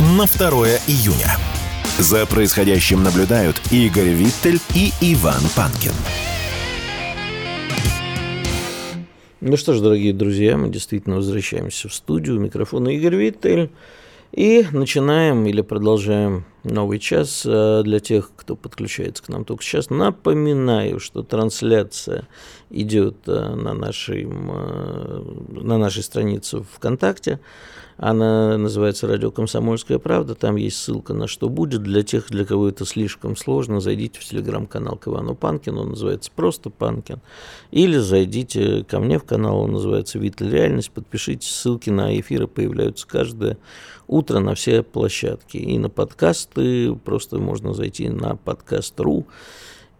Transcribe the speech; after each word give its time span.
на 0.00 0.26
2 0.26 0.50
июня. 0.88 1.36
За 1.98 2.26
происходящим 2.26 3.02
наблюдают 3.02 3.60
Игорь 3.70 4.08
Виттель 4.08 4.60
и 4.74 4.92
Иван 5.00 5.42
Панкин. 5.54 5.92
Ну 9.40 9.56
что 9.56 9.74
ж, 9.74 9.80
дорогие 9.80 10.12
друзья, 10.12 10.56
мы 10.56 10.68
действительно 10.68 11.16
возвращаемся 11.16 11.88
в 11.88 11.94
студию. 11.94 12.40
Микрофон 12.40 12.88
Игорь 12.88 13.16
Виттель. 13.16 13.70
И 14.32 14.64
начинаем 14.72 15.44
или 15.44 15.60
продолжаем 15.60 16.46
новый 16.64 16.98
час. 16.98 17.42
Э, 17.44 17.82
для 17.84 18.00
тех, 18.00 18.30
кто 18.34 18.56
подключается 18.56 19.22
к 19.22 19.28
нам 19.28 19.44
только 19.44 19.62
сейчас, 19.62 19.90
напоминаю, 19.90 21.00
что 21.00 21.22
трансляция 21.22 22.26
идет 22.70 23.16
э, 23.26 23.54
на 23.54 23.74
нашей, 23.74 24.26
э, 24.26 25.22
на 25.50 25.76
нашей 25.76 26.02
странице 26.02 26.62
ВКонтакте. 26.62 27.40
Она 28.04 28.58
называется 28.58 29.06
«Радио 29.06 29.30
Комсомольская 29.30 30.00
правда». 30.00 30.34
Там 30.34 30.56
есть 30.56 30.76
ссылка 30.76 31.14
на 31.14 31.28
что 31.28 31.48
будет. 31.48 31.84
Для 31.84 32.02
тех, 32.02 32.30
для 32.30 32.44
кого 32.44 32.68
это 32.68 32.84
слишком 32.84 33.36
сложно, 33.36 33.78
зайдите 33.78 34.18
в 34.18 34.24
телеграм-канал 34.24 34.96
к 34.96 35.06
Ивану 35.06 35.36
Панкину. 35.36 35.82
Он 35.82 35.90
называется 35.90 36.28
просто 36.34 36.68
Панкин. 36.68 37.20
Или 37.70 37.98
зайдите 37.98 38.82
ко 38.82 38.98
мне 38.98 39.20
в 39.20 39.22
канал, 39.22 39.60
он 39.60 39.70
называется 39.70 40.18
«Виталь 40.18 40.50
Реальность». 40.50 40.90
Подпишитесь, 40.90 41.48
ссылки 41.48 41.90
на 41.90 42.18
эфиры 42.18 42.48
появляются 42.48 43.06
каждое 43.06 43.56
утро 44.08 44.40
на 44.40 44.56
все 44.56 44.82
площадки. 44.82 45.58
И 45.58 45.78
на 45.78 45.88
подкасты 45.88 46.96
просто 46.96 47.38
можно 47.38 47.72
зайти 47.72 48.08
на 48.08 48.34
подкаст.ру 48.34 49.28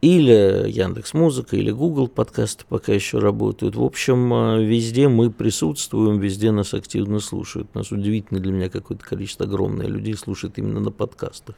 или 0.02 0.68
Яндекс 0.68 1.14
Музыка, 1.14 1.56
или 1.56 1.70
Google 1.70 2.08
подкасты 2.08 2.64
пока 2.68 2.92
еще 2.92 3.20
работают. 3.20 3.76
В 3.76 3.84
общем, 3.84 4.34
э, 4.34 4.64
везде 4.64 5.06
мы 5.06 5.30
присутствуем, 5.30 6.18
везде 6.18 6.50
нас 6.50 6.74
активно 6.74 7.20
слушают. 7.20 7.72
Нас 7.76 7.92
удивительно 7.92 8.40
для 8.40 8.50
меня 8.52 8.68
какое-то 8.68 9.04
количество 9.04 9.46
огромное 9.46 9.86
людей 9.86 10.16
слушает 10.16 10.58
именно 10.58 10.80
на 10.80 10.90
подкастах. 10.90 11.54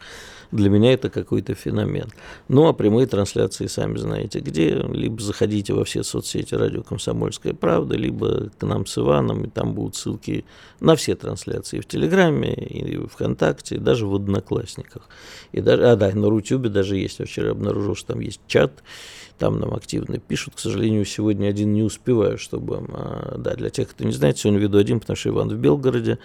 Для 0.52 0.68
меня 0.68 0.92
это 0.92 1.08
какой-то 1.08 1.54
феномен. 1.54 2.10
Ну, 2.48 2.68
а 2.68 2.74
прямые 2.74 3.06
трансляции, 3.06 3.66
сами 3.66 3.96
знаете 3.96 4.40
где. 4.40 4.74
Либо 4.74 5.22
заходите 5.22 5.72
во 5.72 5.84
все 5.84 6.02
соцсети 6.02 6.54
«Радио 6.54 6.82
Комсомольская 6.82 7.54
правда», 7.54 7.96
либо 7.96 8.50
к 8.58 8.62
нам 8.66 8.84
с 8.84 8.98
Иваном, 8.98 9.46
и 9.46 9.48
там 9.48 9.72
будут 9.72 9.96
ссылки 9.96 10.44
на 10.80 10.96
все 10.96 11.14
трансляции 11.14 11.80
в 11.80 11.86
Телеграме, 11.86 12.52
и 12.52 12.98
в 12.98 13.08
ВКонтакте, 13.08 13.76
и 13.76 13.78
даже 13.78 14.06
в 14.06 14.14
Одноклассниках. 14.14 15.08
И 15.52 15.62
даже, 15.62 15.90
а, 15.90 15.96
да, 15.96 16.10
на 16.14 16.28
Рутюбе 16.28 16.68
даже 16.68 16.98
есть. 16.98 17.20
Я 17.20 17.24
вчера 17.24 17.50
обнаружил, 17.50 17.94
что 17.94 18.12
там 18.12 18.20
есть 18.20 18.33
чат, 18.46 18.82
там 19.38 19.58
нам 19.58 19.74
активно 19.74 20.18
пишут. 20.18 20.54
К 20.54 20.58
сожалению, 20.58 21.04
сегодня 21.04 21.48
один 21.48 21.72
не 21.72 21.82
успеваю, 21.82 22.38
чтобы... 22.38 22.84
А, 22.88 23.36
да, 23.38 23.54
для 23.54 23.70
тех, 23.70 23.90
кто 23.90 24.04
не 24.04 24.12
знает, 24.12 24.38
сегодня 24.38 24.60
веду 24.60 24.78
один, 24.78 25.00
потому 25.00 25.16
что 25.16 25.30
Иван 25.30 25.48
в 25.48 25.56
Белгороде, 25.56 26.18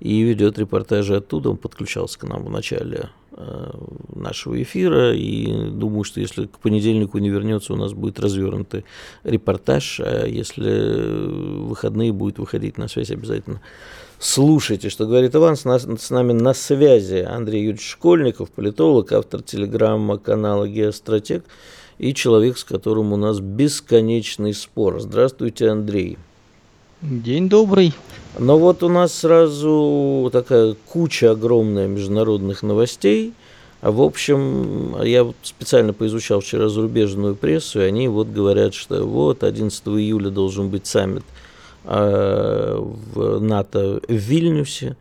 и 0.00 0.22
ведет 0.22 0.58
репортажи 0.58 1.16
оттуда. 1.16 1.50
Он 1.50 1.56
подключался 1.56 2.18
к 2.18 2.24
нам 2.24 2.44
в 2.44 2.50
начале 2.50 3.10
а, 3.32 3.78
нашего 4.14 4.60
эфира, 4.62 5.14
и 5.14 5.70
думаю, 5.70 6.04
что 6.04 6.20
если 6.20 6.46
к 6.46 6.58
понедельнику 6.58 7.18
не 7.18 7.28
вернется, 7.28 7.74
у 7.74 7.76
нас 7.76 7.92
будет 7.92 8.18
развернутый 8.18 8.84
репортаж, 9.24 10.00
а 10.00 10.26
если 10.26 11.66
выходные 11.66 12.12
будет 12.12 12.38
выходить 12.38 12.78
на 12.78 12.88
связь 12.88 13.10
обязательно 13.10 13.60
слушайте, 14.24 14.88
что 14.88 15.06
говорит 15.06 15.34
Иван. 15.34 15.56
С, 15.56 15.64
нас, 15.64 15.82
с 15.84 16.10
нами 16.10 16.32
на 16.32 16.54
связи 16.54 17.16
Андрей 17.16 17.62
Юрьевич 17.62 17.88
Школьников, 17.88 18.50
политолог, 18.50 19.12
автор 19.12 19.42
телеграмма-канала 19.42 20.66
«Геостратег» 20.66 21.44
и 21.98 22.14
человек, 22.14 22.58
с 22.58 22.64
которым 22.64 23.12
у 23.12 23.16
нас 23.16 23.38
бесконечный 23.38 24.54
спор. 24.54 25.00
Здравствуйте, 25.00 25.68
Андрей. 25.68 26.18
День 27.02 27.48
добрый. 27.48 27.92
Но 28.38 28.58
вот 28.58 28.82
у 28.82 28.88
нас 28.88 29.12
сразу 29.12 30.30
такая 30.32 30.74
куча 30.86 31.30
огромная 31.30 31.86
международных 31.86 32.62
новостей. 32.62 33.34
А 33.82 33.92
в 33.92 34.00
общем, 34.00 35.02
я 35.02 35.24
вот 35.24 35.36
специально 35.42 35.92
поизучал 35.92 36.40
вчера 36.40 36.70
зарубежную 36.70 37.36
прессу, 37.36 37.80
и 37.80 37.84
они 37.84 38.08
вот 38.08 38.28
говорят, 38.28 38.72
что 38.72 39.04
вот 39.04 39.44
11 39.44 39.86
июля 39.88 40.30
должен 40.30 40.70
быть 40.70 40.86
саммит 40.86 41.24
в 41.84 43.38
НАТО 43.40 44.00
в 44.08 44.12
Вильнюсе. 44.12 44.96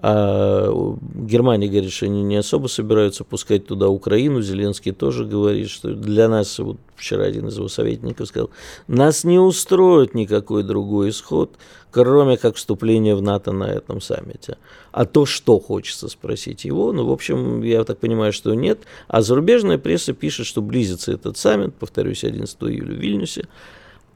А 0.00 0.70
Германия 1.14 1.66
говорит, 1.66 1.90
что 1.90 2.06
они 2.06 2.22
не 2.22 2.36
особо 2.36 2.68
собираются 2.68 3.24
пускать 3.24 3.66
туда 3.66 3.88
Украину. 3.88 4.40
Зеленский 4.40 4.92
тоже 4.92 5.24
говорит, 5.24 5.68
что 5.70 5.92
для 5.92 6.28
нас, 6.28 6.60
вот 6.60 6.76
вчера 6.94 7.24
один 7.24 7.48
из 7.48 7.56
его 7.56 7.66
советников 7.66 8.28
сказал, 8.28 8.50
нас 8.86 9.24
не 9.24 9.40
устроит 9.40 10.14
никакой 10.14 10.62
другой 10.62 11.10
исход, 11.10 11.50
кроме 11.90 12.36
как 12.36 12.54
вступления 12.54 13.16
в 13.16 13.22
НАТО 13.22 13.50
на 13.50 13.64
этом 13.64 14.00
саммите. 14.00 14.56
А 14.92 15.04
то, 15.04 15.26
что 15.26 15.58
хочется 15.58 16.08
спросить 16.08 16.64
его, 16.64 16.92
ну, 16.92 17.04
в 17.04 17.10
общем, 17.10 17.62
я 17.62 17.82
так 17.82 17.98
понимаю, 17.98 18.32
что 18.32 18.54
нет. 18.54 18.78
А 19.08 19.20
зарубежная 19.20 19.78
пресса 19.78 20.12
пишет, 20.12 20.46
что 20.46 20.62
близится 20.62 21.10
этот 21.10 21.36
саммит, 21.36 21.74
повторюсь, 21.74 22.22
11 22.22 22.56
июля 22.62 22.94
в 22.94 22.98
Вильнюсе, 22.98 23.48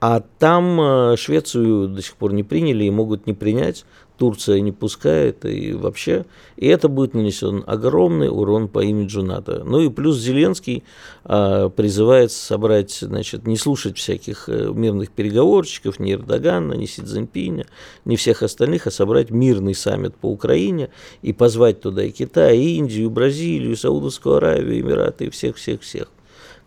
а 0.04 0.20
там 0.40 0.80
э, 0.80 1.16
Швецию 1.16 1.86
до 1.86 2.02
сих 2.02 2.16
пор 2.16 2.32
не 2.32 2.42
приняли 2.42 2.82
и 2.82 2.90
могут 2.90 3.28
не 3.28 3.34
принять. 3.34 3.84
Турция 4.18 4.58
не 4.58 4.72
пускает 4.72 5.44
и 5.44 5.74
вообще. 5.74 6.26
И 6.56 6.66
это 6.66 6.88
будет 6.88 7.14
нанесен 7.14 7.62
огромный 7.68 8.28
урон 8.28 8.66
по 8.66 8.80
имиджу 8.80 9.22
НАТО. 9.22 9.62
Ну 9.64 9.78
и 9.78 9.88
плюс 9.90 10.18
Зеленский 10.18 10.82
а, 11.22 11.68
призывает 11.68 12.32
собрать, 12.32 12.90
значит, 12.90 13.46
не 13.46 13.56
слушать 13.56 13.96
всяких 13.96 14.48
э, 14.48 14.72
мирных 14.74 15.12
переговорщиков, 15.12 16.00
ни 16.00 16.12
Эрдогана, 16.12 16.72
ни 16.72 16.86
Си 16.86 17.02
Цзиньпиня, 17.02 17.66
ни 18.04 18.16
всех 18.16 18.42
остальных, 18.42 18.88
а 18.88 18.90
собрать 18.90 19.30
мирный 19.30 19.76
саммит 19.76 20.16
по 20.16 20.26
Украине 20.26 20.90
и 21.22 21.32
позвать 21.32 21.80
туда 21.80 22.02
и 22.02 22.10
Китай, 22.10 22.58
и 22.58 22.76
Индию, 22.76 23.04
и 23.04 23.08
Бразилию, 23.08 23.70
и 23.70 23.76
Саудовскую 23.76 24.34
Аравию, 24.34 24.74
и 24.74 24.80
Эмираты, 24.80 25.26
и 25.26 25.30
всех-всех-всех. 25.30 26.08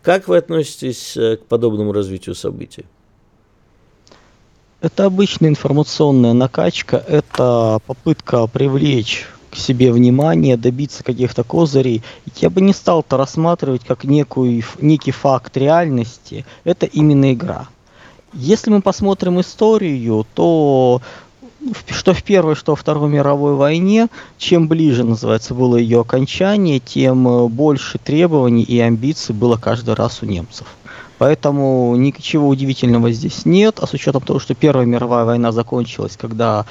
Как 0.02 0.30
вы 0.30 0.38
относитесь 0.38 1.18
э, 1.18 1.36
к 1.36 1.46
подобному 1.48 1.92
развитию 1.92 2.34
событий? 2.36 2.86
Это 4.82 5.06
обычная 5.06 5.50
информационная 5.50 6.34
накачка, 6.34 6.98
это 6.98 7.80
попытка 7.88 8.46
привлечь 8.48 9.26
к 9.50 9.56
себе 9.56 9.92
внимание, 9.92 10.58
добиться 10.58 11.04
каких-то 11.04 11.44
козырей. 11.44 12.04
Я 12.36 12.50
бы 12.50 12.62
не 12.62 12.74
стал 12.74 13.00
это 13.00 13.16
рассматривать 13.18 13.84
как 13.86 14.04
некую, 14.04 14.64
некий 14.82 15.12
факт 15.12 15.56
реальности. 15.56 16.46
Это 16.66 16.86
именно 16.86 17.34
игра. 17.34 17.68
Если 18.34 18.70
мы 18.70 18.82
посмотрим 18.82 19.40
историю, 19.40 20.26
то 20.34 21.02
что 21.90 22.14
в 22.14 22.22
Первой, 22.22 22.56
что 22.56 22.74
во 22.74 22.76
Второй 22.76 23.10
мировой 23.10 23.56
войне, 23.56 24.10
чем 24.38 24.68
ближе, 24.68 25.04
называется, 25.04 25.54
было 25.54 25.78
ее 25.78 26.02
окончание, 26.02 26.80
тем 26.80 27.28
э, 27.28 27.48
больше 27.48 27.98
требований 27.98 28.62
и 28.62 28.80
амбиций 28.80 29.34
было 29.34 29.58
каждый 29.58 29.96
раз 29.96 30.22
у 30.22 30.26
немцев. 30.26 30.68
Поэтому 31.18 31.96
ничего 31.96 32.48
удивительного 32.48 33.12
здесь 33.12 33.46
нет, 33.46 33.80
а 33.80 33.88
с 33.88 33.94
учетом 33.94 34.22
того, 34.22 34.40
что 34.40 34.54
Первая 34.54 34.86
мировая 34.86 35.26
война 35.26 35.52
закончилась, 35.52 36.18
когда 36.18 36.66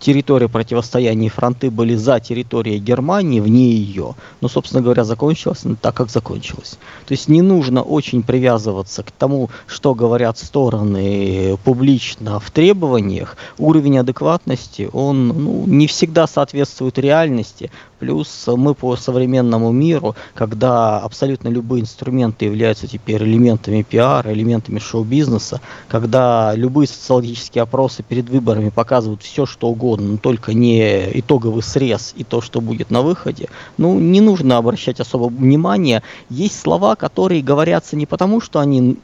территории 0.00 0.46
противостояния 0.46 1.26
и 1.26 1.30
фронты 1.30 1.70
были 1.70 1.94
за 1.94 2.18
территорией 2.18 2.78
Германии, 2.78 3.40
вне 3.40 3.70
ее. 3.70 4.14
Но, 4.40 4.48
собственно 4.48 4.82
говоря, 4.82 5.04
закончилась 5.04 5.62
так, 5.80 5.94
как 5.94 6.10
закончилась. 6.10 6.78
То 7.06 7.12
есть 7.12 7.28
не 7.28 7.42
нужно 7.42 7.82
очень 7.82 8.22
привязываться 8.22 9.02
к 9.02 9.10
тому, 9.10 9.50
что 9.66 9.94
говорят 9.94 10.38
стороны 10.38 11.58
публично 11.64 12.40
в 12.40 12.50
требованиях. 12.50 13.36
Уровень 13.58 13.98
адекватности, 13.98 14.88
он 14.92 15.28
ну, 15.28 15.64
не 15.66 15.86
всегда 15.86 16.26
соответствует 16.26 16.98
реальности. 16.98 17.70
Плюс 18.00 18.46
мы 18.46 18.74
по 18.74 18.96
современному 18.96 19.72
миру, 19.72 20.16
когда 20.34 20.98
абсолютно 21.00 21.48
любые 21.48 21.82
инструменты 21.82 22.46
являются 22.46 22.86
теперь 22.86 23.22
элементами 23.22 23.82
пиара, 23.82 24.32
элементами 24.32 24.78
шоу-бизнеса, 24.78 25.60
когда 25.86 26.54
любые 26.54 26.88
социологические 26.88 27.60
опросы 27.62 28.02
перед 28.02 28.30
выборами 28.30 28.70
показывают 28.70 29.22
все, 29.22 29.44
что 29.44 29.68
угодно, 29.68 30.12
но 30.12 30.16
только 30.16 30.54
не 30.54 31.10
итоговый 31.18 31.62
срез 31.62 32.14
и 32.16 32.24
то, 32.24 32.40
что 32.40 32.62
будет 32.62 32.90
на 32.90 33.02
выходе, 33.02 33.50
ну, 33.76 34.00
не 34.00 34.22
нужно 34.22 34.56
обращать 34.56 34.98
особо 34.98 35.26
внимания. 35.26 36.02
Есть 36.30 36.58
слова, 36.58 36.96
которые 36.96 37.42
говорятся 37.42 37.96
не 37.96 38.06
потому, 38.06 38.40
что 38.40 38.60
они 38.60 38.96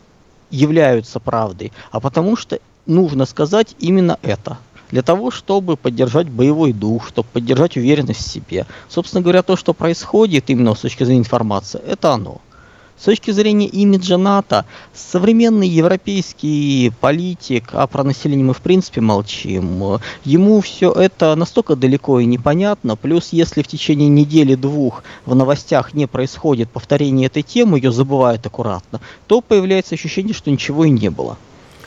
являются 0.50 1.20
правдой, 1.20 1.70
а 1.90 2.00
потому 2.00 2.34
что 2.34 2.60
нужно 2.86 3.26
сказать 3.26 3.76
именно 3.78 4.18
это. 4.22 4.56
Для 4.90 5.02
того, 5.02 5.30
чтобы 5.30 5.76
поддержать 5.76 6.28
боевой 6.28 6.72
дух, 6.72 7.08
чтобы 7.08 7.28
поддержать 7.32 7.76
уверенность 7.76 8.20
в 8.20 8.30
себе. 8.30 8.66
Собственно 8.88 9.22
говоря, 9.22 9.42
то, 9.42 9.56
что 9.56 9.74
происходит 9.74 10.50
именно 10.50 10.74
с 10.74 10.80
точки 10.80 11.04
зрения 11.04 11.20
информации, 11.20 11.80
это 11.86 12.12
оно. 12.12 12.40
С 12.98 13.04
точки 13.04 13.30
зрения 13.30 13.66
имиджа 13.66 14.16
НАТО, 14.16 14.64
современный 14.94 15.68
европейский 15.68 16.90
политик, 16.98 17.68
а 17.72 17.86
про 17.86 18.02
население 18.02 18.46
мы 18.46 18.54
в 18.54 18.62
принципе 18.62 19.02
молчим, 19.02 20.00
ему 20.24 20.60
все 20.62 20.92
это 20.92 21.34
настолько 21.34 21.76
далеко 21.76 22.20
и 22.20 22.24
непонятно, 22.24 22.96
плюс 22.96 23.34
если 23.34 23.60
в 23.60 23.68
течение 23.68 24.08
недели-двух 24.08 25.04
в 25.26 25.34
новостях 25.34 25.92
не 25.92 26.06
происходит 26.06 26.70
повторение 26.70 27.26
этой 27.26 27.42
темы, 27.42 27.76
ее 27.76 27.92
забывают 27.92 28.46
аккуратно, 28.46 29.02
то 29.26 29.42
появляется 29.42 29.94
ощущение, 29.94 30.32
что 30.32 30.50
ничего 30.50 30.86
и 30.86 30.90
не 30.90 31.10
было. 31.10 31.36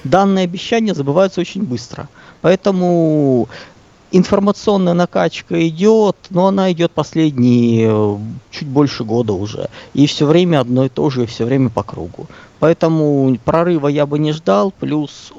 Данные 0.03 0.43
обещания 0.43 0.93
забываются 0.93 1.41
очень 1.41 1.63
быстро. 1.63 2.07
Поэтому 2.41 3.47
информационная 4.11 4.93
накачка 4.93 5.67
идет, 5.67 6.15
но 6.29 6.47
она 6.47 6.71
идет 6.71 6.91
последние 6.91 7.89
э, 7.91 8.17
чуть 8.51 8.67
больше 8.67 9.03
года 9.03 9.33
уже. 9.33 9.69
И 9.93 10.07
все 10.07 10.25
время 10.25 10.61
одно 10.61 10.85
и 10.85 10.89
то 10.89 11.09
же, 11.09 11.23
и 11.23 11.27
все 11.27 11.45
время 11.45 11.69
по 11.69 11.83
кругу. 11.83 12.27
Поэтому 12.59 13.37
прорыва 13.45 13.87
я 13.87 14.05
бы 14.05 14.19
не 14.19 14.33
ждал, 14.33 14.71
плюс 14.71 15.31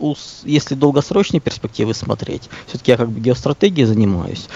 если 0.45 0.75
долгосрочные 0.75 1.41
перспективы 1.41 1.93
смотреть, 1.93 2.49
все-таки 2.67 2.93
я 2.93 2.97
как 2.97 3.11
бы 3.11 3.21
геостратегией 3.21 3.87
занимаюсь, 3.87 4.49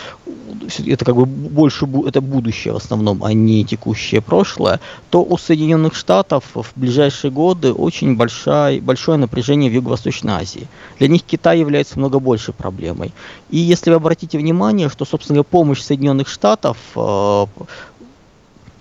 это 0.86 1.04
как 1.04 1.16
бы 1.16 1.26
больше 1.26 1.86
это 2.06 2.20
будущее 2.20 2.72
в 2.74 2.76
основном, 2.76 3.24
а 3.24 3.32
не 3.32 3.64
текущее 3.64 4.20
прошлое, 4.20 4.80
то 5.10 5.22
у 5.22 5.38
Соединенных 5.38 5.94
Штатов 5.94 6.44
в 6.54 6.66
ближайшие 6.76 7.30
годы 7.30 7.72
очень 7.72 8.16
большая, 8.16 8.80
большое 8.80 9.18
напряжение 9.18 9.70
в 9.70 9.74
Юго-Восточной 9.74 10.32
Азии. 10.32 10.66
Для 10.98 11.08
них 11.08 11.22
Китай 11.22 11.58
является 11.58 11.98
много 11.98 12.18
большей 12.18 12.54
проблемой. 12.54 13.12
И 13.50 13.58
если 13.58 13.90
вы 13.90 13.96
обратите 13.96 14.38
внимание, 14.38 14.88
что, 14.88 15.04
собственно, 15.04 15.42
помощь 15.42 15.80
Соединенных 15.80 16.28
Штатов 16.28 16.76
э, 16.96 17.46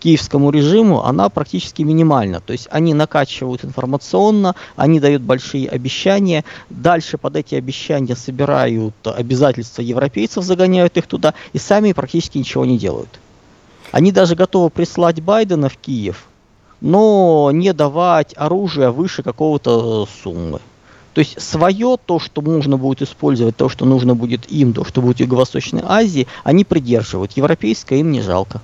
киевскому 0.04 0.52
режиму, 0.52 1.04
она 1.06 1.30
практически 1.30 1.82
минимальна. 1.82 2.42
То 2.42 2.52
есть 2.52 2.68
они 2.72 2.94
накачивают 2.94 3.64
информационно, 3.64 4.54
они 4.76 5.00
дают 5.00 5.22
большие 5.22 5.70
обещания, 5.70 6.44
дальше 6.70 7.18
под 7.18 7.38
эти 7.38 7.56
обещания 7.56 8.16
собирают 8.16 8.96
обязательства 9.06 9.82
европейцев, 9.82 10.44
загоняют 10.44 10.98
их 10.98 11.08
туда, 11.08 11.34
и 11.54 11.58
сами 11.58 11.94
практически 11.94 12.38
ничего 12.38 12.66
не 12.66 12.78
делают. 12.78 13.20
Они 13.92 14.12
даже 14.12 14.36
готовы 14.36 14.70
прислать 14.70 15.22
Байдена 15.22 15.70
в 15.70 15.78
Киев, 15.78 16.26
но 16.82 17.52
не 17.54 17.72
давать 17.72 18.34
оружие 18.36 18.92
выше 18.92 19.24
какого-то 19.24 20.06
суммы. 20.22 20.60
То 21.14 21.20
есть 21.20 21.40
свое, 21.40 21.98
то, 22.04 22.20
что 22.20 22.42
нужно 22.42 22.78
будет 22.78 23.04
использовать, 23.04 23.56
то, 23.56 23.70
что 23.70 23.86
нужно 23.86 24.16
будет 24.16 24.52
им, 24.52 24.74
то, 24.74 24.84
что 24.84 25.02
будет 25.02 25.18
в 25.18 25.20
Юго-Восточной 25.22 25.84
Азии, 25.86 26.28
они 26.44 26.66
придерживают. 26.66 27.34
Европейское 27.34 28.00
им 28.00 28.12
не 28.12 28.22
жалко. 28.22 28.62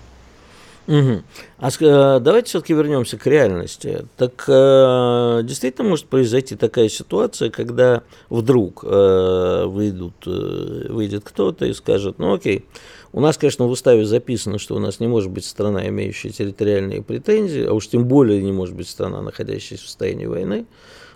Угу. 0.90 1.22
А 1.60 1.70
э, 1.70 2.20
давайте 2.20 2.48
все-таки 2.50 2.74
вернемся 2.74 3.16
к 3.16 3.28
реальности. 3.28 4.08
Так 4.18 4.44
э, 4.48 5.42
действительно 5.44 5.88
может 5.88 6.08
произойти 6.08 6.56
такая 6.56 6.90
ситуация, 6.90 7.52
когда 7.52 8.02
вдруг 8.32 8.84
э, 8.84 9.66
выйдут, 9.68 10.16
э, 10.26 10.88
выйдет 10.90 11.24
кто-то 11.24 11.68
и 11.68 11.74
скажет, 11.74 12.18
ну 12.18 12.34
окей, 12.34 12.66
у 13.14 13.20
нас, 13.20 13.38
конечно, 13.38 13.66
в 13.66 13.70
уставе 13.70 14.04
записано, 14.04 14.58
что 14.58 14.76
у 14.76 14.80
нас 14.80 15.00
не 15.00 15.06
может 15.06 15.30
быть 15.30 15.46
страна, 15.46 15.88
имеющая 15.88 16.32
территориальные 16.32 17.04
претензии, 17.04 17.66
а 17.66 17.74
уж 17.74 17.88
тем 17.88 18.06
более 18.06 18.42
не 18.42 18.52
может 18.52 18.74
быть 18.74 18.90
страна, 18.90 19.22
находящаяся 19.22 19.84
в 19.84 19.88
состоянии 19.88 20.26
войны. 20.26 20.66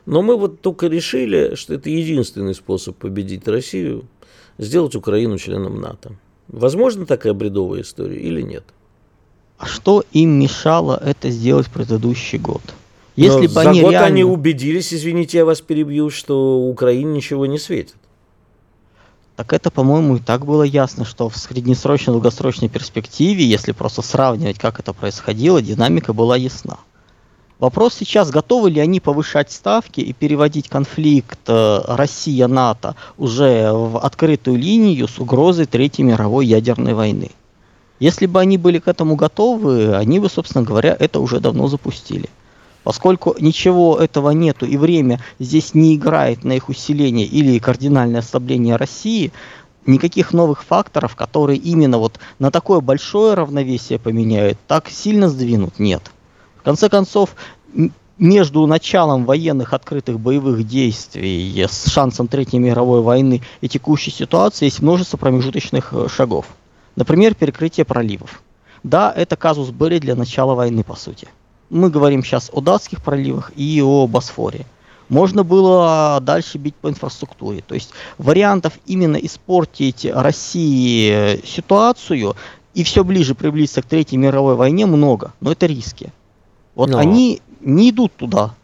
Но 0.05 0.21
мы 0.21 0.37
вот 0.37 0.61
только 0.61 0.85
решили, 0.85 1.55
что 1.55 1.73
это 1.73 1.89
единственный 1.89 2.53
способ 2.53 2.95
победить 2.97 3.47
Россию, 3.47 4.05
сделать 4.59 4.93
Украину 4.93 5.39
членом 5.39 5.81
НАТО. 5.81 6.11
Возможно 6.47 7.07
такая 7.07 7.33
бредовая 7.33 7.81
история 7.81 8.19
или 8.19 8.43
нет? 8.43 8.65
А 9.63 9.65
что 9.65 10.03
им 10.11 10.31
мешало 10.31 11.01
это 11.01 11.29
сделать 11.29 11.67
в 11.67 11.69
предыдущий 11.69 12.37
год? 12.37 12.61
Если 13.15 13.47
бы 13.47 13.53
за 13.53 13.69
они 13.69 13.81
год 13.81 13.91
реально... 13.91 14.07
они 14.07 14.23
убедились, 14.25 14.93
извините, 14.93 15.37
я 15.37 15.45
вас 15.45 15.61
перебью, 15.61 16.09
что 16.09 16.59
Украине 16.67 17.13
ничего 17.13 17.45
не 17.45 17.57
светит. 17.57 17.95
Так 19.37 19.53
это, 19.53 19.71
по-моему, 19.71 20.17
и 20.17 20.19
так 20.19 20.45
было 20.45 20.63
ясно, 20.63 21.05
что 21.05 21.29
в 21.29 21.37
среднесрочной, 21.37 22.11
долгосрочной 22.11 22.67
перспективе, 22.67 23.45
если 23.45 23.71
просто 23.71 24.01
сравнивать, 24.01 24.59
как 24.59 24.81
это 24.81 24.91
происходило, 24.91 25.61
динамика 25.61 26.11
была 26.11 26.35
ясна. 26.35 26.79
Вопрос 27.59 27.93
сейчас, 27.93 28.31
готовы 28.31 28.69
ли 28.69 28.81
они 28.81 28.99
повышать 28.99 29.49
ставки 29.49 30.01
и 30.01 30.11
переводить 30.11 30.67
конфликт 30.67 31.39
э, 31.47 31.81
Россия-НАТО 31.87 32.97
уже 33.17 33.71
в 33.71 33.97
открытую 33.97 34.57
линию 34.57 35.07
с 35.07 35.19
угрозой 35.19 35.67
Третьей 35.67 36.03
мировой 36.03 36.47
ядерной 36.47 36.93
войны. 36.95 37.31
Если 37.99 38.25
бы 38.25 38.39
они 38.39 38.57
были 38.57 38.79
к 38.79 38.87
этому 38.87 39.15
готовы, 39.15 39.95
они 39.95 40.19
бы, 40.19 40.29
собственно 40.29 40.63
говоря, 40.63 40.95
это 40.99 41.19
уже 41.19 41.39
давно 41.39 41.67
запустили. 41.67 42.29
Поскольку 42.83 43.35
ничего 43.39 43.97
этого 43.97 44.31
нету 44.31 44.65
и 44.65 44.75
время 44.75 45.21
здесь 45.39 45.73
не 45.73 45.95
играет 45.95 46.43
на 46.43 46.53
их 46.53 46.69
усиление 46.69 47.25
или 47.25 47.59
кардинальное 47.59 48.19
ослабление 48.19 48.75
России, 48.75 49.31
никаких 49.85 50.33
новых 50.33 50.63
факторов, 50.63 51.15
которые 51.15 51.59
именно 51.59 51.97
вот 51.97 52.19
на 52.39 52.51
такое 52.51 52.81
большое 52.81 53.35
равновесие 53.35 53.99
поменяют, 53.99 54.57
так 54.67 54.89
сильно 54.89 55.29
сдвинут, 55.29 55.79
нет. 55.79 56.11
В 56.57 56.63
конце 56.63 56.89
концов, 56.89 57.35
между 58.17 58.65
началом 58.67 59.25
военных 59.25 59.73
открытых 59.73 60.19
боевых 60.19 60.65
действий 60.67 61.65
с 61.67 61.87
шансом 61.89 62.27
Третьей 62.27 62.59
мировой 62.59 63.01
войны 63.01 63.41
и 63.61 63.67
текущей 63.67 64.11
ситуации 64.11 64.65
есть 64.65 64.81
множество 64.81 65.17
промежуточных 65.17 65.93
э, 65.93 66.07
шагов. 66.09 66.45
Например, 66.95 67.33
перекрытие 67.33 67.85
проливов. 67.85 68.41
Да, 68.83 69.11
это 69.15 69.35
казус 69.35 69.69
были 69.69 69.99
для 69.99 70.15
начала 70.15 70.55
войны, 70.55 70.83
по 70.83 70.95
сути. 70.95 71.27
Мы 71.69 71.89
говорим 71.89 72.23
сейчас 72.23 72.49
о 72.53 72.61
датских 72.61 73.01
проливах 73.01 73.51
и 73.55 73.81
о 73.81 74.07
Босфоре. 74.07 74.65
Можно 75.09 75.43
было 75.43 76.19
дальше 76.21 76.57
бить 76.57 76.75
по 76.75 76.89
инфраструктуре. 76.89 77.63
То 77.65 77.75
есть 77.75 77.91
вариантов 78.17 78.73
именно 78.85 79.17
испортить 79.17 80.05
России 80.05 81.45
ситуацию 81.45 82.35
и 82.73 82.83
все 82.83 83.03
ближе 83.03 83.35
приблизиться 83.35 83.81
к 83.81 83.85
Третьей 83.85 84.17
мировой 84.17 84.55
войне 84.55 84.85
много, 84.85 85.33
но 85.39 85.51
это 85.51 85.65
риски. 85.65 86.11
Вот 86.75 86.89
но... 86.89 86.97
они 86.97 87.41
не 87.61 87.89
идут 87.91 88.15
туда. 88.15 88.55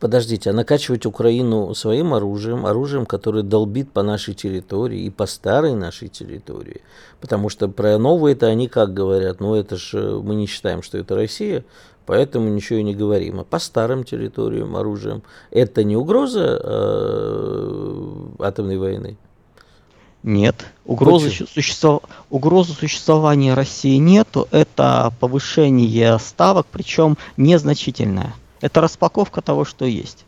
Подождите, 0.00 0.48
а 0.48 0.52
накачивать 0.54 1.04
Украину 1.04 1.74
своим 1.74 2.14
оружием, 2.14 2.64
оружием, 2.64 3.04
которое 3.04 3.42
долбит 3.42 3.92
по 3.92 4.02
нашей 4.02 4.32
территории 4.32 5.02
и 5.02 5.10
по 5.10 5.26
старой 5.26 5.74
нашей 5.74 6.08
территории, 6.08 6.80
потому 7.20 7.50
что 7.50 7.68
про 7.68 7.98
новые-то 7.98 8.46
они 8.46 8.66
как 8.66 8.94
говорят, 8.94 9.40
ну 9.40 9.54
это 9.54 9.76
же 9.76 9.98
э, 9.98 10.20
мы 10.22 10.36
не 10.36 10.46
считаем, 10.46 10.82
что 10.82 10.96
это 10.96 11.14
Россия, 11.14 11.66
поэтому 12.06 12.48
ничего 12.48 12.78
и 12.78 12.82
не 12.82 12.94
говорим. 12.94 13.40
А 13.40 13.44
по 13.44 13.58
старым 13.58 14.04
территориям 14.04 14.74
оружием 14.74 15.22
это 15.50 15.84
не 15.84 15.96
угроза 15.98 16.58
э, 16.62 18.26
атомной 18.38 18.78
войны? 18.78 19.18
Нет. 20.22 20.64
Угрозы, 20.86 21.30
существов... 21.30 22.02
Угрозы 22.30 22.72
существования 22.72 23.52
России 23.52 23.96
нету. 23.96 24.48
Это 24.50 25.12
повышение 25.20 26.18
ставок, 26.18 26.66
причем 26.70 27.18
незначительное. 27.36 28.34
Это 28.60 28.80
распаковка 28.80 29.40
того, 29.40 29.64
что 29.64 29.84
есть. 29.84 30.24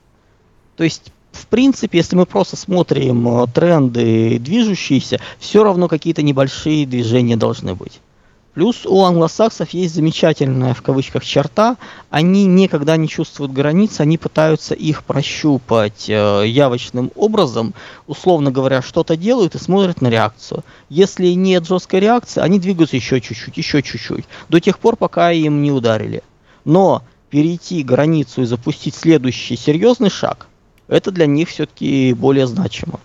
То 0.77 0.85
есть, 0.85 1.13
в 1.33 1.47
принципе, 1.47 1.99
если 1.99 2.17
мы 2.17 2.27
просто 2.27 2.57
смотрим 2.57 3.29
э, 3.29 3.47
тренды 3.49 4.39
движущиеся, 4.39 5.21
все 5.39 5.65
равно 5.65 5.89
какие-то 5.89 6.23
небольшие 6.23 6.87
движения 6.87 7.37
должны 7.37 7.75
быть. 7.75 8.01
Плюс 8.55 8.85
у 8.85 9.03
англосаксов 9.03 9.71
есть 9.71 9.95
замечательная 9.95 10.75
в 10.75 10.83
кавычках 10.83 11.25
черта, 11.25 11.79
они 12.11 12.45
никогда 12.45 12.99
не 12.99 13.09
чувствуют 13.09 13.51
границ, 13.51 13.99
они 13.99 14.19
пытаются 14.19 14.75
их 14.75 15.05
прощупать 15.05 16.05
э, 16.09 16.45
явочным 16.47 17.11
образом, 17.15 17.73
условно 18.07 18.51
говоря, 18.51 18.83
что-то 18.83 19.17
делают 19.17 19.55
и 19.55 19.59
смотрят 19.59 20.03
на 20.03 20.09
реакцию. 20.09 20.65
Если 20.91 21.29
нет 21.29 21.67
жесткой 21.67 22.01
реакции, 22.01 22.43
они 22.43 22.59
двигаются 22.59 22.97
еще 22.97 23.23
чуть-чуть, 23.23 23.57
еще 23.57 23.83
чуть-чуть, 23.83 24.27
до 24.51 24.61
тех 24.61 24.79
пор, 24.79 24.97
пока 24.97 25.33
им 25.33 25.63
не 25.63 25.73
ударили. 25.73 26.23
Но 26.67 27.03
перейти 27.33 27.83
границу 27.83 28.43
и 28.43 28.45
запустить 28.45 28.95
следующий 28.95 29.57
серьезный 29.57 30.11
шаг, 30.11 30.49
это 30.87 31.11
для 31.11 31.25
них 31.25 31.49
все-таки 31.49 32.13
более 32.13 32.47
значимо. 32.47 33.01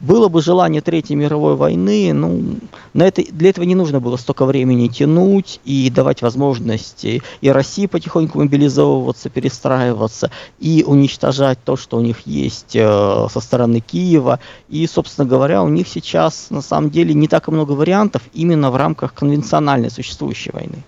Было 0.00 0.28
бы 0.28 0.42
желание 0.42 0.80
Третьей 0.80 1.14
мировой 1.14 1.54
войны, 1.54 2.12
ну, 2.12 2.56
на 2.94 3.04
это, 3.04 3.22
для 3.30 3.50
этого 3.50 3.64
не 3.64 3.76
нужно 3.76 4.00
было 4.00 4.16
столько 4.16 4.44
времени 4.44 4.88
тянуть 4.88 5.60
и 5.64 5.88
давать 5.88 6.20
возможности 6.22 7.22
и 7.40 7.48
России 7.48 7.86
потихоньку 7.86 8.38
мобилизовываться, 8.38 9.30
перестраиваться, 9.30 10.32
и 10.58 10.82
уничтожать 10.84 11.58
то, 11.64 11.76
что 11.76 11.98
у 11.98 12.00
них 12.00 12.26
есть 12.26 12.74
э, 12.74 13.26
со 13.30 13.40
стороны 13.40 13.78
Киева. 13.80 14.40
И, 14.68 14.84
собственно 14.88 15.28
говоря, 15.28 15.62
у 15.62 15.68
них 15.68 15.86
сейчас 15.86 16.46
на 16.50 16.62
самом 16.62 16.90
деле 16.90 17.14
не 17.14 17.28
так 17.28 17.46
много 17.46 17.72
вариантов 17.72 18.22
именно 18.32 18.72
в 18.72 18.76
рамках 18.76 19.14
конвенциональной 19.14 19.92
существующей 19.92 20.50
войны. 20.50 20.82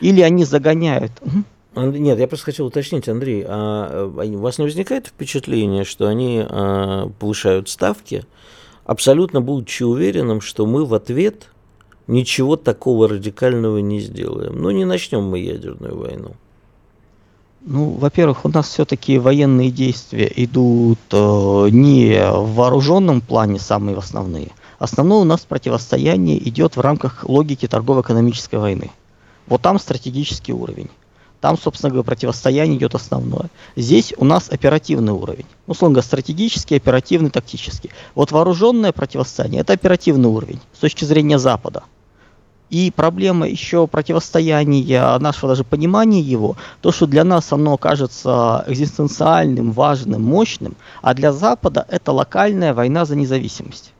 Или 0.00 0.22
они 0.22 0.44
загоняют. 0.44 1.12
Угу. 1.20 1.44
Нет, 1.86 2.18
я 2.18 2.28
просто 2.28 2.46
хотел 2.46 2.66
уточнить, 2.66 3.08
Андрей, 3.08 3.44
а, 3.46 4.10
а 4.16 4.24
у 4.24 4.38
вас 4.38 4.58
не 4.58 4.64
возникает 4.64 5.08
впечатление, 5.08 5.84
что 5.84 6.06
они 6.06 6.44
а, 6.48 7.10
повышают 7.18 7.68
ставки, 7.68 8.24
абсолютно 8.84 9.40
будучи 9.40 9.82
уверенным, 9.82 10.40
что 10.40 10.66
мы 10.66 10.84
в 10.84 10.94
ответ 10.94 11.48
ничего 12.06 12.56
такого 12.56 13.08
радикального 13.08 13.78
не 13.78 14.00
сделаем. 14.00 14.60
Ну, 14.60 14.70
не 14.70 14.84
начнем 14.84 15.22
мы 15.24 15.38
ядерную 15.38 15.96
войну. 15.96 16.32
Ну, 17.60 17.90
во-первых, 17.90 18.44
у 18.44 18.48
нас 18.48 18.68
все-таки 18.68 19.18
военные 19.18 19.70
действия 19.70 20.32
идут 20.36 21.00
э, 21.10 21.68
не 21.70 22.18
в 22.30 22.54
вооруженном 22.54 23.20
плане 23.20 23.58
самые 23.58 23.96
основные. 23.96 24.52
Основное 24.78 25.18
у 25.18 25.24
нас 25.24 25.40
противостояние 25.40 26.38
идет 26.48 26.76
в 26.76 26.80
рамках 26.80 27.28
логики 27.28 27.66
торгово-экономической 27.66 28.56
войны. 28.56 28.90
Вот 29.46 29.62
там 29.62 29.78
стратегический 29.78 30.52
уровень. 30.52 30.88
Там, 31.40 31.56
собственно 31.56 31.90
говоря, 31.90 32.04
противостояние 32.04 32.78
идет 32.78 32.94
основное. 32.94 33.48
Здесь 33.76 34.12
у 34.16 34.24
нас 34.24 34.50
оперативный 34.50 35.12
уровень. 35.12 35.46
Условно 35.66 35.94
говоря, 35.94 36.06
стратегический, 36.06 36.76
оперативный, 36.76 37.30
тактический. 37.30 37.90
Вот 38.14 38.32
вооруженное 38.32 38.92
противостояние– 38.92 39.60
это 39.62 39.72
оперативный 39.72 40.28
уровень 40.28 40.60
с 40.72 40.78
точки 40.78 41.04
зрения 41.04 41.38
Запада. 41.38 41.84
И 42.70 42.92
проблема 42.94 43.48
еще 43.48 43.86
противостояния, 43.86 45.18
нашего 45.18 45.48
даже 45.52 45.64
понимания 45.64 46.20
его, 46.20 46.56
то, 46.82 46.92
что 46.92 47.06
для 47.06 47.24
нас 47.24 47.50
оно 47.52 47.78
кажется 47.78 48.64
экзистенциальным, 48.66 49.72
важным, 49.72 50.22
мощным, 50.22 50.76
а 51.00 51.14
для 51.14 51.32
Запада 51.32 51.86
это 51.88 52.12
локальная 52.12 52.74
война 52.74 53.06
за 53.06 53.16
независимость. 53.16 53.92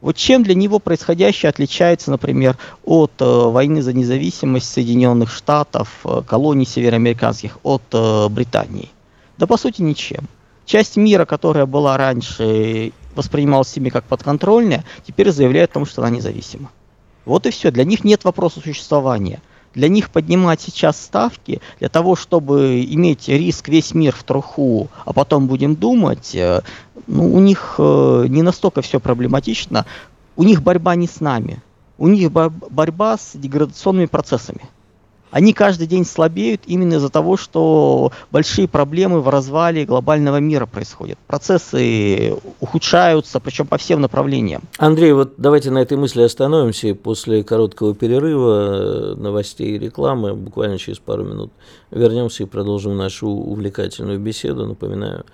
Вот 0.00 0.16
чем 0.16 0.42
для 0.42 0.54
него 0.54 0.78
происходящее 0.78 1.50
отличается, 1.50 2.10
например, 2.10 2.56
от 2.84 3.12
э, 3.18 3.24
войны 3.24 3.82
за 3.82 3.92
независимость 3.92 4.72
Соединенных 4.72 5.30
Штатов, 5.30 6.00
э, 6.04 6.22
колоний 6.26 6.64
североамериканских, 6.64 7.58
от 7.62 7.82
э, 7.92 8.28
Британии? 8.28 8.88
Да 9.36 9.46
по 9.46 9.58
сути 9.58 9.82
ничем. 9.82 10.26
Часть 10.64 10.96
мира, 10.96 11.26
которая 11.26 11.66
была 11.66 11.98
раньше, 11.98 12.92
воспринималась 13.14 13.76
ими 13.76 13.90
как 13.90 14.04
подконтрольная, 14.04 14.84
теперь 15.06 15.30
заявляет 15.32 15.70
о 15.70 15.74
том, 15.74 15.86
что 15.86 16.02
она 16.02 16.10
независима. 16.10 16.70
Вот 17.26 17.46
и 17.46 17.50
все. 17.50 17.70
Для 17.70 17.84
них 17.84 18.02
нет 18.02 18.24
вопроса 18.24 18.60
существования. 18.60 19.42
Для 19.74 19.88
них 19.88 20.10
поднимать 20.10 20.60
сейчас 20.60 21.00
ставки 21.00 21.60
для 21.78 21.88
того, 21.88 22.16
чтобы 22.16 22.84
иметь 22.88 23.28
риск 23.28 23.68
весь 23.68 23.94
мир 23.94 24.14
в 24.14 24.24
труху, 24.24 24.88
а 25.04 25.12
потом 25.12 25.46
будем 25.46 25.76
думать, 25.76 26.34
э, 26.34 26.62
ну, 27.06 27.34
у 27.34 27.40
них 27.40 27.76
э, 27.78 28.24
не 28.28 28.42
настолько 28.42 28.82
все 28.82 28.98
проблематично. 28.98 29.86
У 30.36 30.42
них 30.42 30.62
борьба 30.62 30.94
не 30.96 31.06
с 31.06 31.20
нами. 31.20 31.62
У 31.98 32.08
них 32.08 32.32
борьба 32.32 33.16
с 33.16 33.32
деградационными 33.34 34.06
процессами 34.06 34.62
они 35.30 35.52
каждый 35.52 35.86
день 35.86 36.04
слабеют 36.04 36.62
именно 36.66 36.94
из-за 36.94 37.08
того, 37.08 37.36
что 37.36 38.12
большие 38.30 38.68
проблемы 38.68 39.20
в 39.20 39.28
развале 39.28 39.84
глобального 39.84 40.38
мира 40.38 40.66
происходят. 40.66 41.18
Процессы 41.26 42.34
ухудшаются, 42.60 43.40
причем 43.40 43.66
по 43.66 43.78
всем 43.78 44.00
направлениям. 44.00 44.62
Андрей, 44.78 45.12
вот 45.12 45.34
давайте 45.36 45.70
на 45.70 45.78
этой 45.78 45.96
мысли 45.96 46.22
остановимся 46.22 46.88
и 46.88 46.92
после 46.92 47.42
короткого 47.42 47.94
перерыва 47.94 49.12
э, 49.12 49.14
новостей 49.16 49.76
и 49.76 49.78
рекламы, 49.78 50.34
буквально 50.34 50.78
через 50.78 50.98
пару 50.98 51.24
минут, 51.24 51.52
вернемся 51.90 52.42
и 52.42 52.46
продолжим 52.46 52.96
нашу 52.96 53.28
увлекательную 53.28 54.18
беседу. 54.18 54.66
Напоминаю, 54.66 55.24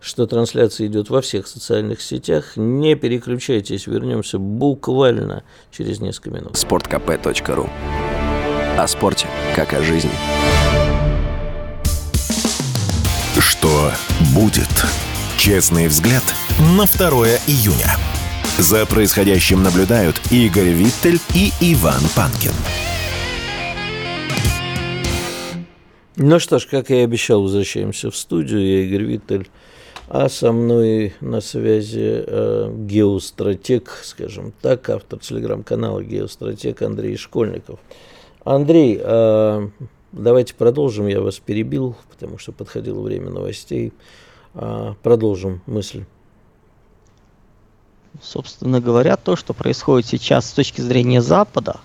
что 0.00 0.26
трансляция 0.26 0.86
идет 0.86 1.10
во 1.10 1.20
всех 1.20 1.46
социальных 1.46 2.00
сетях. 2.00 2.56
Не 2.56 2.94
переключайтесь, 2.94 3.86
вернемся 3.86 4.38
буквально 4.38 5.44
через 5.70 6.00
несколько 6.00 6.30
минут. 6.30 6.52
sportkp.ru 6.52 7.68
о 8.76 8.86
спорте, 8.86 9.26
как 9.54 9.74
о 9.74 9.82
жизни. 9.82 10.10
Что 13.38 13.92
будет? 14.34 14.68
Честный 15.36 15.88
взгляд 15.88 16.22
на 16.76 16.86
2 16.86 17.10
июня. 17.46 17.96
За 18.58 18.84
происходящим 18.86 19.62
наблюдают 19.62 20.20
Игорь 20.30 20.70
Виттель 20.70 21.18
и 21.34 21.50
Иван 21.60 22.02
Панкин. 22.14 22.52
Ну 26.16 26.38
что 26.38 26.58
ж, 26.58 26.66
как 26.66 26.90
я 26.90 27.00
и 27.00 27.04
обещал, 27.04 27.42
возвращаемся 27.42 28.10
в 28.10 28.16
студию. 28.16 28.60
Я 28.60 28.82
Игорь 28.84 29.04
Виттель. 29.04 29.48
А 30.08 30.28
со 30.28 30.50
мной 30.50 31.14
на 31.20 31.40
связи 31.40 32.24
э, 32.26 32.74
геостратег, 32.76 34.00
скажем 34.02 34.52
так, 34.60 34.90
автор 34.90 35.20
телеграм-канала 35.20 36.02
«Геостратег» 36.02 36.82
Андрей 36.82 37.16
Школьников. 37.16 37.78
Андрей, 38.44 38.98
э, 39.00 39.68
давайте 40.12 40.54
продолжим. 40.54 41.06
Я 41.06 41.20
вас 41.20 41.38
перебил, 41.38 41.96
потому 42.10 42.38
что 42.38 42.52
подходило 42.52 43.00
время 43.00 43.30
новостей. 43.30 43.92
Э, 44.54 44.94
продолжим 45.02 45.62
мысль. 45.66 46.04
Собственно 48.22 48.80
говоря, 48.80 49.16
то, 49.16 49.36
что 49.36 49.54
происходит 49.54 50.06
сейчас 50.06 50.48
с 50.48 50.52
точки 50.52 50.80
зрения 50.80 51.22
Запада, 51.22 51.80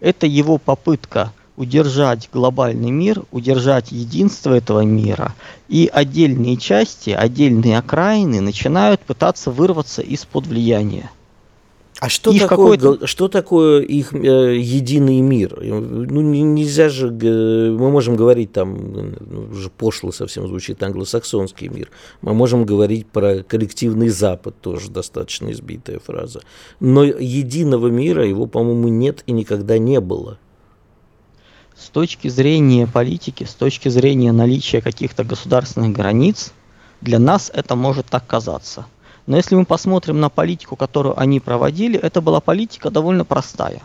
это 0.00 0.26
его 0.26 0.58
попытка 0.58 1.32
удержать 1.56 2.28
глобальный 2.32 2.90
мир, 2.90 3.24
удержать 3.30 3.92
единство 3.92 4.54
этого 4.54 4.80
мира, 4.80 5.34
и 5.68 5.90
отдельные 5.92 6.56
части, 6.56 7.10
отдельные 7.10 7.78
окраины 7.78 8.40
начинают 8.40 9.00
пытаться 9.00 9.50
вырваться 9.50 10.02
из-под 10.02 10.46
влияния. 10.46 11.10
А 12.04 12.10
что 12.10 12.32
их 12.32 12.46
такое, 12.46 13.06
что 13.06 13.28
такое 13.28 13.80
их 13.80 14.12
э, 14.12 14.58
единый 14.58 15.22
мир? 15.22 15.58
Ну, 15.58 16.20
нельзя 16.20 16.90
же, 16.90 17.10
мы 17.10 17.90
можем 17.90 18.14
говорить 18.14 18.52
там, 18.52 18.92
ну, 19.20 19.48
уже 19.50 19.70
пошло 19.70 20.12
совсем 20.12 20.46
звучит, 20.46 20.82
англосаксонский 20.82 21.68
мир. 21.68 21.90
Мы 22.20 22.34
можем 22.34 22.66
говорить 22.66 23.06
про 23.06 23.42
коллективный 23.42 24.10
Запад, 24.10 24.54
тоже 24.60 24.90
достаточно 24.90 25.50
избитая 25.50 25.98
фраза. 25.98 26.42
Но 26.78 27.04
единого 27.04 27.86
мира 27.86 28.26
его, 28.28 28.44
по-моему, 28.46 28.88
нет 28.88 29.22
и 29.24 29.32
никогда 29.32 29.78
не 29.78 29.98
было. 29.98 30.36
С 31.74 31.88
точки 31.88 32.28
зрения 32.28 32.86
политики, 32.86 33.44
с 33.44 33.54
точки 33.54 33.88
зрения 33.88 34.32
наличия 34.32 34.82
каких-то 34.82 35.24
государственных 35.24 35.92
границ, 35.92 36.52
для 37.00 37.18
нас 37.18 37.50
это 37.54 37.76
может 37.76 38.04
так 38.10 38.26
казаться– 38.26 38.84
но 39.26 39.36
если 39.36 39.54
мы 39.54 39.64
посмотрим 39.64 40.20
на 40.20 40.28
политику, 40.28 40.76
которую 40.76 41.18
они 41.18 41.40
проводили, 41.40 41.98
это 41.98 42.20
была 42.20 42.40
политика 42.40 42.90
довольно 42.90 43.24
простая. 43.24 43.80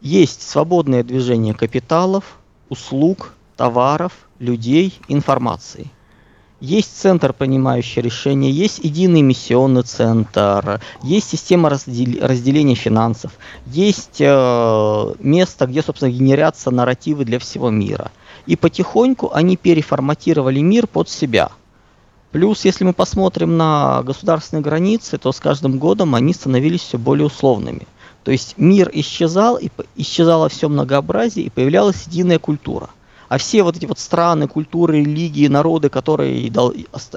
Есть 0.00 0.48
свободное 0.48 1.02
движение 1.02 1.52
капиталов, 1.52 2.38
услуг, 2.70 3.34
товаров, 3.56 4.12
людей, 4.38 4.98
информации. 5.08 5.90
Есть 6.60 6.98
центр, 6.98 7.32
принимающий 7.32 8.02
решения, 8.02 8.50
есть 8.50 8.80
единый 8.80 9.22
миссионный 9.22 9.82
центр, 9.82 10.80
есть 11.02 11.30
система 11.30 11.70
раздел- 11.70 12.26
разделения 12.26 12.74
финансов, 12.74 13.32
есть 13.66 14.20
э, 14.20 15.14
место, 15.18 15.66
где, 15.66 15.82
собственно, 15.82 16.10
генерятся 16.10 16.70
нарративы 16.70 17.24
для 17.24 17.38
всего 17.38 17.70
мира. 17.70 18.10
И 18.46 18.56
потихоньку 18.56 19.30
они 19.32 19.56
переформатировали 19.56 20.60
мир 20.60 20.86
под 20.86 21.08
себя– 21.08 21.50
Плюс, 22.32 22.64
если 22.64 22.84
мы 22.84 22.92
посмотрим 22.92 23.56
на 23.56 24.02
государственные 24.04 24.62
границы, 24.62 25.18
то 25.18 25.32
с 25.32 25.40
каждым 25.40 25.78
годом 25.78 26.14
они 26.14 26.32
становились 26.32 26.82
все 26.82 26.96
более 26.96 27.26
условными. 27.26 27.88
То 28.22 28.30
есть 28.30 28.54
мир 28.56 28.90
исчезал, 28.92 29.56
и 29.56 29.68
исчезало 29.96 30.48
все 30.48 30.68
многообразие, 30.68 31.46
и 31.46 31.50
появлялась 31.50 32.06
единая 32.06 32.38
культура. 32.38 32.90
А 33.28 33.38
все 33.38 33.62
вот 33.62 33.76
эти 33.76 33.86
вот 33.86 33.98
страны, 33.98 34.48
культуры, 34.48 34.98
религии, 34.98 35.46
народы, 35.46 35.88
которые 35.88 36.52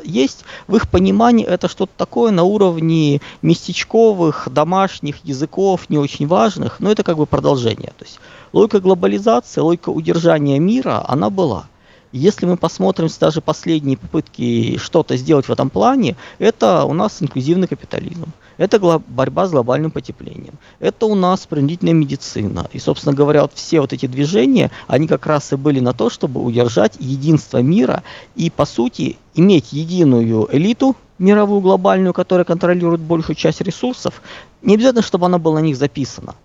есть, 0.03 0.45
в 0.67 0.75
их 0.75 0.87
понимании 0.89 1.43
это 1.43 1.67
что-то 1.67 1.91
такое 1.97 2.31
на 2.31 2.43
уровне 2.43 3.19
местечковых, 3.41 4.47
домашних 4.51 5.25
языков, 5.25 5.89
не 5.89 5.97
очень 5.97 6.27
важных, 6.27 6.79
но 6.79 6.91
это 6.91 7.03
как 7.03 7.17
бы 7.17 7.25
продолжение. 7.25 7.93
То 7.97 8.05
есть 8.05 8.19
логика 8.53 8.79
глобализации, 8.79 9.61
логика 9.61 9.89
удержания 9.89 10.59
мира, 10.59 11.03
она 11.07 11.31
была. 11.31 11.65
Если 12.13 12.45
мы 12.45 12.57
посмотрим 12.57 13.09
даже 13.19 13.41
последние 13.41 13.97
попытки 13.97 14.77
что-то 14.77 15.17
сделать 15.17 15.47
в 15.47 15.51
этом 15.51 15.71
плане, 15.71 16.15
это 16.37 16.83
у 16.83 16.93
нас 16.93 17.23
инклюзивный 17.23 17.67
капитализм. 17.67 18.27
Это 18.57 18.79
борьба 18.79 19.47
с 19.47 19.49
глобальным 19.51 19.89
потеплением. 19.89 20.53
Это 20.79 21.07
у 21.07 21.15
нас 21.15 21.47
принудительная 21.47 21.95
медицина. 21.95 22.69
И, 22.71 22.77
собственно 22.77 23.15
говоря, 23.15 23.41
вот 23.41 23.53
все 23.55 23.81
вот 23.81 23.93
эти 23.93 24.05
движения, 24.05 24.69
они 24.85 25.07
как 25.07 25.25
раз 25.25 25.53
и 25.53 25.55
были 25.55 25.79
на 25.79 25.93
то, 25.93 26.11
чтобы 26.11 26.39
удержать 26.43 26.97
единство 26.99 27.63
мира 27.63 28.03
и, 28.35 28.51
по 28.51 28.65
сути, 28.65 29.17
иметь 29.33 29.73
единую 29.73 30.47
элиту 30.55 30.95
мировую 31.17 31.61
глобальную, 31.61 32.13
которая 32.13 32.45
контролирует 32.45 33.01
большую 33.01 33.35
часть 33.35 33.61
ресурсов. 33.61 34.21
Не 34.61 34.75
обязательно, 34.75 35.01
чтобы 35.01 35.25
она 35.25 35.39
была 35.39 35.61
на 35.61 35.63
них 35.63 35.77
записана. 35.77 36.35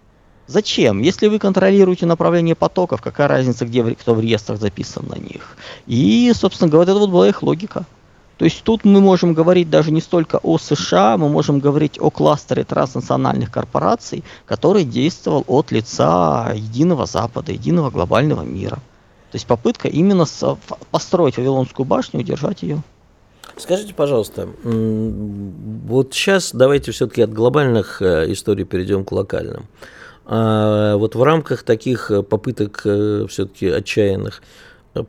Зачем? 0.49 1.03
Если 1.03 1.29
вы 1.29 1.39
контролируете 1.39 2.07
направление 2.07 2.55
потоков, 2.55 3.03
какая 3.03 3.29
разница, 3.29 3.67
где 3.67 3.85
кто 3.95 4.15
в 4.15 4.21
реестрах 4.21 4.59
записан 4.59 5.07
на 5.07 5.17
них? 5.17 5.57
И, 5.87 6.33
собственно 6.35 6.71
говоря, 6.71 6.93
это 6.93 7.01
вот 7.01 7.11
была 7.11 7.29
их 7.29 7.43
логика. 7.43 7.85
То 8.39 8.47
есть 8.47 8.63
тут 8.63 8.85
мы 8.85 9.01
можем 9.01 9.35
говорить 9.35 9.69
даже 9.69 9.91
не 9.91 10.01
столько 10.01 10.39
о 10.43 10.59
США, 10.59 11.19
мы 11.19 11.29
можем 11.29 11.59
говорить 11.59 11.99
о 12.01 12.11
кластере 12.11 12.65
транснациональных 12.65 13.51
корпораций, 13.51 14.25
который 14.47 14.85
действовал 14.85 15.45
от 15.47 15.71
лица 15.71 16.53
единого 16.55 17.05
Запада, 17.05 17.53
единого 17.53 17.91
глобального 17.91 18.43
мира. 18.43 18.77
То 19.31 19.35
есть 19.35 19.47
попытка 19.47 19.89
именно 19.89 20.25
построить 20.91 21.37
Вавилонскую 21.37 21.85
башню 21.85 22.21
и 22.21 22.23
удержать 22.23 22.63
ее. 22.63 22.81
Скажите, 23.59 23.93
пожалуйста, 23.93 24.49
вот 24.63 26.15
сейчас 26.15 26.53
давайте 26.55 26.93
все-таки 26.93 27.23
от 27.23 27.33
глобальных 27.33 28.01
э, 28.01 28.33
историй 28.33 28.65
перейдем 28.65 29.05
к 29.05 29.11
локальным. 29.11 29.67
А 30.31 30.97
вот 30.97 31.15
в 31.15 31.23
рамках 31.23 31.63
таких 31.63 32.11
э, 32.11 32.23
попыток 32.23 32.83
э, 32.85 33.25
все-таки 33.31 33.69
отчаянных 33.69 34.43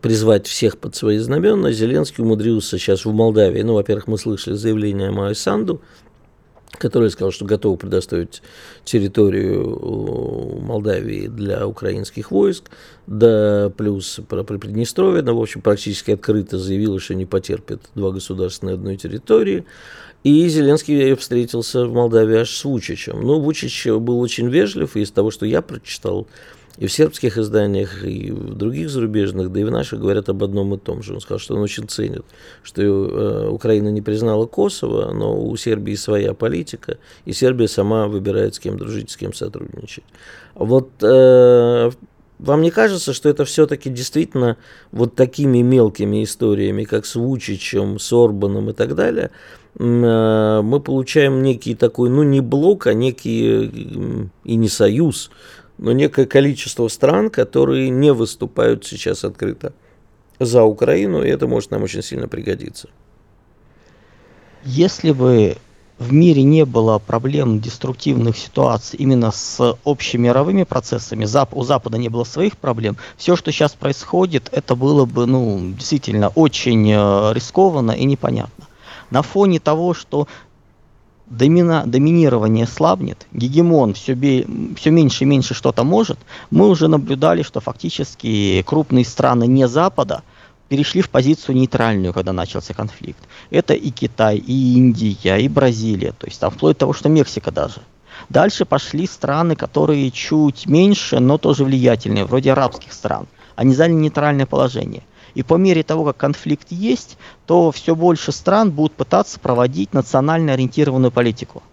призвать 0.02 0.48
всех 0.48 0.78
под 0.78 0.96
свои 0.96 1.18
знамена, 1.18 1.72
Зеленский 1.72 2.24
умудрился 2.24 2.78
сейчас 2.78 3.04
в 3.04 3.12
Молдавии, 3.12 3.62
ну, 3.62 3.74
во-первых, 3.74 4.08
мы 4.08 4.18
слышали 4.18 4.54
заявление 4.56 5.12
Майя 5.12 5.34
Санду, 5.34 5.82
который 6.78 7.10
сказал, 7.10 7.32
что 7.32 7.46
готов 7.46 7.80
предоставить 7.80 8.42
территорию 8.86 10.60
Молдавии 10.62 11.28
для 11.28 11.68
украинских 11.68 12.32
войск, 12.32 12.70
да 13.08 13.72
плюс 13.76 14.20
про 14.30 14.44
Приднестровье, 14.44 15.22
ну, 15.22 15.36
в 15.36 15.42
общем, 15.42 15.62
практически 15.62 16.12
открыто 16.12 16.58
заявила, 16.58 17.00
что 17.00 17.16
не 17.16 17.26
потерпит 17.26 17.82
два 17.96 18.12
государства 18.12 18.68
на 18.68 18.74
одной 18.74 18.96
территории. 18.96 19.66
И 20.24 20.48
Зеленский 20.50 21.16
встретился 21.16 21.86
в 21.86 21.94
Молдавии 21.94 22.40
аж 22.40 22.50
с 22.50 22.66
Вучичем. 22.66 23.22
Ну, 23.22 23.40
Вучич 23.40 23.88
был 23.88 24.20
очень 24.20 24.50
вежлив, 24.50 24.96
и 24.96 25.02
из 25.02 25.12
того, 25.12 25.32
что 25.32 25.46
я 25.46 25.62
прочитал, 25.62 26.28
и 26.80 26.88
в 26.88 26.92
сербских 26.92 27.38
изданиях, 27.38 28.06
и 28.06 28.32
в 28.32 28.56
других 28.56 28.90
зарубежных, 28.90 29.52
да 29.52 29.60
и 29.60 29.64
в 29.66 29.72
наших 29.72 30.00
говорят 30.00 30.30
об 30.30 30.44
одном 30.44 30.74
и 30.74 30.78
том 30.78 31.04
же. 31.04 31.14
Он 31.14 31.20
сказал, 31.20 31.40
что 31.40 31.56
он 31.56 31.62
очень 31.62 31.88
ценит, 31.88 32.24
что 32.64 32.82
э, 32.82 33.50
Украина 33.50 33.90
не 33.90 34.02
признала 34.02 34.46
Косово, 34.46 35.12
но 35.14 35.42
у 35.42 35.56
Сербии 35.58 35.96
своя 35.96 36.34
политика, 36.34 36.98
и 37.26 37.34
Сербия 37.34 37.68
сама 37.68 38.08
выбирает, 38.08 38.56
с 38.56 38.60
кем 38.60 38.78
дружить, 38.78 39.12
с 39.12 39.18
кем 39.18 39.34
сотрудничать. 39.34 40.06
Вот 40.56 40.90
э, 41.02 41.92
вам 42.40 42.62
не 42.62 42.72
кажется, 42.72 43.14
что 43.14 43.30
это 43.30 43.46
все-таки 43.46 43.90
действительно 43.90 44.58
вот 44.92 45.16
такими 45.16 45.62
мелкими 45.62 46.24
историями, 46.24 46.86
как 46.86 47.06
с 47.06 47.16
Вучичем, 47.16 48.00
с 48.00 48.12
Орбаном 48.14 48.70
и 48.70 48.74
так 48.74 48.96
далее, 48.96 49.32
э, 49.78 50.62
мы 50.64 50.80
получаем 50.80 51.44
некий 51.44 51.76
такой, 51.76 52.10
ну 52.10 52.24
не 52.24 52.40
блок, 52.40 52.88
а 52.88 52.94
некий 52.94 54.30
и 54.44 54.56
не 54.56 54.70
союз, 54.70 55.32
но 55.78 55.92
некое 55.92 56.26
количество 56.26 56.88
стран, 56.88 57.30
которые 57.30 57.90
не 57.90 58.14
выступают 58.14 58.86
сейчас 58.86 59.26
открыто 59.26 59.74
за 60.40 60.64
Украину, 60.64 61.24
и 61.24 61.30
это 61.30 61.46
может 61.48 61.72
нам 61.72 61.84
очень 61.84 62.02
сильно 62.02 62.30
пригодиться. 62.30 62.90
Если 64.64 65.12
бы 65.12 65.58
в 66.00 66.14
мире 66.14 66.44
не 66.44 66.66
было 66.66 66.98
проблем 66.98 67.60
деструктивных 67.60 68.38
ситуаций 68.38 68.98
именно 68.98 69.32
с 69.32 69.78
общемировыми 69.84 70.64
процессами, 70.64 71.28
у 71.52 71.64
Запада 71.64 71.98
не 71.98 72.08
было 72.08 72.24
своих 72.24 72.58
проблем, 72.58 72.96
все, 73.18 73.36
что 73.36 73.52
сейчас 73.52 73.74
происходит, 73.74 74.50
это 74.54 74.76
было 74.76 75.06
бы 75.06 75.26
ну, 75.26 75.74
действительно 75.78 76.30
очень 76.30 76.90
э, 76.90 77.34
рискованно 77.34 77.92
и 77.92 78.06
непонятно. 78.06 78.66
На 79.12 79.22
фоне 79.22 79.60
того, 79.60 79.94
что 79.94 80.28
домина, 81.26 81.84
доминирование 81.86 82.66
слабнет, 82.66 83.28
гегемон 83.34 83.94
все, 83.94 84.16
все 84.78 84.92
меньше 84.92 85.26
и 85.26 85.28
меньше 85.28 85.54
что-то 85.54 85.84
может, 85.84 86.18
мы 86.50 86.70
уже 86.70 86.88
наблюдали, 86.88 87.44
что 87.44 87.60
фактически 87.60 88.64
крупные 88.66 89.04
страны 89.04 89.48
не 89.48 89.68
Запада 89.68 90.24
перешли 90.70 91.02
в 91.02 91.10
позицию 91.10 91.56
нейтральную, 91.56 92.14
когда 92.14 92.32
начался 92.32 92.74
конфликт. 92.74 93.20
Это 93.50 93.74
и 93.74 93.90
Китай, 93.90 94.38
и 94.38 94.76
Индия, 94.76 95.38
и 95.38 95.50
Бразилия, 95.50 96.14
то 96.14 96.28
есть 96.28 96.40
там 96.40 96.52
вплоть 96.52 96.76
до 96.76 96.82
того, 96.82 96.94
что 96.94 97.10
Мексика 97.10 97.52
даже. 97.52 97.82
Дальше 98.30 98.66
пошли 98.66 99.08
страны, 99.08 99.56
которые 99.56 100.12
чуть 100.12 100.68
меньше, 100.68 101.20
но 101.20 101.38
тоже 101.38 101.66
влиятельные, 101.66 102.26
вроде 102.26 102.52
арабских 102.52 102.94
стран. 102.94 103.28
Они 103.56 103.74
заняли 103.74 104.02
нейтральное 104.02 104.46
положение. 104.46 105.04
И 105.34 105.44
по 105.44 105.56
мере 105.56 105.84
того, 105.84 106.06
как 106.06 106.18
конфликт 106.18 106.68
есть, 106.72 107.18
то 107.46 107.72
все 107.72 107.96
больше 107.96 108.32
стран 108.32 108.72
будут 108.72 108.94
пытаться 108.94 109.40
проводить 109.40 109.94
национально 109.94 110.54
ориентированную 110.54 111.12
политику. 111.12 111.64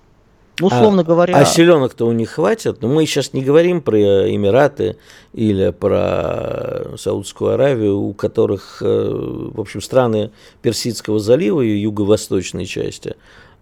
Ну, 0.59 0.69
условно 0.69 1.03
а, 1.03 1.05
говоря... 1.05 1.37
А 1.37 1.45
селенок-то 1.45 2.07
у 2.07 2.13
них 2.13 2.31
хватит. 2.31 2.81
Но 2.81 2.89
мы 2.89 3.05
сейчас 3.07 3.33
не 3.33 3.43
говорим 3.43 3.83
про 3.83 3.99
Эмираты 3.99 4.97
или 5.35 5.71
про 5.71 6.97
Саудовскую 6.97 7.53
Аравию, 7.53 7.99
у 7.99 8.15
которых, 8.15 8.79
э, 8.81 9.11
в 9.55 9.61
общем, 9.61 9.83
страны 9.83 10.31
Персидского 10.63 11.19
залива 11.19 11.61
и 11.61 11.77
юго-восточной 11.79 12.65
части, 12.65 13.17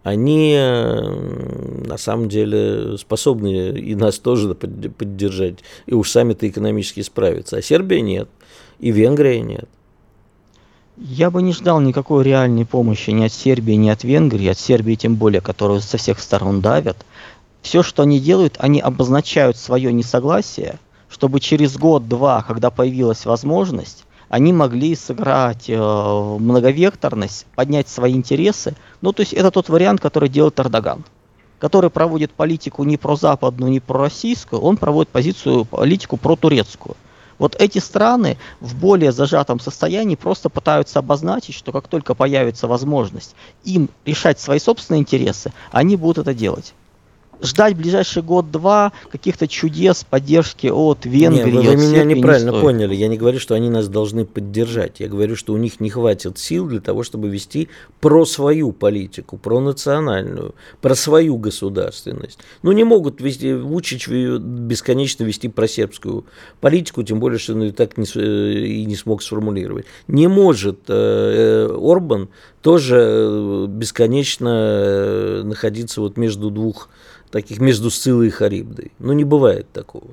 они 0.04 0.54
на 0.54 1.96
самом 1.96 2.28
деле 2.28 2.98
способны 2.98 3.70
и 3.70 3.94
нас 3.94 4.18
тоже 4.18 4.54
поддержать, 4.54 5.60
и 5.86 5.94
уж 5.94 6.10
сами-то 6.10 6.46
экономически 6.46 7.00
справиться. 7.00 7.56
А 7.56 7.62
Сербия 7.62 8.02
нет, 8.02 8.28
и 8.78 8.90
Венгрия 8.90 9.40
нет. 9.40 9.68
Я 10.96 11.32
бы 11.32 11.42
не 11.42 11.52
ждал 11.52 11.80
никакой 11.80 12.22
реальной 12.22 12.64
помощи 12.64 13.10
ни 13.10 13.24
от 13.24 13.32
Сербии, 13.32 13.72
ни 13.72 13.88
от 13.88 14.04
Венгрии, 14.04 14.46
от 14.46 14.58
Сербии 14.58 14.94
тем 14.94 15.16
более, 15.16 15.40
которую 15.40 15.80
со 15.80 15.96
всех 15.96 16.20
сторон 16.20 16.60
давят. 16.60 17.04
Все, 17.62 17.82
что 17.82 18.04
они 18.04 18.20
делают, 18.20 18.56
они 18.60 18.80
обозначают 18.80 19.56
свое 19.56 19.92
несогласие, 19.92 20.78
чтобы 21.08 21.40
через 21.40 21.76
год-два, 21.76 22.42
когда 22.42 22.70
появилась 22.70 23.26
возможность, 23.26 24.04
они 24.28 24.52
могли 24.52 24.94
сыграть 24.94 25.68
э, 25.68 25.76
многовекторность, 25.76 27.46
поднять 27.56 27.88
свои 27.88 28.12
интересы. 28.12 28.76
Ну, 29.00 29.12
то 29.12 29.22
есть 29.22 29.32
это 29.32 29.50
тот 29.50 29.68
вариант, 29.68 30.00
который 30.00 30.28
делает 30.28 30.60
Эрдоган, 30.60 31.04
который 31.58 31.90
проводит 31.90 32.30
политику 32.30 32.84
не 32.84 32.98
про 32.98 33.16
западную, 33.16 33.72
не 33.72 33.80
про 33.80 33.98
российскую, 33.98 34.62
он 34.62 34.76
проводит 34.76 35.10
позицию, 35.10 35.64
политику 35.64 36.16
про 36.16 36.36
турецкую. 36.36 36.96
Вот 37.38 37.56
эти 37.58 37.78
страны 37.78 38.38
в 38.60 38.76
более 38.76 39.12
зажатом 39.12 39.60
состоянии 39.60 40.14
просто 40.14 40.48
пытаются 40.48 40.98
обозначить, 40.98 41.54
что 41.54 41.72
как 41.72 41.88
только 41.88 42.14
появится 42.14 42.66
возможность 42.68 43.34
им 43.64 43.88
решать 44.04 44.40
свои 44.40 44.58
собственные 44.58 45.00
интересы, 45.00 45.52
они 45.70 45.96
будут 45.96 46.18
это 46.18 46.34
делать 46.34 46.74
ждать 47.44 47.76
ближайший 47.76 48.22
год-два 48.22 48.92
каких-то 49.10 49.46
чудес, 49.48 50.04
поддержки 50.08 50.68
от 50.68 51.04
Венгрии. 51.04 51.52
Не, 51.52 51.58
вы, 51.58 51.62
вы 51.62 51.76
меня 51.76 52.04
неправильно 52.04 52.50
не 52.50 52.60
поняли. 52.60 52.94
Я 52.94 53.08
не 53.08 53.16
говорю, 53.16 53.38
что 53.38 53.54
они 53.54 53.70
нас 53.70 53.88
должны 53.88 54.24
поддержать. 54.24 55.00
Я 55.00 55.08
говорю, 55.08 55.36
что 55.36 55.52
у 55.52 55.56
них 55.56 55.80
не 55.80 55.90
хватит 55.90 56.38
сил 56.38 56.66
для 56.66 56.80
того, 56.80 57.02
чтобы 57.02 57.28
вести 57.28 57.68
про 58.00 58.24
свою 58.24 58.72
политику, 58.72 59.36
про 59.36 59.60
национальную, 59.60 60.54
про 60.80 60.94
свою 60.94 61.36
государственность. 61.36 62.38
Ну, 62.62 62.72
не 62.72 62.84
могут 62.84 63.20
вести, 63.20 63.54
Вучич 63.54 64.08
бесконечно 64.08 65.24
вести 65.24 65.48
про 65.48 65.68
сербскую 65.68 66.24
политику, 66.60 67.02
тем 67.02 67.20
более, 67.20 67.38
что 67.38 67.54
он 67.54 67.64
и 67.64 67.70
так 67.70 67.96
не, 67.96 68.04
и 68.04 68.84
не 68.84 68.96
смог 68.96 69.22
сформулировать. 69.22 69.86
Не 70.08 70.28
может 70.28 70.80
э, 70.88 71.68
э 71.68 71.74
Орбан 71.74 72.28
тоже 72.62 72.96
э, 72.96 73.66
бесконечно 73.68 74.48
э, 74.48 75.42
находиться 75.44 76.00
вот 76.00 76.16
между 76.16 76.50
двух 76.50 76.88
таких 77.34 77.58
между 77.58 77.90
Сцилой 77.90 78.28
и 78.28 78.30
Харибдой. 78.30 78.92
Но 79.00 79.12
не 79.12 79.24
бывает 79.24 79.66
такого. 79.72 80.06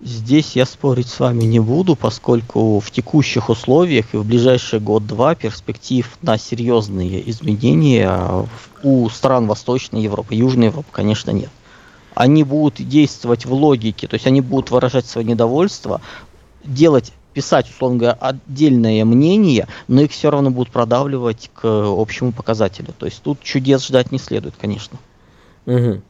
Здесь 0.00 0.56
я 0.56 0.64
спорить 0.64 1.08
с 1.08 1.20
вами 1.20 1.44
не 1.44 1.60
буду, 1.60 1.96
поскольку 1.96 2.80
в 2.80 2.90
текущих 2.90 3.50
условиях 3.50 4.06
и 4.14 4.16
в 4.16 4.24
ближайший 4.24 4.80
год-два 4.80 5.34
перспектив 5.34 6.08
на 6.22 6.38
серьезные 6.38 7.28
изменения 7.30 8.48
у 8.82 9.08
стран 9.10 9.46
Восточной 9.46 10.02
Европы, 10.02 10.34
Южной 10.34 10.68
Европы, 10.68 10.88
конечно, 10.92 11.30
нет. 11.30 11.50
Они 12.14 12.42
будут 12.42 12.76
действовать 12.76 13.44
в 13.44 13.52
логике, 13.52 14.08
то 14.08 14.14
есть 14.14 14.26
они 14.26 14.40
будут 14.40 14.70
выражать 14.70 15.04
свое 15.04 15.26
недовольство, 15.26 16.00
делать 16.64 17.12
писать, 17.34 17.68
условно 17.68 17.98
говоря, 17.98 18.18
отдельное 18.18 19.04
мнение, 19.04 19.68
но 19.88 20.00
их 20.00 20.10
все 20.12 20.30
равно 20.30 20.50
будут 20.50 20.72
продавливать 20.72 21.50
к 21.52 21.60
общему 21.64 22.32
показателю. 22.32 22.94
То 22.98 23.04
есть 23.04 23.22
тут 23.22 23.42
чудес 23.42 23.86
ждать 23.86 24.10
не 24.10 24.18
следует, 24.18 24.54
конечно. 24.58 24.98
Угу. 25.66 26.00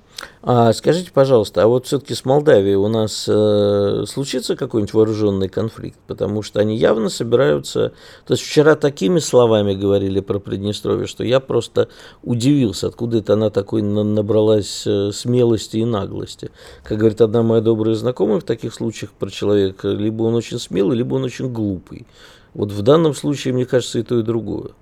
А 0.43 0.73
скажите, 0.75 1.11
пожалуйста, 1.11 1.63
а 1.63 1.67
вот 1.67 1.87
все-таки 1.87 2.15
с 2.15 2.25
Молдавией 2.25 2.75
у 2.75 2.89
нас 2.89 3.25
э, 3.27 4.05
случится 4.07 4.57
какой-нибудь 4.57 4.93
вооруженный 4.93 5.49
конфликт? 5.49 5.99
Потому 6.07 6.43
что 6.43 6.61
они 6.61 6.77
явно 6.77 7.09
собираются... 7.09 7.95
То 8.27 8.35
есть 8.35 8.43
вчера 8.43 8.75
такими 8.75 9.21
словами 9.21 9.75
говорили 9.75 10.21
про 10.21 10.39
Приднестровье, 10.39 11.07
что 11.07 11.25
я 11.25 11.41
просто 11.41 11.89
удивился, 12.23 12.89
откуда 12.89 13.19
это 13.19 13.33
она 13.33 13.49
такой 13.49 13.81
набралась 13.81 14.87
э, 14.87 15.13
смелости 15.13 15.79
и 15.79 15.85
наглости. 15.87 16.51
Как 16.83 16.99
говорит 16.99 17.23
одна 17.23 17.43
моя 17.43 17.63
добрая 17.63 17.95
знакомая 17.95 18.41
в 18.41 18.45
таких 18.45 18.75
случаях 18.75 19.13
про 19.13 19.31
человека, 19.31 19.89
либо 19.89 20.25
он 20.25 20.35
очень 20.35 20.59
смелый, 20.59 20.99
либо 20.99 21.15
он 21.15 21.25
очень 21.25 21.51
глупый. 21.53 22.07
Вот 22.53 22.71
в 22.71 22.83
данном 22.83 23.15
случае, 23.15 23.55
мне 23.55 23.65
кажется, 23.65 23.99
и 23.99 24.03
то, 24.03 24.19
и 24.19 24.23
другое. 24.23 24.73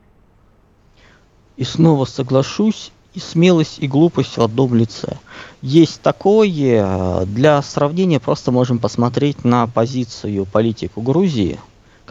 И 1.57 1.65
снова 1.65 2.05
соглашусь, 2.05 2.93
и 3.15 3.21
смелость, 3.21 3.79
и 3.79 3.89
глупость 3.89 4.37
в 4.37 4.43
одном 4.43 4.75
лице. 4.75 5.19
Есть 5.61 6.01
такое, 6.01 7.25
для 7.27 7.63
сравнения 7.63 8.21
просто 8.21 8.51
можем 8.51 8.79
посмотреть 8.79 9.45
на 9.45 9.67
позицию 9.67 10.47
политику 10.47 11.03
Грузии, 11.03 11.59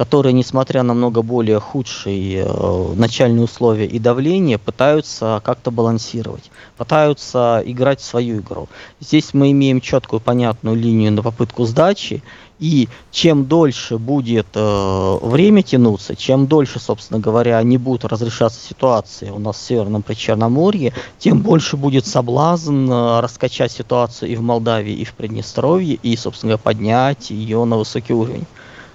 которые, 0.02 0.34
несмотря 0.34 0.82
на 0.82 0.96
много 0.96 1.22
более 1.22 1.60
худшие 1.60 2.44
э, 2.44 2.94
начальные 2.96 3.44
условия 3.44 3.86
и 3.86 4.00
давление, 4.00 4.58
пытаются 4.58 5.44
как-то 5.46 5.70
балансировать, 5.70 6.50
пытаются 6.76 7.62
играть 7.64 8.02
свою 8.02 8.40
игру. 8.40 8.68
Здесь 9.00 9.36
мы 9.36 9.52
имеем 9.52 9.80
четкую, 9.80 10.20
понятную 10.20 10.76
линию 10.76 11.12
на 11.12 11.22
попытку 11.22 11.66
сдачи, 11.66 12.24
и 12.58 12.90
чем 13.12 13.46
дольше 13.46 14.00
будет 14.00 14.48
э, 14.56 15.18
время 15.22 15.62
тянуться, 15.62 16.16
чем 16.16 16.48
дольше, 16.48 16.80
собственно 16.80 17.20
говоря, 17.20 17.62
не 17.62 17.78
будут 17.78 18.06
разрешаться 18.06 18.60
ситуации 18.60 19.30
у 19.30 19.38
нас 19.38 19.58
в 19.58 19.62
Северном 19.62 20.02
Причерноморье, 20.02 20.94
тем 21.20 21.42
больше 21.42 21.78
будет 21.78 22.08
соблазн 22.08 22.92
э, 22.92 23.20
раскачать 23.20 23.72
ситуацию 23.72 24.32
и 24.32 24.36
в 24.36 24.42
Молдавии, 24.42 24.96
и 24.96 25.06
в 25.06 25.14
Приднестровье, 25.14 25.94
и, 26.02 26.16
собственно 26.16 26.54
говоря, 26.54 26.64
поднять 26.64 27.30
ее 27.30 27.64
на 27.66 27.78
высокий 27.78 28.14
уровень. 28.14 28.48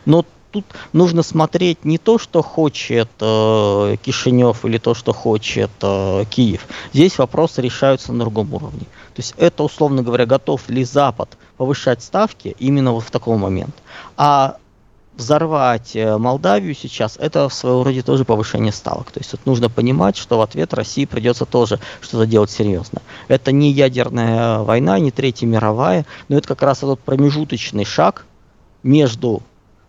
Но 0.05 0.25
тут 0.57 0.65
нужно 0.95 1.23
смотреть 1.23 1.85
не 1.85 1.99
то, 1.99 2.19
что 2.19 2.43
хочет 2.43 3.11
э, 3.21 3.97
Кишинев 4.03 4.65
или 4.65 4.79
то, 4.79 4.95
что 4.95 5.13
хочет 5.13 5.71
э, 5.83 6.25
Киев. 6.31 6.67
Здесь 6.95 7.19
вопросы 7.19 7.61
решаются 7.61 8.13
на 8.13 8.21
другом 8.21 8.55
уровне. 8.55 8.87
То 9.15 9.19
есть 9.19 9.35
это, 9.37 9.63
условно 9.63 10.03
говоря, 10.03 10.25
готов 10.25 10.69
ли 10.71 10.83
Запад 10.83 11.37
повышать 11.59 12.03
ставки 12.03 12.57
именно 12.59 12.93
вот 12.93 13.05
в 13.05 13.11
такой 13.11 13.37
момент. 13.37 13.75
А 14.17 14.57
взорвать 15.15 15.95
э, 15.95 16.17
Молдавию 16.17 16.75
сейчас, 16.75 17.19
это 17.19 17.51
в 17.51 17.55
своем 17.55 17.83
роде 17.83 18.01
тоже 18.01 18.25
повышение 18.25 18.73
ставок. 18.73 19.11
То 19.11 19.21
есть 19.21 19.33
тут 19.33 19.45
нужно 19.45 19.69
понимать, 19.69 20.17
что 20.17 20.39
в 20.39 20.41
ответ 20.41 20.73
России 20.73 21.05
придется 21.05 21.45
тоже 21.45 21.81
что-то 22.01 22.25
делать 22.25 22.51
серьезно. 22.51 23.03
Это 23.29 23.53
не 23.53 23.73
ядерная 23.73 24.61
война, 24.61 24.99
не 25.01 25.11
Третья 25.11 25.47
мировая, 25.47 26.07
но 26.29 26.39
это 26.39 26.49
как 26.49 26.63
раз 26.63 26.79
этот 26.79 27.01
промежуточный 27.01 27.85
шаг 27.85 28.25
между 28.83 29.43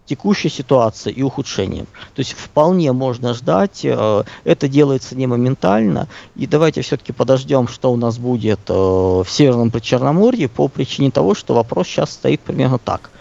текущей 0.08 0.50
ситуации 0.50 1.12
и 1.12 1.22
ухудшением. 1.22 1.86
То 2.16 2.20
есть 2.20 2.34
вполне 2.34 2.92
можно 2.94 3.34
ждать, 3.34 3.82
э, 3.84 4.24
это 4.44 4.68
делается 4.68 5.16
не 5.16 5.28
моментально, 5.28 6.08
и 6.36 6.48
давайте 6.48 6.82
все-таки 6.82 7.12
подождем, 7.12 7.68
что 7.68 7.92
у 7.92 7.98
нас 7.98 8.18
будет 8.18 8.62
э, 8.70 8.74
в 8.74 9.28
Северном 9.30 9.70
Причерноморье 9.70 10.48
по 10.48 10.68
причине 10.68 11.12
того, 11.12 11.36
что 11.36 11.54
вопрос 11.54 11.88
сейчас 11.88 12.12
стоит 12.12 12.40
примерно 12.42 12.80
так. 12.80 13.12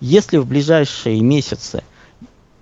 Если 0.00 0.38
в 0.38 0.46
ближайшие 0.46 1.20
месяцы 1.20 1.82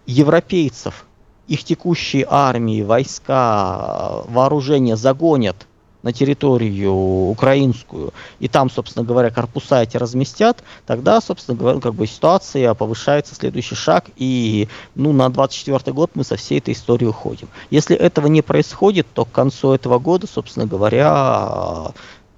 европейцев, 0.07 1.05
их 1.47 1.62
текущие 1.62 2.27
армии, 2.29 2.83
войска, 2.83 4.23
вооружения 4.29 4.97
загонят 4.97 5.66
на 6.05 6.12
территорию 6.12 6.93
украинскую, 6.93 8.12
и 8.38 8.47
там, 8.47 8.71
собственно 8.71 9.05
говоря, 9.05 9.31
корпуса 9.31 9.83
эти 9.83 9.97
разместят, 9.97 10.62
тогда, 10.87 11.21
собственно 11.21 11.57
говоря, 11.57 11.81
как 11.81 11.95
бы 11.95 12.07
ситуация 12.07 12.75
повышается, 12.75 13.35
следующий 13.35 13.75
шаг, 13.75 14.05
и 14.17 14.69
ну, 14.95 15.12
на 15.12 15.31
24 15.31 15.93
год 15.93 16.11
мы 16.14 16.23
со 16.23 16.37
всей 16.37 16.59
этой 16.59 16.75
историей 16.75 17.09
уходим. 17.09 17.49
Если 17.71 17.97
этого 17.97 18.27
не 18.27 18.43
происходит, 18.43 19.07
то 19.14 19.25
к 19.25 19.33
концу 19.33 19.73
этого 19.73 19.99
года, 19.99 20.27
собственно 20.27 20.67
говоря, 20.67 21.93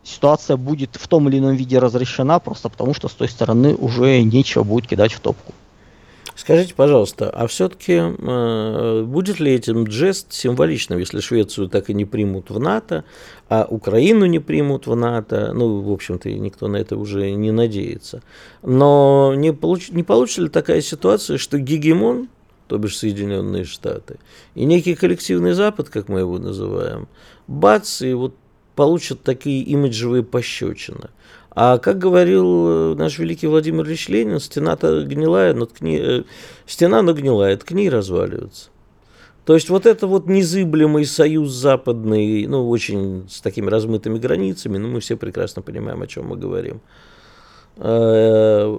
ситуация 0.04 0.56
будет 0.56 0.94
в 0.94 1.08
том 1.08 1.28
или 1.28 1.38
ином 1.38 1.56
виде 1.56 1.80
разрешена, 1.80 2.38
просто 2.38 2.68
потому 2.68 2.94
что 2.94 3.08
с 3.08 3.12
той 3.12 3.28
стороны 3.28 3.74
уже 3.74 4.22
нечего 4.22 4.62
будет 4.62 4.86
кидать 4.86 5.12
в 5.12 5.18
топку. 5.18 5.52
Скажите, 6.36 6.74
пожалуйста, 6.74 7.30
а 7.30 7.46
все-таки 7.46 7.94
э, 7.94 9.02
будет 9.06 9.40
ли 9.40 9.54
этим 9.54 9.90
жест 9.90 10.34
символичным, 10.34 10.98
если 10.98 11.20
Швецию 11.20 11.68
так 11.68 11.88
и 11.88 11.94
не 11.94 12.04
примут 12.04 12.50
в 12.50 12.60
НАТО, 12.60 13.04
а 13.48 13.66
Украину 13.68 14.26
не 14.26 14.38
примут 14.38 14.86
в 14.86 14.94
НАТО? 14.94 15.52
Ну, 15.54 15.80
в 15.80 15.90
общем-то, 15.90 16.30
никто 16.30 16.68
на 16.68 16.76
это 16.76 16.98
уже 16.98 17.30
не 17.30 17.52
надеется. 17.52 18.22
Но 18.62 19.32
не, 19.34 19.54
получ, 19.54 19.88
не 19.88 20.02
получится 20.02 20.42
ли 20.42 20.48
такая 20.50 20.82
ситуация, 20.82 21.38
что 21.38 21.58
гегемон, 21.58 22.28
то 22.68 22.76
бишь 22.76 22.98
Соединенные 22.98 23.64
Штаты, 23.64 24.18
и 24.54 24.66
некий 24.66 24.94
коллективный 24.94 25.54
Запад, 25.54 25.88
как 25.88 26.08
мы 26.08 26.20
его 26.20 26.38
называем, 26.38 27.08
бац, 27.46 28.02
и 28.02 28.12
вот 28.12 28.34
получат 28.74 29.22
такие 29.22 29.62
имиджевые 29.62 30.22
пощечины. 30.22 31.08
А 31.58 31.78
как 31.78 31.96
говорил 31.96 32.68
э, 32.68 32.94
наш 32.96 33.18
великий 33.18 33.46
Владимир 33.46 33.86
Ильич 33.86 34.10
Ленин, 34.10 34.40
стена-то 34.40 35.02
гнилая, 35.04 35.54
но 35.54 35.64
ткни... 35.64 35.98
Э, 35.98 36.22
стена 36.66 37.00
нагнилая, 37.00 37.56
ткни 37.56 37.88
разваливается. 37.88 38.68
То 39.46 39.54
есть 39.54 39.70
вот 39.70 39.86
это 39.86 40.06
вот 40.06 40.26
незыблемый 40.26 41.06
союз 41.06 41.52
западный, 41.52 42.46
ну, 42.46 42.68
очень 42.68 43.26
с 43.30 43.40
такими 43.40 43.70
размытыми 43.70 44.18
границами, 44.18 44.76
ну, 44.76 44.88
мы 44.88 45.00
все 45.00 45.16
прекрасно 45.16 45.62
понимаем, 45.62 46.02
о 46.02 46.06
чем 46.06 46.26
мы 46.26 46.36
говорим. 46.36 46.82
Э, 47.78 48.76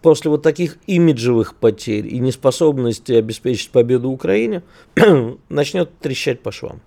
после 0.00 0.30
вот 0.30 0.42
таких 0.44 0.78
имиджевых 0.86 1.56
потерь 1.56 2.06
и 2.06 2.20
неспособности 2.20 3.10
обеспечить 3.10 3.70
победу 3.70 4.08
Украине 4.10 4.62
начнет 5.48 5.90
трещать 5.98 6.42
по 6.42 6.52
швам. 6.52 6.80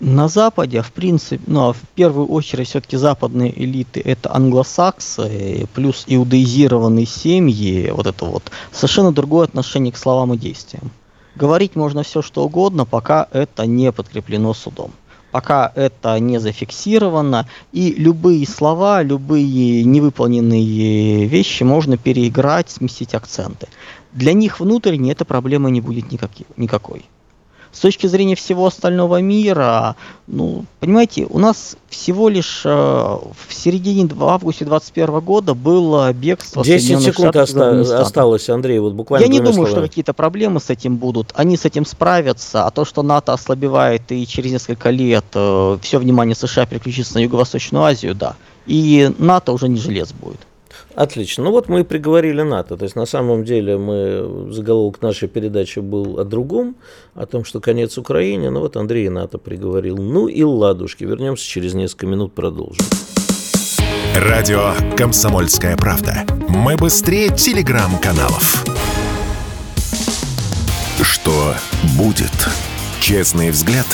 На 0.00 0.28
Западе, 0.28 0.80
в 0.80 0.92
принципе, 0.92 1.42
ну, 1.46 1.68
а 1.68 1.72
в 1.74 1.80
первую 1.94 2.26
очередь 2.28 2.68
все-таки 2.68 2.96
западные 2.96 3.52
элиты 3.62 4.00
это 4.00 4.34
англосаксы, 4.34 5.68
плюс 5.74 6.04
иудеизированные 6.06 7.04
семьи, 7.04 7.90
вот 7.90 8.06
это 8.06 8.24
вот, 8.24 8.50
совершенно 8.72 9.12
другое 9.12 9.44
отношение 9.44 9.92
к 9.92 9.98
словам 9.98 10.32
и 10.32 10.38
действиям. 10.38 10.90
Говорить 11.36 11.76
можно 11.76 12.02
все 12.02 12.22
что 12.22 12.46
угодно, 12.46 12.86
пока 12.86 13.28
это 13.30 13.66
не 13.66 13.92
подкреплено 13.92 14.54
судом. 14.54 14.90
Пока 15.32 15.70
это 15.74 16.18
не 16.18 16.38
зафиксировано, 16.40 17.46
и 17.70 17.92
любые 17.92 18.46
слова, 18.46 19.02
любые 19.02 19.84
невыполненные 19.84 21.26
вещи 21.26 21.62
можно 21.62 21.98
переиграть, 21.98 22.70
сместить 22.70 23.14
акценты. 23.14 23.68
Для 24.12 24.32
них 24.32 24.60
внутренне 24.60 25.12
эта 25.12 25.26
проблема 25.26 25.68
не 25.68 25.82
будет 25.82 26.10
никакой. 26.10 27.04
С 27.72 27.78
точки 27.80 28.08
зрения 28.08 28.34
всего 28.34 28.66
остального 28.66 29.20
мира, 29.20 29.94
ну, 30.26 30.64
понимаете, 30.80 31.26
у 31.30 31.38
нас 31.38 31.76
всего 31.88 32.28
лишь 32.28 32.62
э, 32.64 32.68
в 32.68 33.54
середине 33.54 34.06
в 34.06 34.24
августе 34.24 34.64
2021 34.64 35.20
года 35.20 35.54
было 35.54 36.12
бегство 36.12 36.64
10 36.64 37.00
секунд 37.00 37.36
оста- 37.36 38.00
осталось, 38.00 38.48
Андрей, 38.48 38.80
вот 38.80 38.94
буквально 38.94 39.24
Я 39.24 39.30
не 39.30 39.38
думаю, 39.38 39.54
словами. 39.54 39.72
что 39.72 39.80
какие-то 39.82 40.12
проблемы 40.14 40.58
с 40.60 40.68
этим 40.68 40.96
будут. 40.96 41.32
Они 41.34 41.56
с 41.56 41.64
этим 41.64 41.86
справятся, 41.86 42.66
а 42.66 42.70
то, 42.70 42.84
что 42.84 43.02
НАТО 43.02 43.32
ослабевает 43.32 44.02
и 44.10 44.26
через 44.26 44.50
несколько 44.50 44.90
лет 44.90 45.24
э, 45.34 45.78
все 45.80 45.98
внимание 45.98 46.34
США 46.34 46.66
переключится 46.66 47.14
на 47.14 47.20
Юго-Восточную 47.20 47.84
Азию, 47.84 48.14
да. 48.16 48.34
И 48.66 49.12
НАТО 49.18 49.52
уже 49.52 49.68
не 49.68 49.78
желез 49.78 50.12
будет. 50.12 50.40
Отлично. 50.94 51.44
Ну 51.44 51.50
вот 51.50 51.68
мы 51.68 51.80
и 51.80 51.84
приговорили 51.84 52.42
НАТО. 52.42 52.76
То 52.76 52.84
есть 52.84 52.96
на 52.96 53.06
самом 53.06 53.44
деле 53.44 53.78
мы 53.78 54.52
заголовок 54.52 55.00
нашей 55.02 55.28
передачи 55.28 55.78
был 55.78 56.18
о 56.18 56.24
другом, 56.24 56.76
о 57.14 57.26
том, 57.26 57.44
что 57.44 57.60
конец 57.60 57.96
Украине. 57.96 58.50
Ну 58.50 58.60
вот 58.60 58.76
Андрей 58.76 59.08
НАТО 59.08 59.38
приговорил. 59.38 59.96
Ну 59.96 60.26
и 60.26 60.42
ладушки. 60.42 61.04
Вернемся 61.04 61.44
через 61.48 61.74
несколько 61.74 62.06
минут, 62.06 62.34
продолжим. 62.34 62.84
Радио 64.16 64.74
«Комсомольская 64.96 65.76
правда». 65.76 66.26
Мы 66.48 66.76
быстрее 66.76 67.30
телеграм-каналов. 67.30 68.64
Что 71.00 71.54
будет? 71.96 72.48
Честный 73.00 73.50
взгляд 73.50 73.86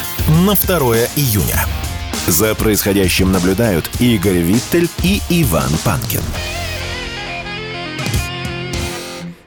на 0.46 0.54
2 0.54 0.96
июня. 1.16 1.66
За 2.26 2.54
происходящим 2.56 3.30
наблюдают 3.30 3.88
Игорь 4.00 4.38
Виттель 4.38 4.88
и 5.04 5.20
Иван 5.28 5.70
Панкин. 5.84 6.22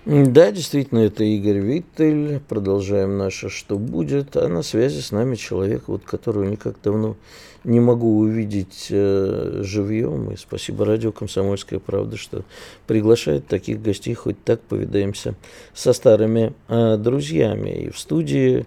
Да, 0.09 0.49
действительно, 0.49 0.99
это 1.01 1.23
Игорь 1.23 1.59
Виттель. 1.59 2.39
Продолжаем 2.39 3.19
наше 3.19 3.49
«Что 3.49 3.77
будет?». 3.77 4.35
А 4.37 4.47
на 4.47 4.63
связи 4.63 5.01
с 5.01 5.11
нами 5.11 5.35
человек, 5.35 5.83
вот, 5.85 6.03
которого 6.03 6.45
никак 6.45 6.77
давно 6.83 7.15
не 7.63 7.79
могу 7.79 8.17
увидеть 8.17 8.87
э, 8.89 9.61
живьем. 9.63 10.31
И 10.31 10.35
спасибо 10.35 10.83
радио 10.83 11.11
«Комсомольская 11.11 11.77
правда», 11.77 12.17
что 12.17 12.43
приглашает 12.87 13.45
таких 13.45 13.83
гостей, 13.83 14.15
хоть 14.15 14.43
так 14.43 14.61
повидаемся 14.61 15.35
со 15.75 15.93
старыми 15.93 16.53
э, 16.69 16.97
друзьями. 16.97 17.83
И 17.83 17.89
в 17.91 17.99
студии 17.99 18.65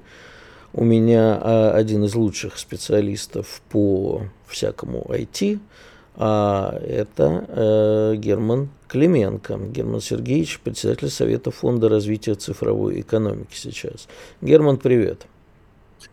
у 0.72 0.84
меня 0.84 1.40
э, 1.42 1.70
один 1.72 2.04
из 2.04 2.14
лучших 2.14 2.56
специалистов 2.56 3.62
по 3.68 4.22
всякому 4.46 5.04
IT– 5.08 5.58
а 6.16 6.78
это 6.86 7.46
э, 7.48 8.16
Герман 8.16 8.68
Клименко, 8.88 9.58
Герман 9.70 10.00
Сергеевич, 10.00 10.60
председатель 10.60 11.08
Совета 11.08 11.50
Фонда 11.50 11.88
развития 11.88 12.34
цифровой 12.34 13.00
экономики 13.00 13.54
сейчас. 13.54 14.08
Герман, 14.40 14.76
привет. 14.76 15.26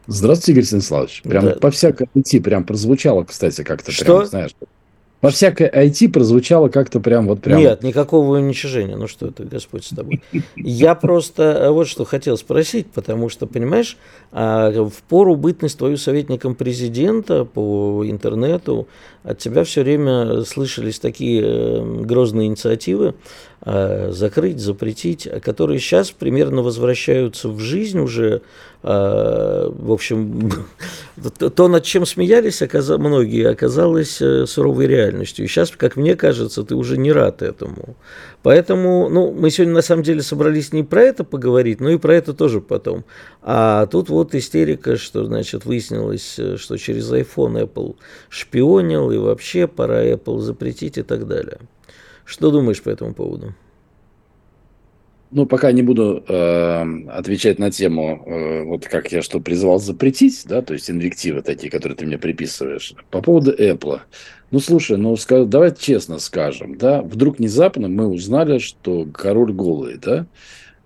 Здравствуйте, 0.08 0.54
Игорь 0.54 0.66
Станиславович. 0.66 1.22
Прям 1.24 1.46
да. 1.46 1.52
по 1.56 1.72
всякой 1.72 2.08
идти 2.16 2.40
прям 2.40 2.64
прозвучало, 2.64 3.24
кстати, 3.24 3.64
как-то 3.64 3.92
Что? 3.92 4.20
прям, 4.20 4.26
знаешь. 4.26 4.52
Во 5.22 5.32
всякой 5.32 5.68
IT 5.68 6.10
прозвучало 6.10 6.70
как-то 6.70 7.02
прям 7.02 7.28
вот 7.28 7.42
прям... 7.42 7.60
Нет, 7.60 7.84
никакого 7.84 8.38
уничижения. 8.38 8.96
Ну 8.96 9.08
что 9.08 9.28
это, 9.28 9.44
Господь 9.44 9.84
с 9.84 9.90
тобой. 9.90 10.22
Я 10.56 10.96
просто 10.96 11.44
э, 11.44 11.70
вот 11.72 11.90
что 11.90 12.06
хотел 12.06 12.38
спросить, 12.38 12.88
потому 12.92 13.28
что, 13.28 13.46
понимаешь, 13.46 13.98
а, 14.32 14.72
в 14.72 15.02
пору 15.10 15.36
бытность 15.36 15.78
твою 15.78 15.98
советником 15.98 16.56
президента 16.56 17.44
по 17.44 18.04
интернету 18.06 18.88
от 19.24 19.40
тебя 19.40 19.66
все 19.66 19.84
время 19.84 20.44
слышались 20.46 21.00
такие 21.00 21.42
э, 21.44 22.02
грозные 22.04 22.48
инициативы 22.48 23.16
закрыть, 23.66 24.60
запретить, 24.60 25.28
которые 25.42 25.80
сейчас 25.80 26.12
примерно 26.12 26.62
возвращаются 26.62 27.50
в 27.50 27.60
жизнь 27.60 28.00
уже. 28.00 28.42
Э, 28.82 29.70
в 29.70 29.92
общем, 29.92 30.52
то, 31.56 31.68
над 31.68 31.84
чем 31.84 32.06
смеялись 32.06 32.62
многие, 32.98 33.50
оказалось 33.50 34.22
э, 34.22 34.46
суровой 34.46 34.88
реальностью. 34.88 35.46
И 35.46 35.48
сейчас, 35.50 35.72
как 35.72 35.98
мне 35.98 36.16
кажется, 36.16 36.64
ты 36.64 36.76
уже 36.76 36.98
не 36.98 37.12
рад 37.12 37.42
этому. 37.42 37.98
Поэтому, 38.42 39.10
ну, 39.10 39.32
мы 39.32 39.50
сегодня 39.50 39.74
на 39.74 39.82
самом 39.82 40.04
деле 40.04 40.22
собрались 40.22 40.72
не 40.72 40.84
про 40.84 41.02
это 41.02 41.26
поговорить, 41.26 41.82
но 41.82 41.90
и 41.90 41.98
про 41.98 42.16
это 42.16 42.34
тоже 42.34 42.62
потом. 42.62 43.04
А 43.42 43.86
тут 43.88 44.08
вот 44.08 44.34
истерика, 44.34 44.96
что, 44.96 45.26
значит, 45.26 45.66
выяснилось, 45.66 46.40
что 46.56 46.78
через 46.78 47.12
iPhone 47.12 47.62
Apple 47.68 47.98
шпионил, 48.30 49.12
и 49.12 49.18
вообще 49.18 49.68
пора 49.68 50.06
Apple 50.06 50.40
запретить 50.40 50.98
и 50.98 51.04
так 51.04 51.28
далее. 51.28 51.60
Что 52.30 52.52
думаешь 52.52 52.82
по 52.84 52.90
этому 52.90 53.16
поводу? 53.16 53.56
Ну, 55.32 55.48
пока 55.48 55.72
не 55.72 55.82
буду 55.82 56.24
э, 56.28 57.08
отвечать 57.10 57.58
на 57.58 57.72
тему, 57.72 58.24
э, 58.24 58.64
вот 58.66 58.86
как 58.86 59.12
я 59.12 59.24
что 59.24 59.40
призвал 59.40 59.80
запретить, 59.80 60.44
да, 60.46 60.62
то 60.62 60.74
есть 60.74 60.92
инвективы 60.92 61.42
такие, 61.42 61.72
которые 61.72 61.96
ты 61.96 62.06
мне 62.06 62.20
приписываешь. 62.20 62.94
По 63.10 63.24
поводу 63.24 63.52
Apple. 63.52 64.02
Ну, 64.52 64.60
слушай, 64.60 64.98
ну, 64.98 65.16
сказ, 65.16 65.48
давай 65.48 65.76
честно 65.76 66.20
скажем, 66.20 66.78
да, 66.78 67.02
вдруг 67.02 67.40
внезапно 67.40 67.88
мы 67.88 68.08
узнали, 68.08 68.60
что 68.60 69.08
король 69.12 69.52
голый, 69.52 69.98
да, 69.98 70.28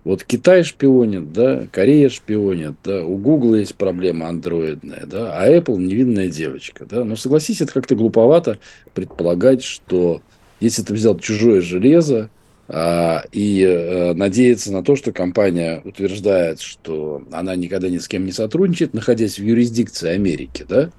вот 0.02 0.24
Китай 0.24 0.64
шпионит, 0.64 1.32
да, 1.32 1.66
Корея 1.70 2.08
шпионит, 2.08 2.74
да, 2.84 3.04
у 3.04 3.16
Google 3.16 3.56
есть 3.56 3.74
проблема 3.74 4.28
андроидная, 4.28 5.04
да, 5.06 5.38
а 5.38 5.50
Apple 5.50 5.76
невинная 5.76 6.28
девочка, 6.28 6.86
да. 6.86 7.04
Но 7.04 7.16
согласись, 7.16 7.60
это 7.60 7.72
как-то 7.72 7.96
глуповато 7.96 8.58
предполагать, 8.94 9.62
что 9.62 10.22
если 10.60 10.82
ты 10.82 10.94
взял 10.94 11.18
чужое 11.18 11.60
железо 11.60 12.30
а, 12.68 13.24
и 13.32 13.64
а, 13.64 14.14
надеяться 14.14 14.72
на 14.72 14.82
то, 14.82 14.96
что 14.96 15.12
компания 15.12 15.82
утверждает, 15.84 16.60
что 16.60 17.22
она 17.30 17.54
никогда 17.56 17.88
ни 17.88 17.98
с 17.98 18.08
кем 18.08 18.24
не 18.24 18.32
сотрудничает, 18.32 18.94
находясь 18.94 19.38
в 19.38 19.42
юрисдикции 19.42 20.10
Америки, 20.10 20.64
да? 20.68 20.90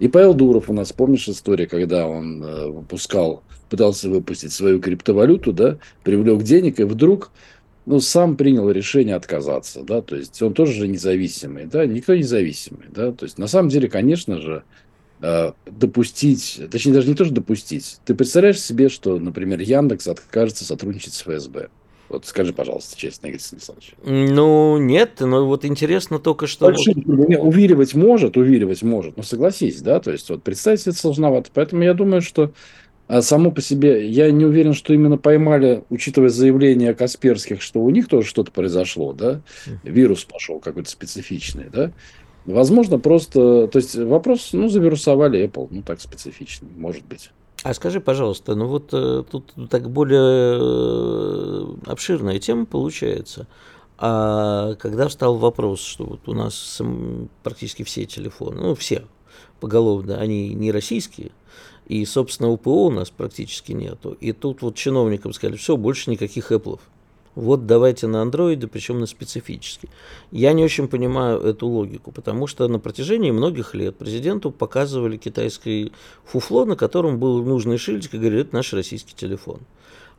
И 0.00 0.08
Павел 0.08 0.34
Дуров 0.34 0.70
у 0.70 0.72
нас, 0.72 0.92
помнишь 0.92 1.28
историю, 1.28 1.68
когда 1.68 2.06
он 2.06 2.42
а, 2.42 2.68
выпускал, 2.68 3.42
пытался 3.68 4.08
выпустить 4.08 4.52
свою 4.52 4.80
криптовалюту, 4.80 5.52
да, 5.52 5.78
привлек 6.02 6.42
денег, 6.42 6.80
и 6.80 6.84
вдруг 6.84 7.32
ну, 7.86 8.00
сам 8.00 8.36
принял 8.36 8.70
решение 8.70 9.14
отказаться, 9.14 9.82
да, 9.82 10.00
то 10.00 10.16
есть 10.16 10.40
он 10.40 10.54
тоже 10.54 10.72
же 10.72 10.88
независимый, 10.88 11.66
да, 11.66 11.84
никто 11.84 12.14
независимый, 12.14 12.86
да, 12.88 13.12
то 13.12 13.24
есть 13.24 13.36
на 13.36 13.46
самом 13.46 13.68
деле, 13.68 13.88
конечно 13.88 14.40
же, 14.40 14.62
Э, 14.62 14.83
допустить, 15.66 16.60
точнее 16.70 16.92
даже 16.92 17.08
не 17.08 17.14
то, 17.14 17.24
что 17.24 17.34
допустить. 17.34 17.98
Ты 18.04 18.14
представляешь 18.14 18.60
себе, 18.60 18.88
что, 18.88 19.18
например, 19.18 19.60
Яндекс 19.60 20.08
откажется 20.08 20.64
сотрудничать 20.64 21.14
с 21.14 21.22
ФСБ? 21.22 21.68
Вот 22.10 22.26
скажи, 22.26 22.52
пожалуйста, 22.52 22.96
честно, 22.96 23.28
Игорь 23.28 23.40
Станиславович. 23.40 23.94
Ну, 24.04 24.76
нет, 24.76 25.20
но 25.20 25.46
вот 25.46 25.64
интересно 25.64 26.18
только, 26.18 26.46
что... 26.46 26.66
Большие, 26.66 26.94
вот... 27.04 27.28
Уверивать 27.40 27.94
может, 27.94 28.36
уверивать 28.36 28.82
может, 28.82 29.16
но 29.16 29.22
согласись, 29.22 29.80
да, 29.80 30.00
то 30.00 30.12
есть 30.12 30.28
вот 30.28 30.42
представить 30.42 30.82
себе 30.82 30.92
сложновато. 30.92 31.50
Поэтому 31.52 31.82
я 31.82 31.94
думаю, 31.94 32.20
что 32.20 32.52
а 33.06 33.20
само 33.20 33.50
по 33.50 33.60
себе, 33.60 34.08
я 34.08 34.30
не 34.30 34.46
уверен, 34.46 34.72
что 34.72 34.94
именно 34.94 35.18
поймали, 35.18 35.84
учитывая 35.90 36.30
заявление 36.30 36.94
Касперских, 36.94 37.60
что 37.60 37.80
у 37.80 37.90
них 37.90 38.08
тоже 38.08 38.26
что-то 38.26 38.50
произошло, 38.50 39.12
да, 39.12 39.42
вирус 39.82 40.24
пошел 40.24 40.58
какой-то 40.58 40.88
специфичный, 40.88 41.66
да, 41.70 41.92
Возможно, 42.46 42.98
просто... 42.98 43.68
То 43.68 43.78
есть 43.78 43.96
вопрос, 43.96 44.50
ну, 44.52 44.68
завирусовали 44.68 45.44
Apple, 45.44 45.68
ну, 45.70 45.82
так 45.82 46.00
специфично, 46.00 46.68
может 46.76 47.04
быть. 47.06 47.30
А 47.62 47.72
скажи, 47.72 48.00
пожалуйста, 48.00 48.54
ну 48.54 48.66
вот 48.66 48.90
э, 48.92 49.22
тут 49.30 49.54
так 49.70 49.88
более 49.88 50.58
э, 50.60 51.66
обширная 51.86 52.38
тема 52.38 52.66
получается. 52.66 53.46
А 53.96 54.74
когда 54.74 55.08
встал 55.08 55.36
вопрос, 55.36 55.80
что 55.80 56.04
вот 56.04 56.28
у 56.28 56.34
нас 56.34 56.82
практически 57.42 57.82
все 57.82 58.04
телефоны, 58.04 58.60
ну 58.60 58.74
все 58.74 59.04
поголовно, 59.60 60.18
они 60.20 60.52
не 60.52 60.72
российские, 60.72 61.30
и, 61.86 62.04
собственно, 62.04 62.50
УПО 62.50 62.86
у 62.86 62.90
нас 62.90 63.08
практически 63.08 63.72
нету. 63.72 64.16
И 64.20 64.32
тут 64.32 64.60
вот 64.60 64.74
чиновникам 64.74 65.32
сказали, 65.32 65.56
все, 65.56 65.78
больше 65.78 66.10
никаких 66.10 66.52
Apple 66.52 66.80
вот 67.34 67.66
давайте 67.66 68.06
на 68.06 68.22
андроиды, 68.22 68.68
причем 68.68 69.00
на 69.00 69.06
специфический. 69.06 69.88
Я 70.30 70.52
не 70.52 70.64
очень 70.64 70.88
понимаю 70.88 71.40
эту 71.40 71.66
логику, 71.66 72.12
потому 72.12 72.46
что 72.46 72.68
на 72.68 72.78
протяжении 72.78 73.30
многих 73.30 73.74
лет 73.74 73.96
президенту 73.96 74.50
показывали 74.50 75.16
китайский 75.16 75.92
фуфло, 76.24 76.64
на 76.64 76.76
котором 76.76 77.18
был 77.18 77.42
нужный 77.42 77.78
шильдик 77.78 78.14
и 78.14 78.18
говорили, 78.18 78.42
это 78.42 78.54
наш 78.54 78.72
российский 78.72 79.14
телефон. 79.14 79.60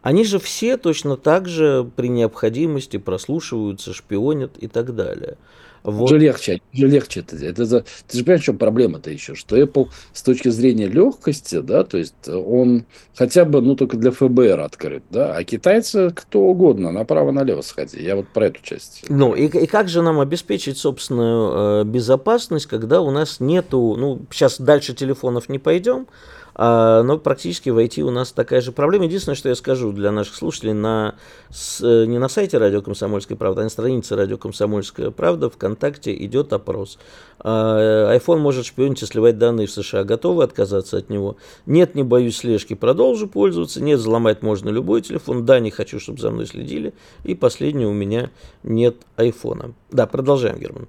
Они 0.01 0.23
же 0.23 0.37
все 0.37 0.77
точно 0.77 1.17
так 1.17 1.47
же 1.47 1.89
при 1.95 2.09
необходимости 2.09 2.97
прослушиваются, 2.97 3.93
шпионят 3.93 4.55
и 4.57 4.67
так 4.67 4.93
далее. 4.93 5.37
Вот. 5.85 6.05
Уже 6.05 6.17
легче, 6.17 6.61
уже 6.73 6.87
легче 6.87 7.19
это. 7.19 7.35
это 7.35 7.65
за, 7.65 7.85
ты 8.07 8.17
же 8.17 8.23
понимаешь, 8.23 8.41
в 8.41 8.45
чем 8.45 8.57
проблема-то 8.57 9.11
еще, 9.11 9.35
что 9.35 9.55
Apple 9.55 9.89
с 10.13 10.23
точки 10.23 10.49
зрения 10.49 10.87
легкости, 10.87 11.61
да, 11.61 11.83
то 11.83 11.99
есть 11.99 12.27
он 12.27 12.85
хотя 13.15 13.45
бы, 13.45 13.61
ну, 13.61 13.75
только 13.75 13.95
для 13.95 14.09
ФБР 14.09 14.61
открыт, 14.61 15.03
да, 15.11 15.35
а 15.35 15.43
китайцы 15.43 16.09
кто 16.09 16.41
угодно, 16.41 16.91
направо-налево 16.91 17.61
сходи. 17.61 18.01
Я 18.01 18.15
вот 18.15 18.27
про 18.29 18.47
эту 18.47 18.63
часть. 18.63 19.05
Ну, 19.09 19.35
и, 19.35 19.45
и 19.45 19.67
как 19.67 19.87
же 19.87 20.01
нам 20.01 20.19
обеспечить 20.19 20.79
собственную 20.79 21.81
э, 21.81 21.83
безопасность, 21.83 22.65
когда 22.65 23.01
у 23.01 23.11
нас 23.11 23.39
нету, 23.39 23.95
ну, 23.95 24.21
сейчас 24.31 24.59
дальше 24.59 24.95
телефонов 24.95 25.49
не 25.49 25.59
пойдем, 25.59 26.07
а, 26.55 27.03
но 27.03 27.17
практически 27.17 27.69
в 27.69 27.77
IT 27.77 28.01
у 28.01 28.11
нас 28.11 28.31
такая 28.31 28.61
же 28.61 28.71
проблема. 28.71 29.05
Единственное, 29.05 29.35
что 29.35 29.49
я 29.49 29.55
скажу 29.55 29.91
для 29.91 30.11
наших 30.11 30.35
слушателей, 30.35 30.73
на, 30.73 31.15
с, 31.49 31.81
э, 31.81 32.05
не 32.05 32.17
на 32.17 32.29
сайте 32.29 32.57
Радио 32.57 32.81
Комсомольская 32.81 33.37
правда, 33.37 33.61
а 33.61 33.63
на 33.65 33.69
странице 33.69 34.15
Радио 34.15 34.37
Комсомольская 34.37 35.11
правда 35.11 35.49
ВКонтакте 35.49 36.15
идет 36.25 36.53
опрос. 36.53 36.97
А, 37.39 38.15
iPhone 38.15 38.37
может 38.37 38.65
шпионить 38.65 39.03
и 39.03 39.05
сливать 39.05 39.37
данные 39.37 39.67
в 39.67 39.71
США. 39.71 40.05
Готовы 40.05 40.43
отказаться 40.43 40.97
от 40.97 41.09
него? 41.09 41.35
Нет, 41.65 41.93
не 41.93 42.03
боюсь 42.03 42.37
слежки, 42.37 42.73
продолжу 42.73 43.27
пользоваться. 43.27 43.83
Нет, 43.83 43.99
взломать 43.99 44.41
можно 44.41 44.69
любой 44.69 45.01
телефон. 45.01 45.45
Да, 45.45 45.59
не 45.59 45.71
хочу, 45.71 45.99
чтобы 45.99 46.21
за 46.21 46.31
мной 46.31 46.45
следили. 46.45 46.93
И 47.25 47.35
последнее, 47.35 47.89
у 47.89 47.93
меня 47.93 48.31
нет 48.63 48.95
айфона. 49.17 49.73
Да, 49.91 50.07
продолжаем, 50.07 50.57
Герман. 50.57 50.87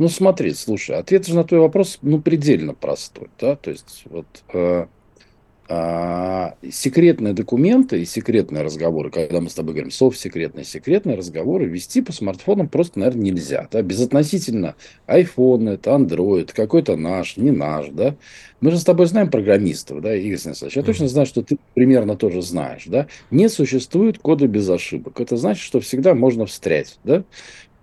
Ну, 0.00 0.08
смотри, 0.08 0.54
слушай, 0.54 0.96
ответ 0.96 1.26
же 1.26 1.34
на 1.34 1.44
твой 1.44 1.60
вопрос, 1.60 1.98
ну, 2.00 2.22
предельно 2.22 2.72
простой, 2.72 3.28
да, 3.38 3.54
то 3.54 3.70
есть 3.70 4.04
вот 4.06 4.24
э, 4.54 4.86
э, 5.68 6.46
секретные 6.70 7.34
документы 7.34 8.00
и 8.00 8.06
секретные 8.06 8.62
разговоры, 8.62 9.10
когда 9.10 9.42
мы 9.42 9.50
с 9.50 9.54
тобой 9.54 9.74
говорим 9.74 9.90
совсекретные, 9.90 10.64
секретные 10.64 11.18
разговоры 11.18 11.66
вести 11.66 12.00
по 12.00 12.12
смартфонам 12.12 12.70
просто, 12.70 12.98
наверное, 12.98 13.24
нельзя, 13.24 13.68
да, 13.70 13.82
безотносительно 13.82 14.74
iPhone, 15.06 15.68
это 15.68 15.90
Android, 15.90 16.50
какой-то 16.54 16.96
наш, 16.96 17.36
не 17.36 17.50
наш, 17.50 17.88
да, 17.88 18.16
мы 18.62 18.70
же 18.70 18.78
с 18.78 18.84
тобой 18.84 19.04
знаем 19.04 19.30
программистов, 19.30 20.00
да, 20.00 20.16
Игорь 20.16 20.38
Станиславович, 20.38 20.78
я 20.78 20.82
точно 20.82 21.08
знаю, 21.08 21.26
что 21.26 21.42
ты 21.42 21.58
примерно 21.74 22.16
тоже 22.16 22.40
знаешь, 22.40 22.84
да, 22.86 23.06
не 23.30 23.50
существует 23.50 24.18
кода 24.18 24.46
без 24.46 24.66
ошибок, 24.70 25.20
это 25.20 25.36
значит, 25.36 25.62
что 25.62 25.78
всегда 25.80 26.14
можно 26.14 26.46
встрять, 26.46 26.98
да, 27.04 27.22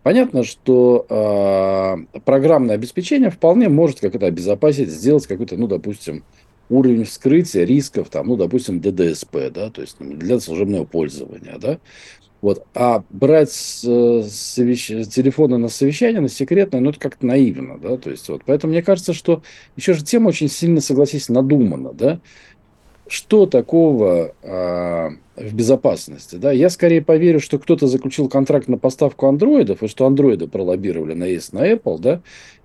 Понятно, 0.08 0.46
что 0.46 1.06
э, 1.10 2.20
программное 2.22 2.76
обеспечение 2.76 3.30
вполне 3.30 3.68
может 3.68 4.00
как 4.00 4.16
это 4.16 4.28
обезопасить, 4.28 4.88
сделать 4.88 5.28
какой-то, 5.28 5.58
ну, 5.58 5.68
допустим, 5.68 6.24
уровень 6.70 7.04
вскрытия 7.04 7.66
рисков, 7.66 8.08
там, 8.08 8.28
ну, 8.28 8.38
допустим, 8.38 8.80
ДДСП, 8.80 9.52
да, 9.54 9.70
то 9.70 9.82
есть 9.82 9.98
для 10.00 10.40
служебного 10.40 10.86
пользования, 10.86 11.58
да. 11.60 11.80
Вот. 12.40 12.66
А 12.74 13.04
брать 13.10 13.52
с, 13.52 13.82
совещ... 14.30 14.88
телефоны 15.14 15.58
на 15.58 15.68
совещание, 15.68 16.22
на 16.22 16.30
секретное, 16.30 16.80
ну, 16.80 16.92
это 16.92 17.00
как-то 17.02 17.26
наивно, 17.26 17.78
да, 17.78 17.98
то 17.98 18.10
есть 18.10 18.30
вот. 18.30 18.44
Поэтому 18.46 18.72
мне 18.72 18.84
кажется, 18.84 19.12
что 19.12 19.44
еще 19.76 19.92
же 19.92 20.06
тема 20.06 20.30
очень 20.30 20.48
сильно, 20.48 20.80
согласись, 20.80 21.28
надумана, 21.28 21.92
да 21.92 22.22
что 23.10 23.46
такого 23.46 24.34
э, 24.42 25.10
в 25.36 25.54
безопасности? 25.54 26.36
Да? 26.36 26.52
Я 26.52 26.70
скорее 26.70 27.02
поверю, 27.02 27.40
что 27.40 27.60
кто-то 27.60 27.88
заключил 27.88 28.30
контракт 28.30 28.68
на 28.68 28.78
поставку 28.78 29.28
андроидов, 29.28 29.84
и 29.84 29.88
что 29.88 30.06
андроиды 30.06 30.48
пролоббировали 30.48 31.14
наезд 31.14 31.54
на 31.54 31.72
Apple, 31.72 32.00
да, 32.00 32.22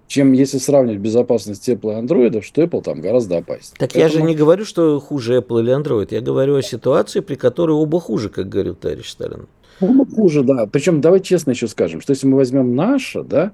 чем 0.07 0.33
если 0.33 0.59
сравнивать 0.59 1.01
безопасность 1.01 1.69
Apple 1.69 1.93
и 1.93 1.99
андроидов, 1.99 2.45
что 2.45 2.63
Apple 2.63 2.83
там 2.83 3.01
гораздо 3.01 3.39
опаснее. 3.39 3.77
Так 3.79 3.93
Поэтому... 3.95 4.03
я 4.03 4.09
же 4.09 4.23
не 4.23 4.35
говорю, 4.35 4.65
что 4.65 5.01
хуже 5.01 5.39
Apple 5.39 5.61
или 5.61 5.75
Android. 5.75 6.09
Я 6.11 6.21
говорю 6.21 6.57
о 6.57 6.63
ситуации, 6.63 7.21
при 7.21 7.37
которой 7.37 7.73
оба 7.73 7.99
хуже, 7.99 8.29
как 8.29 8.49
говорил 8.49 8.75
товарищ 8.75 9.09
Сталин. 9.09 9.49
Оба 9.81 10.05
хуже, 10.07 10.43
да. 10.43 10.67
Причем 10.67 11.01
давай 11.01 11.21
честно 11.21 11.53
еще 11.53 11.67
скажем, 11.67 12.01
что 12.01 12.13
если 12.13 12.27
мы 12.27 12.37
возьмем 12.37 12.77
наше, 12.77 13.23
да, 13.23 13.53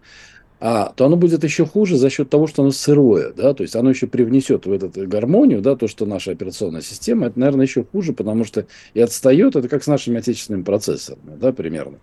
а, 0.61 0.93
то 0.97 1.07
оно 1.07 1.17
будет 1.17 1.45
еще 1.45 1.67
хуже 1.67 1.97
за 1.97 2.11
счет 2.11 2.31
того, 2.31 2.47
что 2.47 2.63
оно 2.63 2.71
сырое, 2.71 3.33
да, 3.33 3.55
то 3.55 3.63
есть 3.63 3.77
оно 3.77 3.91
еще 3.91 4.07
привнесет 4.07 4.67
в 4.67 4.73
эту 4.73 4.91
гармонию, 5.07 5.61
да, 5.61 5.77
то, 5.77 5.89
что 5.89 6.07
наша 6.07 6.33
операционная 6.33 6.83
система, 6.83 7.27
это, 7.27 7.39
наверное, 7.39 7.67
еще 7.67 7.85
хуже, 7.85 8.13
потому 8.13 8.45
что 8.45 8.67
и 8.95 9.01
отстает, 9.01 9.57
это 9.57 9.69
как 9.69 9.85
с 9.85 9.87
нашими 9.87 10.19
отечественными 10.19 10.65
процессорами, 10.65 11.37
да, 11.41 11.53
примерно. 11.53 11.99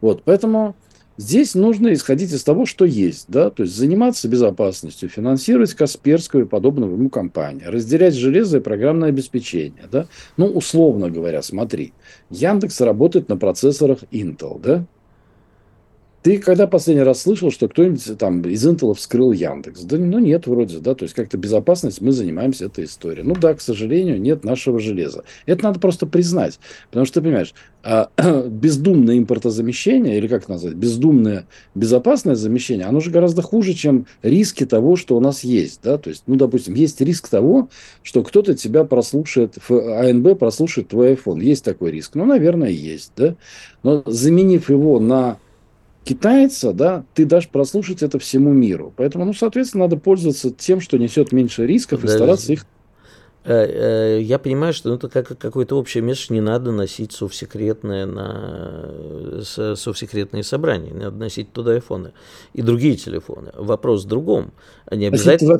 Вот, 0.00 0.22
поэтому 0.24 0.74
Здесь 1.18 1.54
нужно 1.54 1.94
исходить 1.94 2.30
из 2.30 2.44
того, 2.44 2.66
что 2.66 2.84
есть, 2.84 3.24
да, 3.28 3.48
то 3.48 3.62
есть 3.62 3.74
заниматься 3.74 4.28
безопасностью, 4.28 5.08
финансировать 5.08 5.72
Касперскую 5.72 6.44
и 6.44 6.48
подобного 6.48 6.92
ему 6.92 7.08
компании, 7.08 7.64
разделять 7.64 8.14
железо 8.14 8.58
и 8.58 8.60
программное 8.60 9.08
обеспечение, 9.08 9.84
да. 9.90 10.08
Ну, 10.36 10.46
условно 10.46 11.08
говоря, 11.08 11.40
смотри, 11.40 11.94
Яндекс 12.28 12.82
работает 12.82 13.30
на 13.30 13.38
процессорах 13.38 14.00
Intel, 14.10 14.60
да, 14.60 14.84
ты 16.26 16.38
когда 16.38 16.66
последний 16.66 17.04
раз 17.04 17.22
слышал, 17.22 17.52
что 17.52 17.68
кто-нибудь 17.68 18.18
там 18.18 18.42
из 18.42 18.66
Intel 18.66 18.94
вскрыл 18.94 19.30
Яндекс? 19.30 19.82
Да 19.82 19.96
ну 19.96 20.18
нет, 20.18 20.48
вроде, 20.48 20.78
да, 20.78 20.96
то 20.96 21.04
есть 21.04 21.14
как-то 21.14 21.38
безопасность, 21.38 22.00
мы 22.00 22.10
занимаемся 22.10 22.64
этой 22.64 22.86
историей. 22.86 23.22
Ну 23.22 23.36
да, 23.36 23.54
к 23.54 23.60
сожалению, 23.60 24.20
нет 24.20 24.42
нашего 24.42 24.80
железа. 24.80 25.22
Это 25.46 25.62
надо 25.62 25.78
просто 25.78 26.04
признать, 26.04 26.58
потому 26.90 27.06
что, 27.06 27.20
ты 27.20 27.26
понимаешь, 27.26 27.54
а, 27.84 28.10
бездумное 28.48 29.18
импортозамещение, 29.18 30.18
или 30.18 30.26
как 30.26 30.48
назвать, 30.48 30.74
бездумное 30.74 31.46
безопасное 31.76 32.34
замещение, 32.34 32.86
оно 32.86 32.98
же 32.98 33.12
гораздо 33.12 33.42
хуже, 33.42 33.74
чем 33.74 34.08
риски 34.24 34.66
того, 34.66 34.96
что 34.96 35.16
у 35.16 35.20
нас 35.20 35.44
есть, 35.44 35.78
да, 35.84 35.96
то 35.96 36.10
есть, 36.10 36.24
ну, 36.26 36.34
допустим, 36.34 36.74
есть 36.74 37.00
риск 37.00 37.28
того, 37.28 37.68
что 38.02 38.24
кто-то 38.24 38.54
тебя 38.54 38.82
прослушает, 38.82 39.58
АНБ 39.68 40.40
прослушает 40.40 40.88
твой 40.88 41.12
iPhone, 41.12 41.40
есть 41.40 41.62
такой 41.62 41.92
риск, 41.92 42.16
ну, 42.16 42.24
наверное, 42.24 42.70
есть, 42.70 43.12
да, 43.16 43.36
но 43.84 44.02
заменив 44.06 44.68
его 44.70 44.98
на 44.98 45.38
китайца, 46.06 46.72
да, 46.72 47.04
ты 47.14 47.26
дашь 47.26 47.48
прослушать 47.48 48.02
это 48.02 48.18
всему 48.18 48.52
миру. 48.52 48.92
Поэтому, 48.96 49.24
ну, 49.24 49.34
соответственно, 49.34 49.84
надо 49.84 49.96
пользоваться 49.96 50.50
тем, 50.50 50.80
что 50.80 50.96
несет 50.98 51.32
меньше 51.32 51.66
рисков, 51.66 52.00
Подожди. 52.00 52.14
и 52.14 52.18
стараться 52.18 52.52
их 52.52 52.66
э, 53.44 54.18
э, 54.18 54.22
я 54.22 54.38
понимаю, 54.38 54.72
что 54.72 54.90
ну, 54.90 54.94
это 54.94 55.08
как 55.08 55.36
какое-то 55.36 55.76
общее 55.76 56.02
место, 56.02 56.32
не 56.32 56.40
надо 56.40 56.70
носить 56.70 57.12
совсекретное 57.12 58.06
на 58.06 59.42
совсекретные 59.42 60.44
собрания, 60.44 60.94
надо 60.94 61.16
носить 61.16 61.52
туда 61.52 61.72
айфоны 61.72 62.12
и 62.54 62.62
другие 62.62 62.96
телефоны. 62.96 63.50
Вопрос 63.54 64.04
в 64.04 64.08
другом. 64.08 64.52
Они 64.86 65.06
обязательно... 65.06 65.58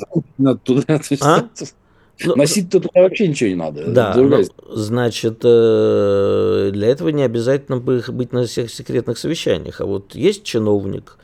А? 1.20 1.48
Ну, 2.24 2.34
Носить-то 2.34 2.80
туда 2.80 3.02
вообще 3.02 3.28
ничего 3.28 3.50
не 3.50 3.56
надо. 3.56 3.86
Да, 3.88 4.14
ну, 4.16 4.42
значит, 4.70 5.40
э, 5.44 6.70
для 6.72 6.88
этого 6.88 7.10
не 7.10 7.22
обязательно 7.22 7.78
быть 7.78 8.32
на 8.32 8.46
всех 8.46 8.70
секретных 8.70 9.18
совещаниях. 9.18 9.80
А 9.80 9.86
вот 9.86 10.14
есть 10.14 10.42
чиновник, 10.42 11.18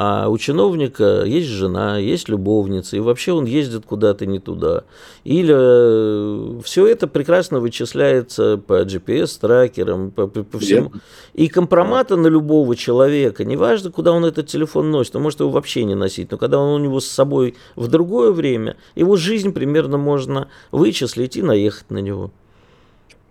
а 0.00 0.28
у 0.28 0.38
чиновника 0.38 1.24
есть 1.24 1.48
жена, 1.48 1.98
есть 1.98 2.28
любовница, 2.28 2.96
и 2.96 3.00
вообще 3.00 3.32
он 3.32 3.46
ездит 3.46 3.84
куда-то 3.84 4.26
не 4.26 4.38
туда. 4.38 4.84
Или 5.24 5.52
э, 5.52 6.60
все 6.62 6.86
это 6.86 7.08
прекрасно 7.08 7.58
вычисляется 7.58 8.58
по 8.64 8.84
GPS-тракерам, 8.84 10.12
по, 10.12 10.28
по, 10.28 10.44
по 10.44 10.60
всему. 10.60 10.92
И 11.34 11.48
компромата 11.48 12.14
на 12.14 12.28
любого 12.28 12.76
человека, 12.76 13.44
неважно, 13.44 13.90
куда 13.90 14.12
он 14.12 14.24
этот 14.24 14.46
телефон 14.46 14.92
носит, 14.92 15.16
он 15.16 15.22
может 15.22 15.40
его 15.40 15.50
вообще 15.50 15.82
не 15.82 15.96
носить, 15.96 16.30
но 16.30 16.38
когда 16.38 16.60
он 16.60 16.80
у 16.80 16.84
него 16.84 17.00
с 17.00 17.08
собой 17.08 17.56
в 17.74 17.88
другое 17.88 18.30
время, 18.30 18.76
его 18.94 19.16
жизнь 19.16 19.52
примерно 19.52 19.98
можно 19.98 20.46
вычислить 20.70 21.36
и 21.36 21.42
наехать 21.42 21.90
на 21.90 21.98
него. 21.98 22.30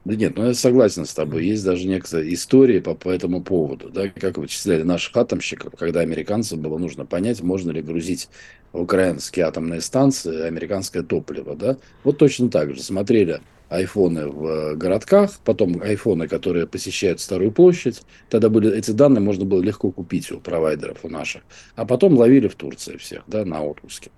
Да 0.07 0.15
нет, 0.15 0.37
ну 0.37 0.45
я 0.45 0.53
согласен 0.53 1.05
с 1.05 1.13
тобой. 1.13 1.45
Есть 1.45 1.65
даже 1.65 1.85
некоторые 1.85 2.33
истории 2.33 2.79
по, 2.79 2.95
по 2.95 3.09
этому 3.09 3.43
поводу, 3.43 3.89
да, 3.89 4.07
как 4.07 4.37
вычисляли 4.37 4.83
наших 4.83 5.17
атомщиков, 5.17 5.73
когда 5.77 5.99
американцам 5.99 6.61
было 6.61 6.77
нужно 6.77 7.05
понять, 7.05 7.41
можно 7.41 7.71
ли 7.71 7.81
грузить 7.81 8.29
в 8.71 8.83
украинские 8.83 9.45
атомные 9.45 9.81
станции 9.81 10.43
американское 10.43 11.03
топливо, 11.03 11.57
да. 11.57 11.77
Вот 12.05 12.19
точно 12.19 12.49
так 12.49 12.73
же 12.73 12.81
смотрели 12.81 13.41
айфоны 13.67 14.29
в 14.29 14.45
э, 14.45 14.75
городках, 14.75 15.39
потом 15.43 15.81
айфоны, 15.81 16.29
которые 16.29 16.67
посещают 16.67 17.19
Старую 17.19 17.51
площадь. 17.51 18.01
Тогда 18.29 18.47
были 18.47 18.73
эти 18.73 18.91
данные 18.91 19.19
можно 19.19 19.43
было 19.43 19.61
легко 19.61 19.91
купить 19.91 20.31
у 20.31 20.39
провайдеров, 20.39 21.03
у 21.03 21.09
наших. 21.09 21.41
А 21.75 21.85
потом 21.85 22.17
ловили 22.17 22.47
в 22.47 22.55
Турции 22.55 22.95
всех, 22.95 23.23
да, 23.27 23.43
на 23.43 23.61
отпуске. 23.61 24.11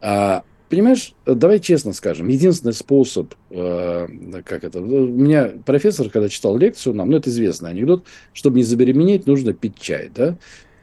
А 0.00 0.44
Понимаешь, 0.68 1.14
давай 1.24 1.60
честно 1.60 1.94
скажем, 1.94 2.28
единственный 2.28 2.74
способ, 2.74 3.34
э, 3.50 4.06
как 4.44 4.64
это, 4.64 4.80
у 4.80 5.06
меня 5.06 5.52
профессор, 5.64 6.10
когда 6.10 6.28
читал 6.28 6.58
лекцию 6.58 6.94
нам, 6.94 7.10
ну 7.10 7.16
это 7.16 7.30
известный 7.30 7.70
анекдот, 7.70 8.04
чтобы 8.34 8.58
не 8.58 8.64
забеременеть, 8.64 9.26
нужно 9.26 9.54
пить 9.54 9.80
чай, 9.80 10.10
да, 10.14 10.36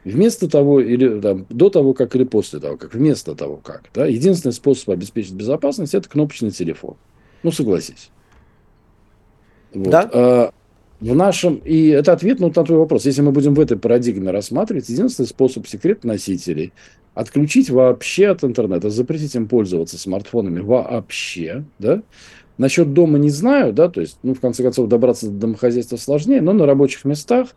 вместо 0.04 0.48
того, 0.48 0.80
или 0.80 1.20
там, 1.20 1.46
до 1.48 1.70
того, 1.70 1.94
как, 1.94 2.16
или 2.16 2.24
после 2.24 2.58
того, 2.58 2.76
как, 2.76 2.94
вместо 2.94 3.36
того, 3.36 3.58
как, 3.58 3.84
да, 3.94 4.06
единственный 4.06 4.52
способ 4.52 4.90
обеспечить 4.90 5.34
безопасность, 5.34 5.94
это 5.94 6.08
кнопочный 6.08 6.50
телефон. 6.50 6.96
Ну, 7.44 7.52
согласись. 7.52 8.10
Вот. 9.72 9.90
Да. 9.90 10.10
А, 10.12 10.52
в 11.00 11.14
нашем, 11.14 11.56
и 11.56 11.88
это 11.88 12.12
ответ 12.12 12.40
ну, 12.40 12.48
на 12.54 12.64
твой 12.64 12.78
вопрос. 12.78 13.04
Если 13.04 13.22
мы 13.22 13.32
будем 13.32 13.54
в 13.54 13.60
этой 13.60 13.78
парадигме 13.78 14.30
рассматривать, 14.30 14.88
единственный 14.88 15.26
способ 15.26 15.66
секрет 15.66 16.04
носителей 16.04 16.72
отключить 17.14 17.70
вообще 17.70 18.28
от 18.28 18.44
интернета, 18.44 18.90
запретить 18.90 19.34
им 19.34 19.48
пользоваться 19.48 19.98
смартфонами 19.98 20.60
вообще, 20.60 21.64
да, 21.78 22.02
Насчет 22.58 22.92
дома 22.94 23.18
не 23.18 23.30
знаю, 23.30 23.72
да, 23.72 23.88
то 23.88 24.00
есть, 24.00 24.18
ну, 24.22 24.34
в 24.34 24.40
конце 24.40 24.62
концов, 24.62 24.88
добраться 24.88 25.26
до 25.26 25.32
домохозяйства 25.32 25.96
сложнее, 25.96 26.40
но 26.40 26.52
на 26.52 26.64
рабочих 26.64 27.04
местах 27.04 27.48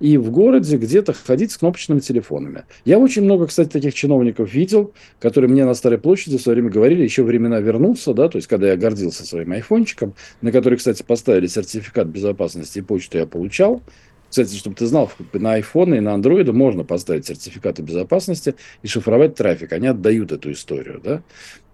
и 0.00 0.16
в 0.16 0.30
городе 0.30 0.76
где-то 0.76 1.12
ходить 1.12 1.52
с 1.52 1.58
кнопочными 1.58 2.00
телефонами. 2.00 2.64
Я 2.84 2.98
очень 2.98 3.22
много, 3.22 3.46
кстати, 3.46 3.68
таких 3.68 3.94
чиновников 3.94 4.52
видел, 4.52 4.92
которые 5.20 5.50
мне 5.50 5.64
на 5.64 5.74
Старой 5.74 5.98
площади 5.98 6.38
в 6.38 6.42
свое 6.42 6.56
время 6.56 6.70
говорили, 6.70 7.02
еще 7.02 7.22
времена 7.22 7.60
вернутся, 7.60 8.14
да, 8.14 8.28
то 8.28 8.36
есть, 8.36 8.48
когда 8.48 8.68
я 8.68 8.76
гордился 8.76 9.26
своим 9.26 9.52
айфончиком, 9.52 10.14
на 10.40 10.52
который, 10.52 10.78
кстати, 10.78 11.02
поставили 11.02 11.46
сертификат 11.46 12.06
безопасности 12.06 12.78
и 12.78 12.82
почту 12.82 13.18
я 13.18 13.26
получал, 13.26 13.82
кстати, 14.28 14.54
чтобы 14.56 14.76
ты 14.76 14.86
знал, 14.86 15.10
на 15.32 15.58
iPhone 15.58 15.96
и 15.96 16.00
на 16.00 16.10
Android 16.10 16.50
можно 16.52 16.84
поставить 16.84 17.26
сертификаты 17.26 17.82
безопасности 17.82 18.54
и 18.82 18.86
шифровать 18.86 19.34
трафик. 19.34 19.72
Они 19.72 19.86
отдают 19.86 20.32
эту 20.32 20.52
историю, 20.52 21.00
да? 21.02 21.22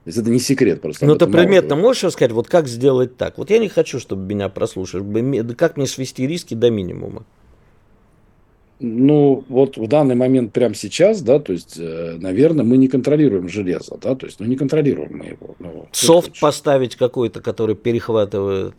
То 0.04 0.08
есть 0.08 0.18
это 0.18 0.30
не 0.30 0.40
секрет 0.40 0.80
просто. 0.80 1.06
Ну, 1.06 1.14
ты 1.14 1.26
предметно 1.26 1.76
можешь 1.76 2.02
рассказать, 2.02 2.32
вот 2.32 2.48
как 2.48 2.66
сделать 2.66 3.16
так? 3.16 3.38
Вот 3.38 3.50
я 3.50 3.58
не 3.58 3.68
хочу, 3.68 4.00
чтобы 4.00 4.24
меня 4.24 4.48
прослушали. 4.48 5.54
Как 5.54 5.76
мне 5.76 5.86
свести 5.86 6.26
риски 6.26 6.54
до 6.54 6.70
минимума? 6.70 7.24
Ну, 8.80 9.44
вот 9.48 9.76
в 9.76 9.86
данный 9.86 10.16
момент, 10.16 10.52
прямо 10.52 10.74
сейчас, 10.74 11.22
да, 11.22 11.38
то 11.38 11.52
есть, 11.52 11.76
э, 11.78 12.16
наверное, 12.18 12.64
мы 12.64 12.78
не 12.78 12.88
контролируем 12.88 13.48
железо, 13.48 13.96
да, 14.02 14.16
то 14.16 14.26
есть, 14.26 14.40
ну, 14.40 14.46
не 14.46 14.56
контролируем 14.56 15.18
мы 15.18 15.26
его. 15.26 15.54
Ну, 15.60 15.86
Софт 15.92 16.40
поставить 16.40 16.96
какой-то, 16.96 17.40
который 17.40 17.76
перехватывает. 17.76 18.74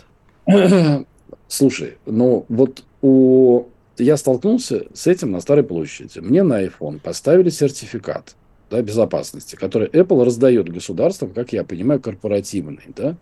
Слушай, 1.47 1.93
ну, 2.05 2.45
вот 2.49 2.83
у... 3.01 3.67
Я 3.97 4.17
столкнулся 4.17 4.87
с 4.93 5.07
этим 5.07 5.31
на 5.31 5.39
Старой 5.39 5.63
площади. 5.63 6.19
Мне 6.19 6.43
на 6.43 6.61
iPhone 6.61 6.99
поставили 6.99 7.49
сертификат 7.49 8.35
да, 8.73 8.81
безопасности, 8.81 9.55
который 9.55 9.87
Apple 9.87 10.25
раздает 10.25 10.67
государствам, 10.67 11.31
как 11.31 11.53
я 11.53 11.63
понимаю, 11.63 12.01
корпоративный, 12.01 12.81
да, 12.95 13.15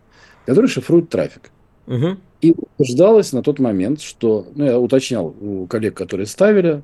который 0.46 0.68
шифрует 0.68 1.10
трафик. 1.10 1.52
Угу. 1.88 2.18
И 2.40 2.54
утверждалось 2.56 3.34
на 3.34 3.44
тот 3.44 3.60
момент, 3.60 4.02
что, 4.02 4.48
ну, 4.56 4.64
я 4.64 4.80
уточнял 4.80 5.36
у 5.42 5.68
коллег, 5.68 5.94
которые 5.94 6.26
ставили, 6.26 6.84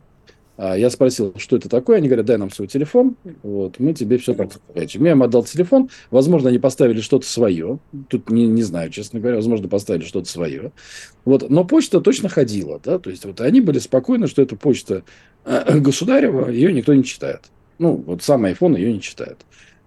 а 0.58 0.75
я 0.75 0.89
спросил, 0.89 1.34
что 1.38 1.56
это 1.56 1.69
такое, 1.69 1.97
они 1.97 2.10
говорят, 2.10 2.25
дай 2.25 2.36
нам 2.38 2.51
свой 2.51 2.67
телефон, 2.67 3.15
вот, 3.41 3.80
мы 3.80 3.93
тебе 3.93 4.17
все 4.17 4.34
так. 4.34 4.49
Я 4.75 5.12
им 5.12 5.23
отдал 5.23 5.45
телефон, 5.45 5.89
возможно, 6.12 6.49
они 6.49 6.60
поставили 6.60 6.99
что-то 6.99 7.25
свое, 7.25 7.80
тут 8.10 8.30
не, 8.30 8.47
не 8.47 8.63
знаю, 8.63 8.89
честно 8.89 9.21
говоря, 9.21 9.38
возможно, 9.38 9.69
поставили 9.69 10.03
что-то 10.03 10.27
свое, 10.27 10.73
вот, 11.23 11.49
но 11.49 11.63
почта 11.63 12.01
точно 12.01 12.27
ходила, 12.27 12.82
да, 12.84 12.99
то 12.99 13.10
есть 13.10 13.23
вот 13.23 13.39
они 13.39 13.62
были 13.62 13.80
спокойны, 13.80 14.27
что 14.27 14.41
эта 14.41 14.58
почта 14.58 15.03
э, 15.45 15.80
государева, 15.80 16.49
ее 16.49 16.73
никто 16.73 16.93
не 16.93 17.06
читает. 17.06 17.43
Ну, 17.80 18.04
вот 18.06 18.24
сам 18.24 18.46
iPhone 18.46 18.78
ее 18.78 18.94
не 18.94 19.02
читает. 19.02 19.38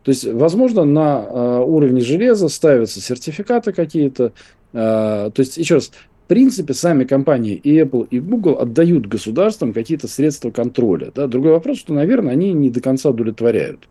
То 0.02 0.10
есть, 0.10 0.24
возможно, 0.24 0.84
на 0.84 1.26
э, 1.28 1.64
уровне 1.66 2.00
железа 2.00 2.48
ставятся 2.48 3.00
сертификаты 3.00 3.72
какие-то. 3.72 4.32
Э, 4.72 5.30
то 5.32 5.34
есть, 5.36 5.56
еще 5.58 5.74
раз, 5.74 5.88
в 6.24 6.28
принципе, 6.28 6.72
сами 6.72 7.04
компании 7.04 7.54
и 7.54 7.78
Apple, 7.78 8.06
и 8.10 8.18
Google 8.18 8.58
отдают 8.58 9.06
государствам 9.06 9.72
какие-то 9.72 10.08
средства 10.08 10.50
контроля. 10.50 11.10
Да? 11.14 11.26
Другой 11.26 11.52
вопрос, 11.52 11.78
что, 11.78 11.92
наверное, 11.92 12.32
они 12.32 12.52
не 12.52 12.70
до 12.70 12.80
конца 12.80 13.10
удовлетворяют. 13.10 13.88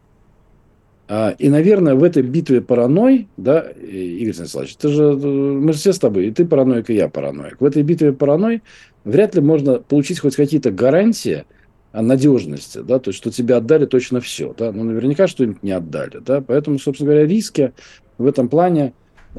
А, 1.07 1.35
и, 1.37 1.49
наверное, 1.49 1.95
в 1.95 2.03
этой 2.03 2.23
битве 2.23 2.61
паранойй, 2.61 3.27
да, 3.37 3.61
Игорь 3.61 4.33
Станиславович, 4.33 4.75
ты 4.77 4.89
же, 4.89 5.13
мы 5.13 5.73
же 5.73 5.79
все 5.79 5.93
с 5.93 5.99
тобой, 5.99 6.27
и 6.27 6.31
ты 6.31 6.45
параноик, 6.45 6.89
и 6.89 6.95
я 6.95 7.09
параноик. 7.09 7.59
В 7.59 7.65
этой 7.65 7.83
битве 7.83 8.13
паранойй 8.13 8.61
вряд 9.03 9.35
ли 9.35 9.41
можно 9.41 9.79
получить 9.79 10.19
хоть 10.19 10.35
какие-то 10.35 10.71
гарантии– 10.71 11.45
надежности, 11.93 12.79
да, 12.79 12.99
то 12.99 13.09
есть, 13.09 13.17
что 13.17 13.31
тебе 13.31 13.55
отдали 13.55 13.85
точно 13.85 14.21
все, 14.21 14.53
да, 14.57 14.71
ну, 14.71 14.83
наверняка 14.83 15.27
что-нибудь 15.27 15.63
не 15.63 15.71
отдали, 15.71 16.19
да, 16.19 16.41
поэтому, 16.41 16.79
собственно 16.79 17.11
говоря, 17.11 17.27
риски 17.27 17.73
в 18.17 18.25
этом 18.25 18.49
плане 18.49 18.93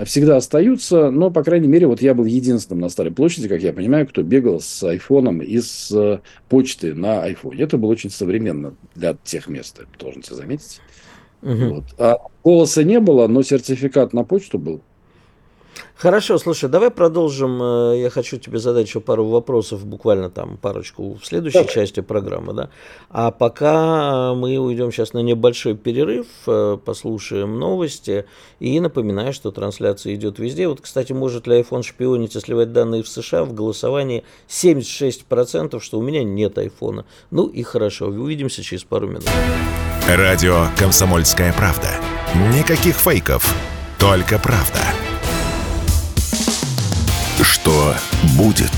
всегда 0.04 0.36
остаются, 0.36 1.10
но, 1.10 1.30
по 1.30 1.42
крайней 1.42 1.68
мере, 1.68 1.86
вот 1.86 2.00
я 2.00 2.14
был 2.14 2.24
единственным 2.24 2.80
на 2.80 2.88
Старой 2.88 3.12
площади, 3.12 3.48
как 3.48 3.60
я 3.60 3.72
понимаю, 3.72 4.06
кто 4.06 4.22
бегал 4.22 4.60
с 4.60 4.82
айфоном 4.82 5.42
из 5.42 5.90
э, 5.92 6.20
почты 6.48 6.94
на 6.94 7.22
айфоне. 7.22 7.64
Это 7.64 7.76
было 7.76 7.90
очень 7.90 8.10
современно 8.10 8.74
для 8.94 9.16
тех 9.24 9.48
мест, 9.48 9.80
должен 9.98 10.22
тебе 10.22 10.36
заметить. 10.36 10.80
Угу. 11.42 11.74
Вот. 11.74 11.84
А 11.98 12.18
голоса 12.44 12.84
не 12.84 13.00
было, 13.00 13.26
но 13.26 13.42
сертификат 13.42 14.12
на 14.12 14.24
почту 14.24 14.58
был. 14.58 14.80
Хорошо, 15.96 16.38
слушай, 16.38 16.68
давай 16.68 16.90
продолжим. 16.90 17.62
Э, 17.62 17.98
я 17.98 18.10
хочу 18.10 18.38
тебе 18.38 18.58
задать 18.58 18.86
еще 18.86 19.00
пару 19.00 19.26
вопросов, 19.26 19.84
буквально 19.84 20.30
там 20.30 20.56
парочку 20.56 21.18
в 21.20 21.26
следующей 21.26 21.58
давай. 21.58 21.72
части 21.72 22.00
программы, 22.00 22.54
да. 22.54 22.70
А 23.10 23.30
пока 23.30 24.34
мы 24.34 24.56
уйдем 24.56 24.92
сейчас 24.92 25.12
на 25.12 25.18
небольшой 25.18 25.76
перерыв, 25.76 26.26
э, 26.46 26.78
послушаем 26.84 27.58
новости 27.58 28.24
и 28.60 28.80
напоминаю, 28.80 29.32
что 29.32 29.50
трансляция 29.50 30.14
идет 30.14 30.38
везде. 30.38 30.68
Вот, 30.68 30.80
кстати, 30.80 31.12
может 31.12 31.46
ли 31.46 31.60
iPhone 31.60 31.82
шпионить 31.82 32.34
и 32.34 32.40
сливать 32.40 32.72
данные 32.72 33.02
в 33.02 33.08
США 33.08 33.44
в 33.44 33.52
голосовании 33.52 34.24
76%, 34.48 35.80
что 35.80 35.98
у 35.98 36.02
меня 36.02 36.24
нет 36.24 36.56
айфона. 36.56 37.04
Ну 37.30 37.46
и 37.46 37.62
хорошо, 37.62 38.06
увидимся 38.06 38.62
через 38.62 38.84
пару 38.84 39.08
минут. 39.08 39.28
Радио 40.08 40.66
«Комсомольская 40.78 41.52
правда». 41.52 41.88
Никаких 42.56 42.96
фейков, 42.96 43.54
только 43.98 44.38
правда. 44.38 44.80
Что 47.42 47.94
будет? 48.36 48.70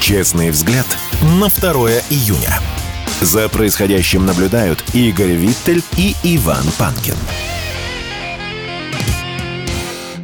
Честный 0.00 0.50
взгляд 0.50 0.86
на 1.38 1.48
2 1.48 1.90
июня. 2.08 2.58
За 3.20 3.48
происходящим 3.50 4.24
наблюдают 4.24 4.82
Игорь 4.94 5.32
Виттель 5.32 5.82
и 5.98 6.14
Иван 6.24 6.64
Панкин. 6.78 7.16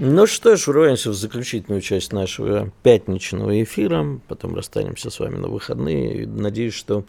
Ну 0.01 0.27
что 0.27 0.57
ж, 0.57 0.67
врываемся 0.67 1.11
в 1.11 1.15
заключительную 1.15 1.83
часть 1.83 2.15
нашего 2.15 2.71
пятничного 2.83 3.63
эфира. 3.63 4.21
Потом 4.27 4.55
расстанемся 4.55 5.11
с 5.11 5.21
вами 5.21 5.37
на 5.37 5.49
выходные. 5.49 6.27
Надеюсь, 6.27 6.75
что 6.75 7.05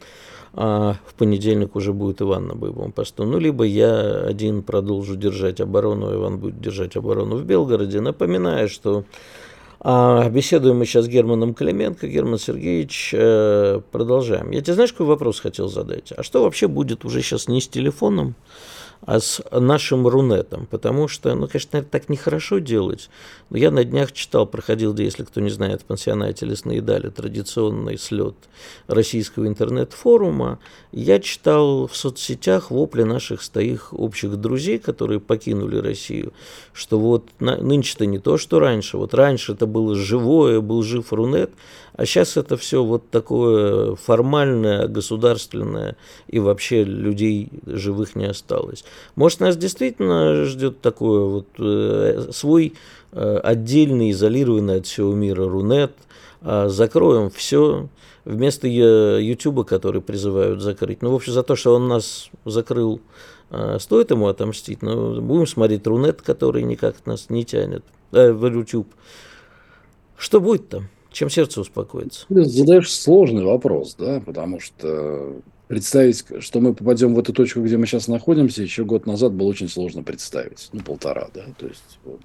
а 0.53 0.95
в 1.05 1.13
понедельник 1.13 1.76
уже 1.76 1.93
будет 1.93 2.22
Иван 2.22 2.47
на 2.47 2.55
боевом 2.55 2.91
посту. 2.91 3.26
Ну, 3.26 3.38
либо 3.38 3.63
я 3.63 4.22
один 4.22 4.63
продолжу 4.63 5.15
держать 5.15 5.61
оборону, 5.61 6.13
Иван 6.13 6.39
будет 6.39 6.59
держать 6.59 6.97
оборону 6.97 7.38
в 7.38 7.43
Белгороде. 7.43 8.01
Напоминаю, 8.01 8.68
что 8.68 9.05
а, 9.89 10.27
беседуем 10.29 10.79
мы 10.79 10.85
сейчас 10.85 11.05
с 11.05 11.07
Германом 11.07 11.53
Клименко. 11.53 12.09
Герман 12.09 12.39
Сергеевич, 12.39 13.11
э, 13.13 13.79
продолжаем. 13.89 14.51
Я 14.51 14.59
тебе 14.59 14.73
знаешь, 14.73 14.91
какой 14.91 15.05
вопрос 15.05 15.39
хотел 15.39 15.69
задать? 15.69 16.11
А 16.11 16.23
что 16.23 16.43
вообще 16.43 16.67
будет 16.67 17.05
уже 17.05 17.21
сейчас 17.21 17.47
не 17.47 17.61
с 17.61 17.69
телефоном, 17.69 18.35
а 19.02 19.20
с 19.20 19.41
нашим 19.52 20.08
Рунетом, 20.08 20.66
потому 20.66 21.08
что, 21.08 21.34
ну, 21.36 21.48
конечно, 21.48 21.70
наверное, 21.74 21.91
так 21.91 22.10
нехорошо 22.10 22.60
делать, 22.60 23.10
но 23.50 23.58
я 23.58 23.72
на 23.72 23.84
днях 23.84 24.12
читал, 24.12 24.45
проходил, 24.45 24.95
если 24.98 25.24
кто 25.24 25.39
не 25.41 25.50
знает, 25.50 25.82
в 25.82 25.86
пансионате 25.86 26.45
«Лесные 26.45 26.82
дали» 26.82 27.10
традиционный 27.10 27.98
слет 27.98 28.36
российского 28.88 29.48
интернет-форума, 29.48 30.60
я 30.91 31.20
читал 31.20 31.88
в 31.88 31.95
соцсетях 31.95 32.72
вопли 32.72 33.04
наших 33.04 33.41
стоих 33.41 33.93
общих 33.93 34.38
друзей, 34.38 34.80
которые 34.80 35.20
покинули 35.20 35.78
Россию, 35.78 36.34
что 36.74 37.00
вот 37.00 37.26
нынче-то 37.39 38.06
не 38.06 38.20
то, 38.20 38.38
что 38.38 38.60
раньше, 38.60 38.98
вот 38.98 39.14
раньше 39.14 39.54
это 39.54 39.68
было 39.68 39.95
живое, 39.95 40.60
был 40.62 40.84
жив 40.84 41.14
Рунет, 41.14 41.52
а 41.98 42.06
сейчас 42.06 42.38
это 42.38 42.58
все 42.58 42.84
вот 42.84 43.10
такое 43.10 43.95
формальное, 43.95 44.88
государственное, 44.88 45.98
и 46.28 46.38
вообще 46.39 46.84
людей 46.84 47.50
живых 47.66 48.16
не 48.16 48.26
осталось. 48.26 48.86
Может, 49.16 49.39
нас 49.39 49.58
действительно 49.58 50.45
ждет 50.45 50.80
такое 50.80 51.26
вот 51.26 51.48
э, 51.58 52.30
свой 52.32 52.74
э, 53.12 53.38
отдельный, 53.43 54.12
изолированный 54.12 54.78
от 54.78 54.86
всего 54.86 55.14
мира 55.14 55.50
Рунет, 55.50 55.93
э, 56.41 56.68
закроем 56.70 57.32
все, 57.32 57.89
вместо 58.26 58.68
Ютуба, 58.68 59.64
который 59.64 60.02
призывают 60.02 60.62
закрыть. 60.62 61.02
Ну, 61.02 61.12
в 61.12 61.16
общем, 61.16 61.34
за 61.34 61.41
то, 61.41 61.56
что 61.56 61.74
он 61.74 61.88
нас 61.88 62.30
закрыл, 62.45 63.02
э, 63.50 63.78
стоит 63.80 64.12
ему 64.12 64.28
отомстить, 64.28 64.84
но 64.84 65.20
будем 65.20 65.48
смотреть 65.48 65.88
Рунет, 65.88 66.22
который 66.22 66.62
никак 66.62 67.08
нас 67.08 67.32
не 67.32 67.43
тянет, 67.43 67.84
э, 68.12 68.32
в 68.32 68.45
YouTube. 68.45 68.88
Что 70.16 70.39
будет 70.39 70.70
там? 70.70 70.89
Чем 71.18 71.32
сердце 71.32 71.61
успокоится? 71.61 72.28
Ты 72.28 72.45
задаешь 72.45 72.93
сложный 72.93 73.43
вопрос, 73.43 73.95
да, 73.97 74.22
потому 74.24 74.59
что 74.59 75.41
представить, 75.68 76.24
что 76.41 76.59
мы 76.59 76.76
попадем 76.76 77.15
в 77.15 77.20
эту 77.20 77.34
точку, 77.34 77.63
где 77.63 77.76
мы 77.76 77.88
сейчас 77.88 78.07
находимся, 78.07 78.61
еще 78.61 78.86
год 78.86 79.07
назад 79.07 79.34
было 79.34 79.47
очень 79.47 79.68
сложно 79.68 80.03
представить. 80.03 80.70
Ну, 80.74 80.82
полтора, 80.82 81.30
да. 81.34 81.45
То 81.57 81.65
есть, 81.65 81.97
вот. 82.05 82.22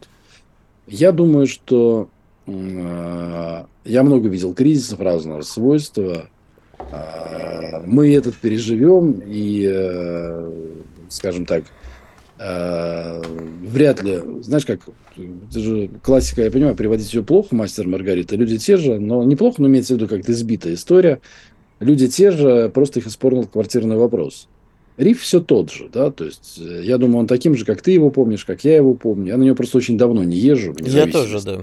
Я 0.87 1.13
думаю, 1.13 1.47
что 1.47 2.11
э, 2.47 3.65
я 3.87 4.03
много 4.03 4.29
видел 4.29 4.53
кризисов 4.53 5.01
разного 5.01 5.41
свойства. 5.41 6.29
Э, 6.79 7.81
мы 7.87 8.15
этот 8.15 8.37
переживем 8.37 9.23
и, 9.25 9.71
э, 9.73 10.51
скажем 11.09 11.47
так, 11.47 11.65
вряд 12.43 14.03
ли, 14.03 14.21
знаешь, 14.41 14.67
как 14.67 14.81
это 15.17 15.61
же 15.61 15.91
классика, 16.03 16.43
я 16.43 16.51
понимаю, 16.51 16.75
приводить 16.75 17.13
ее 17.13 17.23
плохо, 17.23 17.55
мастер 17.55 17.87
Маргарита. 17.87 18.37
Люди 18.37 18.59
те 18.59 18.77
же, 18.77 18.99
но 18.99 19.23
неплохо, 19.25 19.63
но 19.63 19.69
имеется 19.69 19.95
в 19.95 19.97
виду 19.97 20.09
как-то 20.09 20.33
избитая 20.33 20.75
история. 20.75 21.21
Люди 21.81 22.09
те 22.09 22.31
же, 22.31 22.71
просто 22.73 23.01
их 23.01 23.07
испортил 23.07 23.47
квартирный 23.47 23.97
вопрос. 23.97 24.49
Риф 24.97 25.23
все 25.23 25.41
тот 25.41 25.73
же, 25.73 25.89
да, 25.93 26.11
то 26.11 26.25
есть 26.25 26.61
э, 26.61 26.83
я 26.85 26.99
думаю, 26.99 27.21
он 27.21 27.27
таким 27.27 27.57
же, 27.57 27.65
как 27.65 27.81
ты 27.81 27.93
его 27.93 28.11
помнишь, 28.11 28.45
как 28.45 28.63
я 28.63 28.77
его 28.77 28.95
помню. 28.95 29.29
Я 29.29 29.37
на 29.39 29.43
него 29.43 29.57
просто 29.57 29.79
очень 29.79 29.97
давно 29.97 30.23
не 30.23 30.37
езжу. 30.37 30.75
Я 30.81 31.07
тоже, 31.07 31.41
да. 31.43 31.63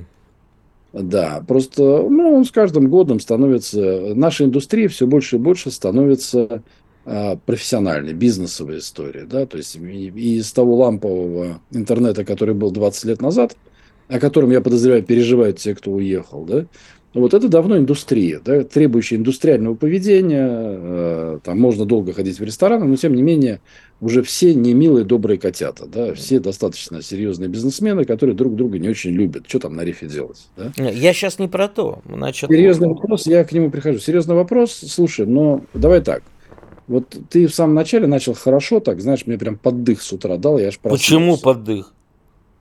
Да, 0.91 1.43
просто, 1.47 1.83
ну, 1.83 2.33
он 2.35 2.45
с 2.45 2.51
каждым 2.51 2.89
годом 2.89 3.19
становится, 3.19 4.13
наша 4.15 4.45
индустрия 4.45 4.87
все 4.87 5.05
больше 5.05 5.35
и 5.35 5.39
больше 5.39 5.69
становится 5.69 6.63
а, 7.11 7.37
профессиональной, 7.37 8.13
бизнесовой 8.13 8.77
истории, 8.77 9.23
да, 9.23 9.47
то 9.47 9.57
есть 9.57 9.75
из 9.75 10.51
того 10.51 10.75
лампового 10.75 11.59
интернета, 11.71 12.23
который 12.23 12.53
был 12.53 12.69
20 12.69 13.03
лет 13.05 13.19
назад, 13.19 13.57
о 14.09 14.19
котором, 14.19 14.51
я 14.51 14.61
подозреваю, 14.61 15.01
переживают 15.01 15.57
те, 15.57 15.73
кто 15.73 15.91
уехал, 15.91 16.45
да, 16.45 16.67
вот 17.15 17.33
это 17.33 17.49
давно 17.49 17.79
индустрия, 17.79 18.39
да, 18.45 18.63
требующая 18.63 19.17
индустриального 19.17 19.73
поведения, 19.73 20.47
э, 20.51 21.39
там 21.43 21.59
можно 21.59 21.85
долго 21.85 22.13
ходить 22.13 22.39
в 22.39 22.43
рестораны, 22.43 22.85
но 22.85 22.95
тем 22.95 23.15
не 23.15 23.23
менее 23.23 23.59
уже 24.01 24.21
все 24.21 24.53
не 24.53 24.75
милые, 24.75 25.03
добрые 25.03 25.39
котята, 25.39 25.87
да, 25.87 26.13
все 26.13 26.39
достаточно 26.39 27.01
серьезные 27.01 27.49
бизнесмены, 27.49 28.05
которые 28.05 28.35
друг 28.35 28.55
друга 28.55 28.77
не 28.77 28.87
очень 28.87 29.13
любят. 29.13 29.45
Что 29.47 29.57
там 29.57 29.75
на 29.75 29.83
рифе 29.83 30.05
делать? 30.05 30.47
Да? 30.55 30.71
Я 30.77 31.13
сейчас 31.13 31.39
не 31.39 31.47
про 31.47 31.69
то. 31.69 32.03
Значит... 32.07 32.51
Серьезный 32.51 32.89
вопрос, 32.89 33.25
я 33.25 33.43
к 33.43 33.51
нему 33.51 33.71
прихожу. 33.71 33.97
Серьезный 33.97 34.35
вопрос, 34.35 34.73
слушай, 34.73 35.25
но 35.25 35.65
давай 35.73 36.01
так– 36.01 36.21
вот 36.89 37.15
ты 37.29 37.47
в 37.47 37.53
самом 37.53 37.75
начале 37.75 38.07
начал 38.07 38.33
хорошо, 38.33 38.79
так, 38.79 38.99
знаешь, 38.99 39.25
мне 39.25 39.37
прям 39.37 39.57
поддых 39.57 40.01
с 40.01 40.11
утра 40.11 40.37
дал, 40.37 40.57
я 40.57 40.67
аж 40.67 40.79
проснулся. 40.79 41.03
Почему 41.05 41.37
поддых? 41.37 41.93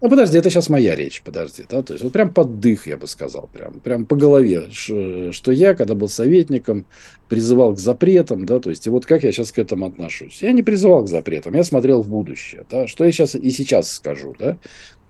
Ну, 0.00 0.08
подожди, 0.08 0.38
это 0.38 0.48
сейчас 0.48 0.68
моя 0.68 0.94
речь, 0.94 1.22
подожди, 1.24 1.64
да, 1.68 1.82
то 1.82 1.92
есть 1.92 2.04
вот 2.04 2.12
прям 2.12 2.32
поддых, 2.32 2.86
я 2.86 2.96
бы 2.96 3.08
сказал, 3.08 3.48
прям, 3.52 3.80
прям 3.80 4.06
по 4.06 4.14
голове, 4.14 4.68
что, 4.70 5.32
что 5.32 5.50
я, 5.50 5.74
когда 5.74 5.94
был 5.96 6.08
советником, 6.08 6.86
призывал 7.28 7.74
к 7.74 7.80
запретам, 7.80 8.46
да, 8.46 8.60
то 8.60 8.70
есть 8.70 8.86
и 8.86 8.90
вот 8.90 9.06
как 9.06 9.24
я 9.24 9.32
сейчас 9.32 9.50
к 9.50 9.58
этому 9.58 9.86
отношусь. 9.86 10.40
Я 10.40 10.52
не 10.52 10.62
призывал 10.62 11.02
к 11.02 11.08
запретам, 11.08 11.54
я 11.54 11.64
смотрел 11.64 12.02
в 12.02 12.08
будущее, 12.08 12.64
да, 12.70 12.86
что 12.86 13.04
я 13.04 13.10
сейчас 13.10 13.34
и 13.34 13.50
сейчас 13.50 13.90
скажу, 13.90 14.36
да. 14.38 14.56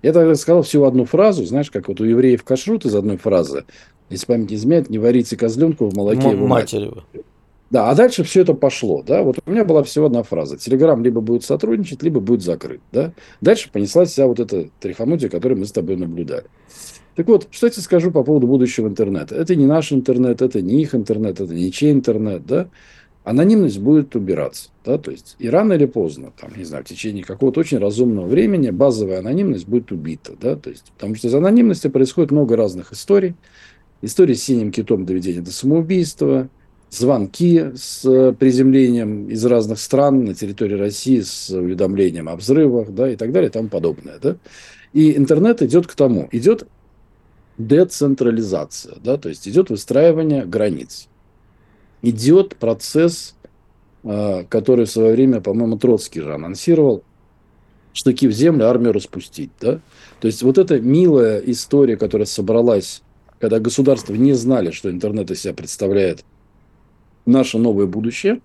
Я 0.01 0.13
тогда 0.15 0.35
сказал 0.37 0.63
всего 0.63 0.87
одну 0.87 1.05
фразу, 1.05 1.45
знаешь, 1.45 1.71
как 1.71 1.89
вот 1.89 2.01
у 2.01 2.05
евреев 2.05 2.43
кашрут 2.43 2.87
из 2.87 2.95
одной 2.95 3.19
фразы, 3.19 3.65
если 4.09 4.25
память 4.25 4.49
не 4.51 4.57
изменяет, 4.57 4.89
не 4.89 4.99
варите 4.99 5.37
козленку 5.37 5.87
в 5.89 5.95
молоке 5.95 6.29
М- 6.29 6.37
его 6.37 6.47
матери. 6.47 6.87
матери. 6.87 7.25
Да, 7.71 7.91
а 7.91 7.95
дальше 7.95 8.25
все 8.25 8.41
это 8.41 8.55
пошло, 8.55 9.03
да, 9.03 9.23
вот 9.23 9.41
у 9.45 9.51
меня 9.51 9.65
была 9.65 9.83
всего 9.83 10.07
одна 10.07 10.23
фраза. 10.23 10.57
Телеграм 10.57 11.05
либо 11.05 11.21
будет 11.21 11.45
сотрудничать, 11.45 12.03
либо 12.03 12.19
будет 12.21 12.43
закрыт, 12.43 12.81
да. 12.93 13.13
Дальше 13.43 13.71
понеслась 13.71 14.11
вся 14.11 14.27
вот 14.27 14.41
эта 14.41 14.71
трихомудия, 14.81 15.29
которую 15.29 15.59
мы 15.59 15.67
с 15.67 15.73
тобой 15.73 15.97
наблюдали. 15.97 16.47
Так 17.15 17.27
вот, 17.27 17.49
что 17.51 17.67
я 17.67 17.71
тебе 17.71 17.83
скажу 17.83 18.11
по 18.11 18.23
поводу 18.23 18.47
будущего 18.47 18.89
интернета. 18.89 19.35
Это 19.35 19.55
не 19.55 19.67
наш 19.67 19.93
интернет, 19.93 20.41
это 20.41 20.63
не 20.63 20.81
их 20.81 20.95
интернет, 20.95 21.41
это 21.41 21.53
не 21.53 21.71
чей 21.71 21.93
интернет, 21.93 22.47
да. 22.47 22.69
Анонимность 23.25 23.79
будет 23.79 24.17
убираться, 24.17 24.71
да, 24.87 24.97
то 24.97 25.11
есть 25.11 25.37
и 25.39 25.51
рано 25.51 25.75
или 25.75 25.85
поздно, 25.85 26.33
там, 26.41 26.51
не 26.57 26.65
знаю, 26.65 26.83
в 26.83 26.89
течение 26.89 27.23
какого-то 27.23 27.61
очень 27.61 27.77
разумного 27.77 28.27
времени 28.27 28.71
базовая 28.71 29.19
анонимность 29.19 29.69
будет 29.69 29.93
убита, 29.93 30.33
да, 30.41 30.57
то 30.57 30.71
есть, 30.71 30.93
потому 30.97 31.15
что 31.15 31.29
из 31.29 31.35
анонимности 31.35 31.89
происходит 31.89 32.31
много 32.31 32.57
разных 32.57 32.93
историй. 32.93 33.35
История 34.01 34.35
с 34.35 34.45
синим 34.45 34.73
китом 34.73 35.05
доведения 35.05 35.43
до 35.43 35.53
самоубийства, 35.53 36.49
звонки 36.91 37.73
с 37.77 38.05
э, 38.05 38.33
приземлением 38.33 39.29
из 39.29 39.45
разных 39.45 39.79
стран 39.79 40.25
на 40.25 40.35
территории 40.35 40.75
России 40.75 41.21
с 41.21 41.51
уведомлением 41.51 42.29
о 42.29 42.37
взрывах, 42.37 42.91
да, 42.91 43.11
и 43.11 43.17
так 43.17 43.33
далее, 43.33 43.51
и 43.51 43.53
тому 43.53 43.69
подобное, 43.69 44.19
да. 44.21 44.37
И 44.93 45.17
интернет 45.17 45.63
идет 45.63 45.87
к 45.87 45.95
тому, 45.95 46.29
идет 46.33 46.67
децентрализация, 47.59 48.97
да, 49.03 49.17
то 49.17 49.29
есть 49.29 49.47
идет 49.47 49.71
выстраивание 49.71 50.47
границ. 50.47 51.09
Идет 52.01 52.57
процесс, 52.57 53.35
э, 54.05 54.45
который 54.49 54.87
в 54.87 54.91
свое 54.91 55.13
время, 55.13 55.41
по-моему, 55.41 55.77
Троцкий 55.77 56.21
же 56.21 56.33
анонсировал, 56.33 57.03
штыки 57.93 58.29
в 58.29 58.33
землю, 58.33 58.67
армию 58.67 58.93
распустить, 58.93 59.51
да. 59.61 59.81
То 60.21 60.27
есть 60.27 60.43
вот 60.43 60.57
эта 60.57 60.81
милая 60.81 61.39
история, 61.41 61.97
которая 61.97 62.27
собралась, 62.27 63.03
когда 63.41 63.61
государства 63.61 64.15
не 64.15 64.33
знали, 64.33 64.71
что 64.71 64.91
интернет 64.91 65.31
из 65.31 65.43
себя 65.43 65.53
представляет 65.53 66.25
наше 67.29 67.59
новое 67.59 67.87
будущее 67.87 68.41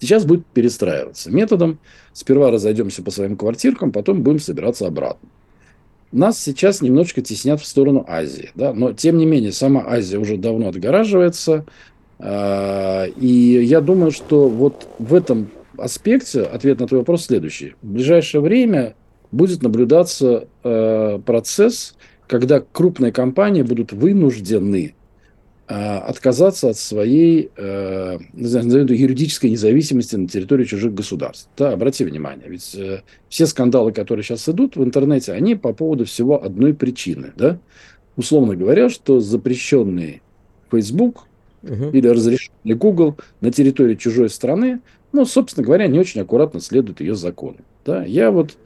сейчас 0.00 0.24
будет 0.24 0.46
перестраиваться 0.46 1.30
методом 1.30 1.78
сперва 2.12 2.50
разойдемся 2.50 3.02
по 3.02 3.10
своим 3.10 3.36
квартиркам, 3.36 3.92
потом 3.92 4.22
будем 4.22 4.38
собираться 4.38 4.86
обратно. 4.86 5.28
нас 6.12 6.38
сейчас 6.38 6.82
немножечко 6.82 7.22
теснят 7.22 7.60
в 7.60 7.66
сторону 7.66 8.04
Азии. 8.08 8.50
Да? 8.54 8.72
Но, 8.72 8.92
тем 8.92 9.18
не 9.18 9.26
менее, 9.26 9.52
сама 9.52 9.84
Азия 9.86 10.18
уже 10.18 10.36
давно 10.36 10.68
отгораживается. 10.68 11.64
Э, 12.18 13.08
и 13.08 13.26
я 13.64 13.80
думаю, 13.80 14.12
что 14.12 14.48
вот 14.48 14.86
в 14.98 15.14
этом 15.14 15.48
аспекте 15.76 16.42
ответ 16.42 16.80
на 16.80 16.86
твой 16.86 17.00
вопрос 17.00 17.24
следующий. 17.24 17.74
В 17.82 17.88
ближайшее 17.88 18.40
время 18.40 18.94
будет 19.32 19.62
наблюдаться 19.62 20.46
э, 20.62 21.18
процесс, 21.24 21.96
когда 22.28 22.60
крупные 22.60 23.10
компании 23.10 23.62
будут 23.62 23.92
вынуждены 23.92 24.94
отказаться 25.66 26.70
от 26.70 26.76
своей 26.76 27.50
э, 27.56 28.18
юридической 28.34 29.48
независимости 29.48 30.16
на 30.16 30.28
территории 30.28 30.64
чужих 30.64 30.92
государств. 30.92 31.48
Да, 31.56 31.72
обрати 31.72 32.04
внимание, 32.04 32.48
ведь 32.48 32.74
э, 32.74 33.00
все 33.30 33.46
скандалы, 33.46 33.92
которые 33.92 34.24
сейчас 34.24 34.46
идут 34.48 34.76
в 34.76 34.84
интернете, 34.84 35.32
они 35.32 35.54
по 35.54 35.72
поводу 35.72 36.04
всего 36.04 36.42
одной 36.44 36.74
причины. 36.74 37.32
Да? 37.36 37.58
Условно 38.16 38.56
говоря, 38.56 38.90
что 38.90 39.20
запрещенный 39.20 40.20
Facebook 40.70 41.26
угу. 41.62 41.90
или 41.92 42.08
разрешенный 42.08 42.74
Google 42.74 43.16
на 43.40 43.50
территории 43.50 43.94
чужой 43.94 44.28
страны, 44.28 44.80
ну, 45.12 45.24
собственно 45.24 45.64
говоря, 45.64 45.86
не 45.86 45.98
очень 45.98 46.20
аккуратно 46.20 46.60
следуют 46.60 47.00
ее 47.00 47.14
законам. 47.14 47.64
Да? 47.86 48.04
Я 48.04 48.30
вот 48.30 48.56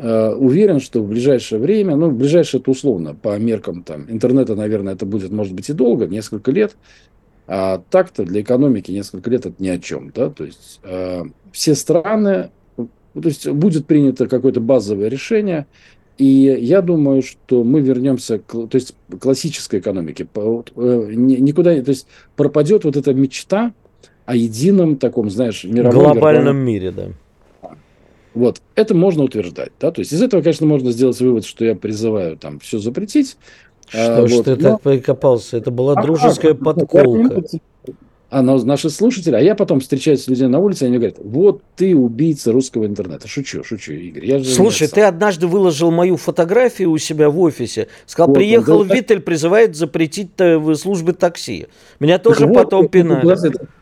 уверен, 0.00 0.78
что 0.78 1.02
в 1.02 1.08
ближайшее 1.08 1.60
время, 1.60 1.96
ну, 1.96 2.10
в 2.10 2.16
ближайшее 2.16 2.60
это 2.60 2.70
условно, 2.70 3.14
по 3.14 3.36
меркам 3.38 3.82
там, 3.82 4.06
интернета, 4.08 4.54
наверное, 4.54 4.94
это 4.94 5.06
будет, 5.06 5.32
может 5.32 5.54
быть, 5.54 5.68
и 5.70 5.72
долго, 5.72 6.06
несколько 6.06 6.52
лет, 6.52 6.76
а 7.48 7.82
так-то 7.90 8.24
для 8.24 8.42
экономики 8.42 8.92
несколько 8.92 9.30
лет 9.30 9.46
это 9.46 9.56
ни 9.58 9.68
о 9.68 9.78
чем, 9.78 10.12
да, 10.14 10.30
то 10.30 10.44
есть 10.44 10.80
э, 10.84 11.22
все 11.50 11.74
страны, 11.74 12.50
то 12.76 12.88
есть 13.24 13.48
будет 13.48 13.86
принято 13.86 14.28
какое-то 14.28 14.60
базовое 14.60 15.08
решение, 15.08 15.66
и 16.18 16.24
я 16.26 16.82
думаю, 16.82 17.22
что 17.22 17.64
мы 17.64 17.80
вернемся 17.80 18.38
к 18.38 18.52
то 18.52 18.74
есть, 18.74 18.94
классической 19.20 19.80
экономике. 19.80 20.26
Э, 20.34 21.10
никуда, 21.14 21.80
то 21.80 21.90
есть 21.90 22.06
пропадет 22.36 22.84
вот 22.84 22.96
эта 22.96 23.14
мечта 23.14 23.72
о 24.26 24.36
едином 24.36 24.96
таком, 24.96 25.30
знаешь, 25.30 25.64
мировом... 25.64 26.02
Глобальном 26.02 26.56
мире, 26.56 26.90
да 26.90 27.08
вот, 28.38 28.62
это 28.76 28.94
можно 28.94 29.24
утверждать, 29.24 29.72
да, 29.80 29.90
то 29.90 30.00
есть 30.00 30.12
из 30.12 30.22
этого, 30.22 30.42
конечно, 30.42 30.66
можно 30.66 30.92
сделать 30.92 31.20
вывод, 31.20 31.44
что 31.44 31.64
я 31.64 31.74
призываю 31.74 32.36
там 32.36 32.60
все 32.60 32.78
запретить. 32.78 33.36
Что 33.88 34.22
а, 34.22 34.28
ж 34.28 34.32
вот, 34.32 34.44
ты 34.44 34.56
но... 34.56 34.62
так 34.62 34.82
прикопался? 34.82 35.56
Это 35.56 35.70
была 35.70 35.94
а 35.94 36.02
дружеская 36.02 36.54
как? 36.54 36.62
подколка 36.62 37.42
а 38.30 38.42
наши 38.42 38.90
слушатели, 38.90 39.34
а 39.34 39.40
я 39.40 39.54
потом 39.54 39.80
встречаюсь 39.80 40.24
с 40.24 40.28
людьми 40.28 40.48
на 40.48 40.58
улице, 40.58 40.84
и 40.84 40.88
они 40.88 40.98
говорят, 40.98 41.16
вот 41.18 41.62
ты 41.76 41.96
убийца 41.96 42.52
русского 42.52 42.84
интернета. 42.84 43.26
Шучу, 43.26 43.64
шучу, 43.64 43.92
Игорь. 43.94 44.26
Я 44.26 44.38
же 44.38 44.44
Слушай, 44.44 44.88
ты 44.88 45.00
однажды 45.00 45.46
выложил 45.46 45.90
мою 45.90 46.18
фотографию 46.18 46.90
у 46.90 46.98
себя 46.98 47.30
в 47.30 47.40
офисе, 47.40 47.88
сказал, 48.04 48.28
вот, 48.28 48.34
приехал 48.34 48.84
да, 48.84 48.94
Виттель, 48.94 49.20
призывает 49.20 49.76
запретить 49.76 50.30
в 50.38 50.74
службы 50.74 51.14
такси. 51.14 51.68
Меня 52.00 52.18
тоже 52.18 52.46
вот, 52.46 52.54
потом 52.54 52.88
пинали. 52.88 53.24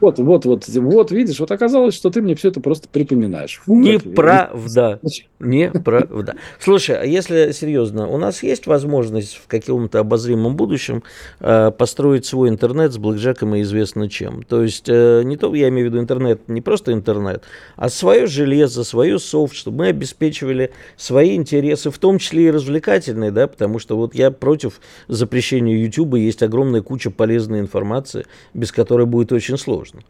Вот, 0.00 0.18
вот, 0.18 0.44
вот, 0.44 0.68
вот, 0.68 1.10
видишь, 1.10 1.40
вот 1.40 1.50
оказалось, 1.50 1.94
что 1.94 2.10
ты 2.10 2.22
мне 2.22 2.36
все 2.36 2.48
это 2.48 2.60
просто 2.60 2.88
припоминаешь. 2.88 3.60
Фу, 3.64 3.74
Неправда. 3.80 5.00
Неправда. 5.40 6.36
Слушай, 6.60 7.00
а 7.00 7.04
если 7.04 7.50
серьезно, 7.50 8.06
у 8.06 8.16
нас 8.16 8.44
есть 8.44 8.68
возможность 8.68 9.34
в 9.34 9.48
каком-то 9.48 9.98
обозримом 10.00 10.54
будущем 10.54 11.02
э, 11.40 11.72
построить 11.76 12.26
свой 12.26 12.48
интернет 12.48 12.92
с 12.92 12.98
блэкджеком 12.98 13.56
и 13.56 13.62
известно 13.62 14.08
чем? 14.08 14.35
То 14.42 14.62
есть 14.62 14.88
э, 14.88 15.22
не 15.24 15.36
то, 15.36 15.54
я 15.54 15.68
имею 15.68 15.88
в 15.88 15.92
виду 15.92 16.02
интернет, 16.02 16.48
не 16.48 16.60
просто 16.60 16.92
интернет, 16.92 17.44
а 17.76 17.88
свое 17.88 18.26
железо, 18.26 18.84
свое 18.84 19.18
софт, 19.18 19.54
чтобы 19.54 19.78
мы 19.78 19.86
обеспечивали 19.88 20.72
свои 20.96 21.36
интересы, 21.36 21.90
в 21.90 21.98
том 21.98 22.18
числе 22.18 22.46
и 22.46 22.50
развлекательные, 22.50 23.30
да, 23.30 23.46
потому 23.46 23.78
что 23.78 23.96
вот 23.96 24.14
я 24.14 24.30
против 24.30 24.80
запрещения 25.08 25.76
YouTube, 25.76 26.14
есть 26.16 26.42
огромная 26.42 26.82
куча 26.82 27.10
полезной 27.10 27.60
информации, 27.60 28.26
без 28.54 28.72
которой 28.72 29.06
будет 29.06 29.32
очень 29.32 29.58
сложно. 29.58 30.00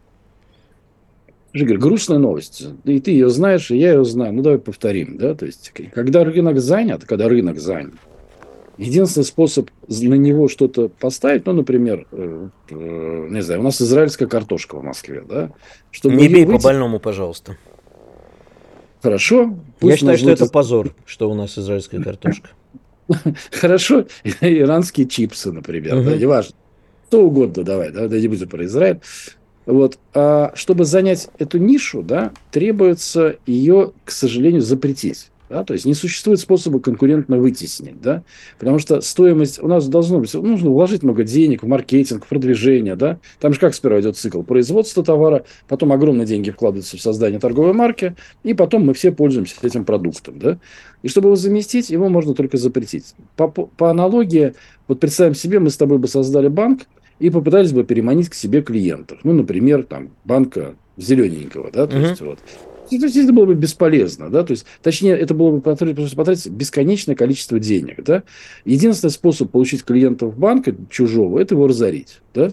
Жигер, 1.53 1.79
грустная 1.79 2.18
новость. 2.18 2.68
И 2.85 3.01
ты 3.01 3.12
ее 3.12 3.31
знаешь, 3.31 3.70
и 3.70 3.79
я 3.79 3.95
ее 3.95 4.05
знаю. 4.05 4.35
Ну, 4.35 4.43
давай 4.43 4.59
повторим. 4.59 5.16
Да? 5.16 5.35
То 5.35 5.47
есть, 5.47 5.72
когда 5.95 6.22
рынок 6.22 6.59
занят, 6.61 7.07
когда 7.07 7.29
рынок 7.29 7.59
занят, 7.59 7.95
Единственный 8.79 9.24
способ 9.24 9.70
на 9.89 10.14
него 10.14 10.49
что-то 10.49 10.89
поставить, 10.89 11.47
ну, 11.47 11.55
например, 11.55 12.07
э, 12.12 12.49
э, 12.70 13.27
не 13.31 13.43
знаю, 13.43 13.61
у 13.61 13.64
нас 13.64 13.81
израильская 13.81 14.27
картошка 14.27 14.77
в 14.77 14.83
Москве, 14.83 15.24
да? 15.27 15.51
Чтобы 15.91 16.16
не 16.16 16.29
бей 16.29 16.45
выйти... 16.45 16.59
по 16.59 16.64
больному, 16.64 17.01
пожалуйста. 17.01 17.57
Хорошо. 19.03 19.55
Я 19.81 19.97
считаю, 19.97 20.18
что 20.18 20.31
это 20.31 20.47
позор, 20.47 20.95
что 21.07 21.31
у 21.31 21.35
нас 21.35 21.57
израильская 21.57 22.03
картошка. 22.03 22.51
Хорошо, 23.51 24.07
иранские 24.41 25.07
чипсы, 25.07 25.53
например, 25.53 26.05
да, 26.05 26.16
неважно. 26.16 26.55
Что 27.09 27.22
угодно, 27.22 27.62
давай, 27.62 27.93
да, 27.93 28.09
да 28.09 28.18
не 28.18 28.29
будем 28.29 28.49
про 28.49 28.64
Израиль. 28.64 29.01
Вот. 29.64 29.99
А 30.12 30.53
чтобы 30.55 30.85
занять 30.85 31.29
эту 31.39 31.59
нишу, 31.59 32.03
да, 32.03 32.33
требуется 32.51 33.37
ее, 33.47 33.93
к 34.05 34.11
сожалению, 34.11 34.62
запретить. 34.62 35.31
Да? 35.49 35.64
То 35.64 35.74
есть 35.74 35.84
не 35.84 35.94
существует 35.94 36.40
способа 36.40 36.80
конкурентно 36.80 37.38
вытеснить. 37.38 38.01
Да? 38.01 38.22
Потому 38.59 38.78
что 38.78 39.01
стоимость 39.01 39.62
у 39.62 39.68
нас 39.68 39.86
должно 39.88 40.18
быть, 40.18 40.32
нужно 40.34 40.70
вложить 40.70 41.03
много 41.03 41.24
денег 41.24 41.62
в 41.62 41.66
маркетинг, 41.66 42.24
в 42.24 42.28
продвижение. 42.28 42.97
Да? 42.97 43.18
Там 43.40 43.53
же 43.53 43.61
как 43.61 43.74
сперва 43.74 44.01
идет 44.01 44.16
цикл 44.16 44.42
производства 44.42 45.05
товара, 45.05 45.44
потом 45.68 45.92
огромные 45.92 46.26
деньги 46.26 46.51
вкладываются 46.51 46.97
в 46.97 47.01
создание 47.01 47.40
торговой 47.40 47.72
марки, 47.72 48.16
и 48.42 48.55
потом 48.55 48.84
мы 48.84 48.94
все 48.94 49.12
пользуемся 49.12 49.55
этим 49.62 49.84
продуктом. 49.84 50.38
Да? 50.38 50.59
И 51.03 51.09
чтобы 51.09 51.28
его 51.28 51.36
заместить, 51.36 51.90
его 51.90 52.09
можно 52.09 52.34
только 52.34 52.57
запретить. 52.57 53.14
По, 53.36 53.49
по 53.49 53.90
аналогии, 53.90 54.55
вот 54.88 55.01
представим 55.01 55.34
себе, 55.34 55.59
мы 55.61 55.70
с 55.70 55.76
тобой 55.76 55.99
бы 55.99 56.09
создали 56.09 56.49
банк 56.49 56.82
и 57.18 57.30
попытались 57.30 57.72
бы 57.72 57.84
переманить 57.84 58.28
к 58.28 58.34
себе 58.34 58.62
клиентов. 58.62 59.18
Ну, 59.22 59.32
например, 59.32 59.84
там, 59.84 60.11
банка 60.24 60.74
зелененького, 60.97 61.70
да, 61.70 61.86
то 61.86 61.97
uh-huh. 61.97 62.11
есть 62.11 62.20
вот 62.20 62.38
это 62.91 63.32
было 63.32 63.47
бы 63.47 63.55
бесполезно, 63.55 64.30
да, 64.30 64.43
то 64.45 64.53
есть, 64.53 64.66
точнее, 64.82 65.16
это 65.16 65.34
было 65.34 65.53
бы 65.53 65.61
потратить, 65.61 66.49
бесконечное 66.49 67.14
количество 67.14 67.59
денег, 67.59 68.03
да. 68.05 68.22
Единственный 68.64 69.11
способ 69.11 69.51
получить 69.51 69.84
клиентов 69.84 70.37
банка 70.37 70.74
чужого– 70.91 71.39
это 71.41 71.55
его 71.55 71.66
разорить, 71.66 72.20
да. 72.34 72.53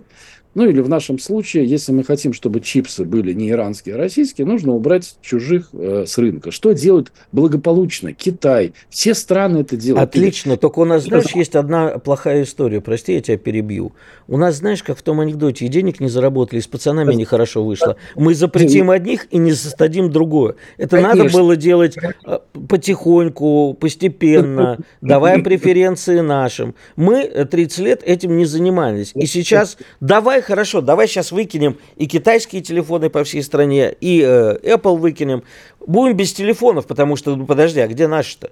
Ну 0.56 0.70
или 0.70 0.82
в 0.82 0.90
нашем 0.90 1.18
случае, 1.18 1.66
если 1.66 1.92
мы 1.92 2.04
хотим, 2.04 2.34
чтобы 2.34 2.60
чипсы 2.60 3.06
были 3.06 3.34
не 3.34 3.50
иранские, 3.50 3.96
а 3.96 3.98
российские, 3.98 4.46
нужно 4.46 4.74
убрать 4.74 5.16
чужих 5.22 5.70
э, 5.74 6.06
с 6.08 6.18
рынка. 6.18 6.52
Что 6.52 6.74
делают 6.74 7.12
благополучно 7.32 8.14
Китай? 8.14 8.74
Все 8.90 9.16
страны 9.16 9.60
это 9.60 9.76
делают. 9.76 10.10
Отлично, 10.10 10.58
только 10.58 10.80
у 10.80 10.86
нас, 10.86 11.04
знаешь, 11.04 11.32
есть 11.34 11.56
одна 11.56 11.98
плохая 11.98 12.44
история. 12.44 12.82
Прости, 12.82 13.14
я 13.14 13.22
тебя 13.22 13.38
перебью. 13.38 13.94
У 14.28 14.38
нас, 14.38 14.58
знаешь, 14.58 14.84
как 14.84 14.98
в 14.98 15.02
том 15.02 15.20
анекдоте, 15.20 15.66
и 15.66 15.68
денег 15.70 16.00
не 16.00 16.08
заработали, 16.08 16.60
и 16.60 16.62
с 16.62 16.68
пацанами 16.68 17.14
нехорошо 17.16 17.64
вышло. 17.64 17.98
Мы 18.16 18.36
запретим 18.36 18.92
одних 18.92 19.28
и 19.32 19.38
не 19.38 19.54
создадим 19.54 20.12
другое. 20.12 20.56
Это 20.78 20.98
Конечно. 20.98 21.24
надо 21.24 21.34
было 21.34 21.56
делать 21.56 21.98
э, 21.98 22.40
потихоньку, 22.70 23.76
постепенно, 23.80 24.78
давая 25.02 25.40
преференции 25.42 26.20
нашим. 26.20 26.76
Мы 26.96 27.24
30 27.26 27.80
лет 27.80 28.04
этим 28.04 28.38
не 28.38 28.46
занимались. 28.46 29.12
И 29.16 29.26
сейчас 29.26 29.78
давай 30.00 30.43
хорошо, 30.44 30.82
давай 30.82 31.08
сейчас 31.08 31.32
выкинем 31.32 31.78
и 31.96 32.06
китайские 32.06 32.62
телефоны 32.62 33.10
по 33.10 33.24
всей 33.24 33.42
стране, 33.42 33.96
и 34.00 34.22
э, 34.22 34.58
Apple 34.64 34.98
выкинем. 34.98 35.44
Будем 35.86 36.16
без 36.16 36.34
телефонов, 36.34 36.86
потому 36.86 37.16
что, 37.16 37.36
ну 37.36 37.46
подожди, 37.46 37.80
а 37.80 37.88
где 37.88 38.08
наши-то? 38.08 38.52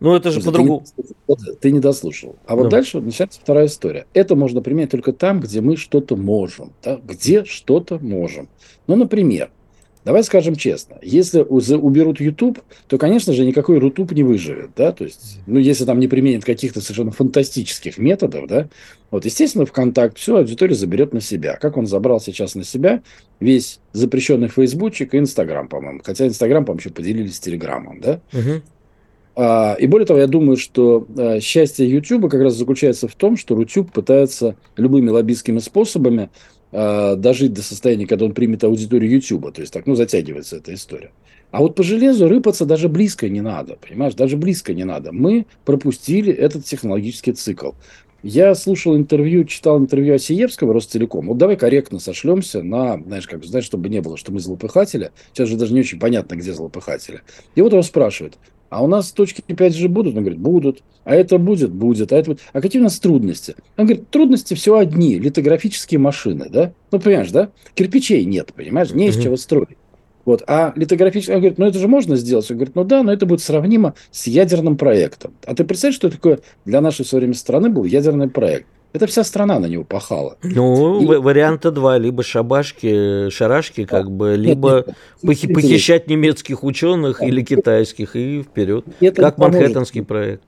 Ну, 0.00 0.14
это 0.14 0.30
же 0.30 0.40
по-другому. 0.40 0.82
Ты, 1.26 1.52
ты 1.60 1.70
не 1.70 1.78
дослушал. 1.78 2.36
А 2.46 2.56
вот 2.56 2.64
ну. 2.64 2.70
дальше 2.70 3.00
начинается 3.00 3.38
вторая 3.38 3.66
история. 3.66 4.06
Это 4.14 4.34
можно 4.34 4.62
применять 4.62 4.90
только 4.90 5.12
там, 5.12 5.40
где 5.40 5.60
мы 5.60 5.76
что-то 5.76 6.16
можем. 6.16 6.72
Да? 6.82 6.98
Где 7.04 7.44
что-то 7.44 7.98
можем. 7.98 8.48
Ну, 8.86 8.96
например, 8.96 9.50
Давай 10.02 10.24
скажем 10.24 10.56
честно, 10.56 10.96
если 11.02 11.40
уберут 11.42 12.20
YouTube, 12.20 12.60
то, 12.88 12.96
конечно 12.96 13.34
же, 13.34 13.44
никакой 13.44 13.78
YouTube 13.78 14.12
не 14.12 14.22
выживет, 14.22 14.70
да, 14.74 14.92
то 14.92 15.04
есть, 15.04 15.40
ну, 15.46 15.58
если 15.58 15.84
там 15.84 16.00
не 16.00 16.08
применят 16.08 16.42
каких-то 16.42 16.80
совершенно 16.80 17.10
фантастических 17.10 17.98
методов, 17.98 18.46
да, 18.46 18.68
вот, 19.10 19.26
естественно, 19.26 19.66
ВКонтакт 19.66 20.16
всю 20.16 20.36
аудиторию 20.36 20.74
заберет 20.74 21.12
на 21.12 21.20
себя. 21.20 21.56
Как 21.56 21.76
он 21.76 21.86
забрал 21.86 22.18
сейчас 22.18 22.54
на 22.54 22.64
себя 22.64 23.02
весь 23.40 23.80
запрещенный 23.92 24.48
Фейсбучик 24.48 25.12
и 25.14 25.18
Инстаграм, 25.18 25.68
по-моему, 25.68 26.00
хотя 26.02 26.26
Инстаграм, 26.26 26.64
по-моему, 26.64 26.80
еще 26.80 26.90
поделились 26.90 27.36
с 27.36 27.40
Телеграмом, 27.40 28.00
да, 28.00 28.20
угу. 28.32 28.62
а, 29.36 29.76
и 29.78 29.86
более 29.86 30.06
того, 30.06 30.18
я 30.18 30.28
думаю, 30.28 30.56
что 30.56 31.06
а, 31.18 31.40
счастье 31.40 31.86
YouTube 31.86 32.30
как 32.30 32.40
раз 32.40 32.54
заключается 32.54 33.06
в 33.06 33.14
том, 33.14 33.36
что 33.36 33.58
YouTube 33.58 33.92
пытается 33.92 34.56
любыми 34.78 35.10
лоббистскими 35.10 35.58
способами 35.58 36.30
э, 36.72 37.16
дожить 37.16 37.52
до 37.52 37.62
состояния, 37.62 38.06
когда 38.06 38.24
он 38.24 38.34
примет 38.34 38.64
аудиторию 38.64 39.10
YouTube. 39.10 39.52
То 39.52 39.60
есть 39.60 39.72
так, 39.72 39.86
ну, 39.86 39.94
затягивается 39.94 40.56
эта 40.56 40.74
история. 40.74 41.10
А 41.50 41.60
вот 41.60 41.74
по 41.74 41.82
железу 41.82 42.28
рыпаться 42.28 42.64
даже 42.64 42.88
близко 42.88 43.28
не 43.28 43.40
надо, 43.40 43.76
понимаешь, 43.76 44.14
даже 44.14 44.36
близко 44.36 44.72
не 44.72 44.84
надо. 44.84 45.12
Мы 45.12 45.46
пропустили 45.64 46.32
этот 46.32 46.64
технологический 46.64 47.32
цикл. 47.32 47.72
Я 48.22 48.54
слушал 48.54 48.96
интервью, 48.96 49.44
читал 49.44 49.78
интервью 49.78 50.14
Осиевского, 50.14 50.74
Ростелеком. 50.74 51.26
Вот 51.28 51.38
давай 51.38 51.56
корректно 51.56 51.98
сошлемся 51.98 52.62
на, 52.62 53.02
знаешь, 53.02 53.26
как, 53.26 53.42
знаешь, 53.44 53.64
чтобы 53.64 53.88
не 53.88 54.02
было, 54.02 54.18
что 54.18 54.30
мы 54.30 54.40
злопыхатели. 54.40 55.10
Сейчас 55.32 55.48
же 55.48 55.56
даже 55.56 55.72
не 55.72 55.80
очень 55.80 55.98
понятно, 55.98 56.34
где 56.34 56.52
злопыхатели. 56.52 57.22
И 57.54 57.62
вот 57.62 57.72
его 57.72 57.82
спрашивают, 57.82 58.36
а 58.70 58.82
у 58.82 58.86
нас 58.86 59.10
точки 59.10 59.42
5G 59.46 59.88
будут? 59.88 60.16
Он 60.16 60.22
говорит, 60.22 60.40
будут. 60.40 60.82
А 61.04 61.14
это 61.14 61.38
будет? 61.38 61.72
Будет. 61.72 62.12
А, 62.12 62.16
это 62.16 62.30
будет. 62.30 62.40
а 62.52 62.60
какие 62.60 62.80
у 62.80 62.84
нас 62.84 62.98
трудности? 63.00 63.56
Он 63.76 63.86
говорит, 63.86 64.08
трудности 64.10 64.54
все 64.54 64.78
одни. 64.78 65.18
Литографические 65.18 65.98
машины, 65.98 66.46
да? 66.48 66.72
Ну, 66.92 67.00
понимаешь, 67.00 67.30
да? 67.32 67.50
Кирпичей 67.74 68.24
нет, 68.24 68.52
понимаешь? 68.54 68.92
Не 68.92 69.08
из 69.08 69.20
чего 69.20 69.36
строить. 69.36 69.76
Вот. 70.24 70.44
А 70.46 70.72
литографический, 70.76 71.34
он 71.34 71.40
говорит, 71.40 71.58
ну 71.58 71.66
это 71.66 71.78
же 71.78 71.88
можно 71.88 72.14
сделать. 72.14 72.48
Он 72.50 72.56
говорит, 72.58 72.76
ну 72.76 72.84
да, 72.84 73.02
но 73.02 73.12
это 73.12 73.26
будет 73.26 73.42
сравнимо 73.42 73.94
с 74.12 74.28
ядерным 74.28 74.76
проектом. 74.76 75.34
А 75.44 75.54
ты 75.54 75.64
представляешь, 75.64 75.96
что 75.96 76.10
такое 76.10 76.40
для 76.64 76.80
нашей 76.80 77.04
современной 77.04 77.34
страны 77.34 77.70
был 77.70 77.84
ядерный 77.84 78.28
проект? 78.28 78.66
Это 78.92 79.06
вся 79.06 79.22
страна 79.22 79.58
на 79.60 79.66
него 79.66 79.84
пахала. 79.84 80.36
Ну, 80.42 81.00
и... 81.00 81.16
варианта 81.16 81.70
два. 81.70 81.96
Либо 81.98 82.22
шабашки, 82.22 83.30
шарашки, 83.30 83.84
как 83.84 84.10
бы, 84.10 84.34
либо 84.36 84.84
нет, 85.22 85.42
нет, 85.42 85.54
похищать 85.54 86.08
немецких 86.08 86.64
ученых 86.64 87.18
да. 87.20 87.26
или 87.26 87.42
китайских 87.42 88.16
и 88.16 88.42
вперед. 88.42 88.84
Это 89.00 89.22
как 89.22 89.38
Манхэттенский 89.38 90.02
проект. 90.02 90.42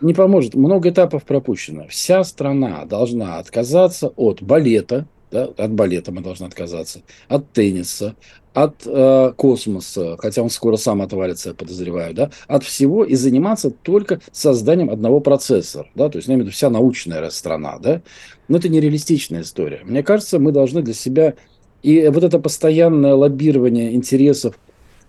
Не 0.00 0.14
поможет. 0.14 0.54
Много 0.54 0.90
этапов 0.90 1.24
пропущено. 1.24 1.86
Вся 1.88 2.24
страна 2.24 2.84
должна 2.84 3.38
отказаться 3.38 4.08
от 4.16 4.42
балета, 4.42 5.06
да, 5.30 5.44
от 5.44 5.72
балета 5.72 6.12
мы 6.12 6.22
должны 6.22 6.46
отказаться, 6.46 7.02
от 7.28 7.52
тенниса, 7.52 8.14
от 8.54 8.82
э, 8.86 9.32
космоса, 9.36 10.16
хотя 10.18 10.42
он 10.42 10.50
скоро 10.50 10.76
сам 10.76 11.02
отвалится, 11.02 11.50
я 11.50 11.54
подозреваю, 11.54 12.14
да, 12.14 12.30
от 12.46 12.64
всего 12.64 13.04
и 13.04 13.14
заниматься 13.14 13.70
только 13.70 14.20
созданием 14.32 14.90
одного 14.90 15.20
процессора, 15.20 15.88
да, 15.94 16.08
то 16.08 16.18
есть, 16.18 16.28
я 16.28 16.50
вся 16.50 16.70
научная 16.70 17.30
страна, 17.30 17.78
да, 17.78 18.02
но 18.48 18.58
это 18.58 18.68
нереалистичная 18.68 19.42
история. 19.42 19.80
Мне 19.84 20.02
кажется, 20.02 20.38
мы 20.38 20.52
должны 20.52 20.82
для 20.82 20.94
себя 20.94 21.34
и 21.82 22.08
вот 22.08 22.24
это 22.24 22.40
постоянное 22.40 23.14
лоббирование 23.14 23.94
интересов 23.94 24.58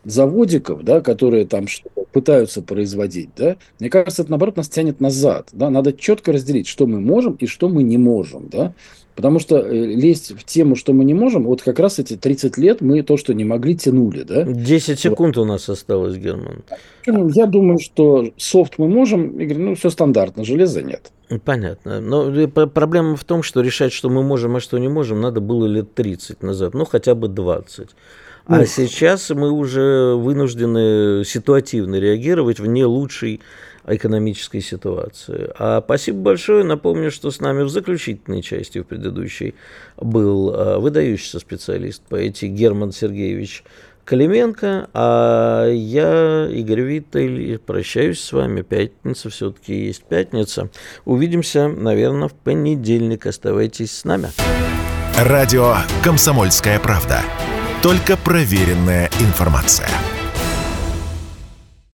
заводиков, 0.06 0.84
да, 0.84 1.02
которые 1.02 1.46
там 1.46 1.66
пытаются 2.12 2.62
производить, 2.62 3.30
да, 3.36 3.58
мне 3.80 3.90
кажется, 3.90 4.22
это 4.22 4.32
наоборот 4.32 4.58
нас 4.58 4.70
тянет 4.70 5.00
назад, 5.00 5.50
да, 5.52 5.70
надо 5.70 5.94
четко 5.94 6.32
разделить, 6.32 6.68
что 6.68 6.86
мы 6.86 7.00
можем 7.00 7.34
и 7.34 7.48
что 7.48 7.70
мы 7.70 7.84
не 7.84 7.98
можем, 7.98 8.50
да, 8.50 8.74
Потому 9.20 9.40
что 9.40 9.58
э, 9.58 9.70
лезть 9.74 10.32
в 10.32 10.46
тему, 10.46 10.78
что 10.78 10.94
мы 10.94 11.04
не 11.04 11.14
можем, 11.14 11.44
вот 11.44 11.62
как 11.62 11.78
раз 11.78 12.00
эти 12.00 12.16
30 12.16 12.58
лет 12.58 12.80
мы 12.80 13.04
то, 13.04 13.18
что 13.18 13.34
не 13.34 13.44
могли, 13.44 13.76
тянули. 13.76 14.24
Да? 14.24 14.44
10 14.44 14.98
секунд 14.98 15.36
вот. 15.36 15.44
у 15.44 15.46
нас 15.46 15.68
осталось, 15.68 16.16
Герман. 16.16 16.64
Я 17.06 17.46
думаю, 17.46 17.80
что 17.80 18.32
софт 18.38 18.76
мы 18.78 18.88
можем, 18.88 19.38
Игорь, 19.38 19.58
ну, 19.58 19.76
все 19.76 19.90
стандартно, 19.90 20.46
железа 20.46 20.82
нет. 20.84 21.12
Понятно. 21.44 22.00
Но 22.00 22.48
проблема 22.48 23.18
в 23.18 23.26
том, 23.26 23.44
что 23.44 23.60
решать, 23.60 23.92
что 23.92 24.10
мы 24.10 24.24
можем, 24.24 24.56
а 24.56 24.62
что 24.62 24.78
не 24.78 24.88
можем, 24.88 25.20
надо 25.20 25.42
было 25.42 25.66
лет 25.66 25.94
30 25.96 26.42
назад, 26.42 26.74
ну, 26.74 26.86
хотя 26.86 27.14
бы 27.14 27.28
20. 27.28 27.90
А 28.46 28.60
ну, 28.60 28.66
сейчас 28.66 29.30
мы 29.32 29.52
уже 29.52 30.16
вынуждены 30.16 31.26
ситуативно 31.26 31.98
реагировать 31.98 32.62
в 32.62 32.68
не 32.68 32.86
лучшей 32.86 33.42
экономической 33.90 34.62
ситуации. 34.62 35.52
А 35.58 35.82
спасибо 35.82 36.20
большое. 36.20 36.64
Напомню, 36.64 37.12
что 37.12 37.32
с 37.32 37.40
нами 37.40 37.64
в 37.64 37.70
заключительной 37.70 38.42
части, 38.42 38.80
в 38.80 38.84
предыдущей, 38.84 39.56
был 39.98 40.54
а, 40.54 40.80
выдающийся 40.80 41.40
специалист 41.40 42.02
по 42.04 42.16
эти 42.16 42.46
Герман 42.46 42.92
Сергеевич 42.92 43.64
Калименко, 44.06 44.90
а 44.94 45.68
я, 45.68 46.48
Игорь 46.52 46.82
Виттель, 46.82 47.60
прощаюсь 47.60 48.20
с 48.20 48.32
вами. 48.32 48.64
Пятница 48.64 49.30
все-таки 49.30 49.86
есть 49.86 50.04
пятница. 50.04 50.70
Увидимся, 51.06 51.68
наверное, 51.68 52.28
в 52.28 52.34
понедельник. 52.34 53.28
Оставайтесь 53.28 53.92
с 53.92 54.06
нами. 54.06 54.30
Радио 55.16 55.76
«Комсомольская 56.04 56.80
правда». 56.80 57.22
Только 57.84 58.18
проверенная 58.18 59.10
информация. 59.20 59.90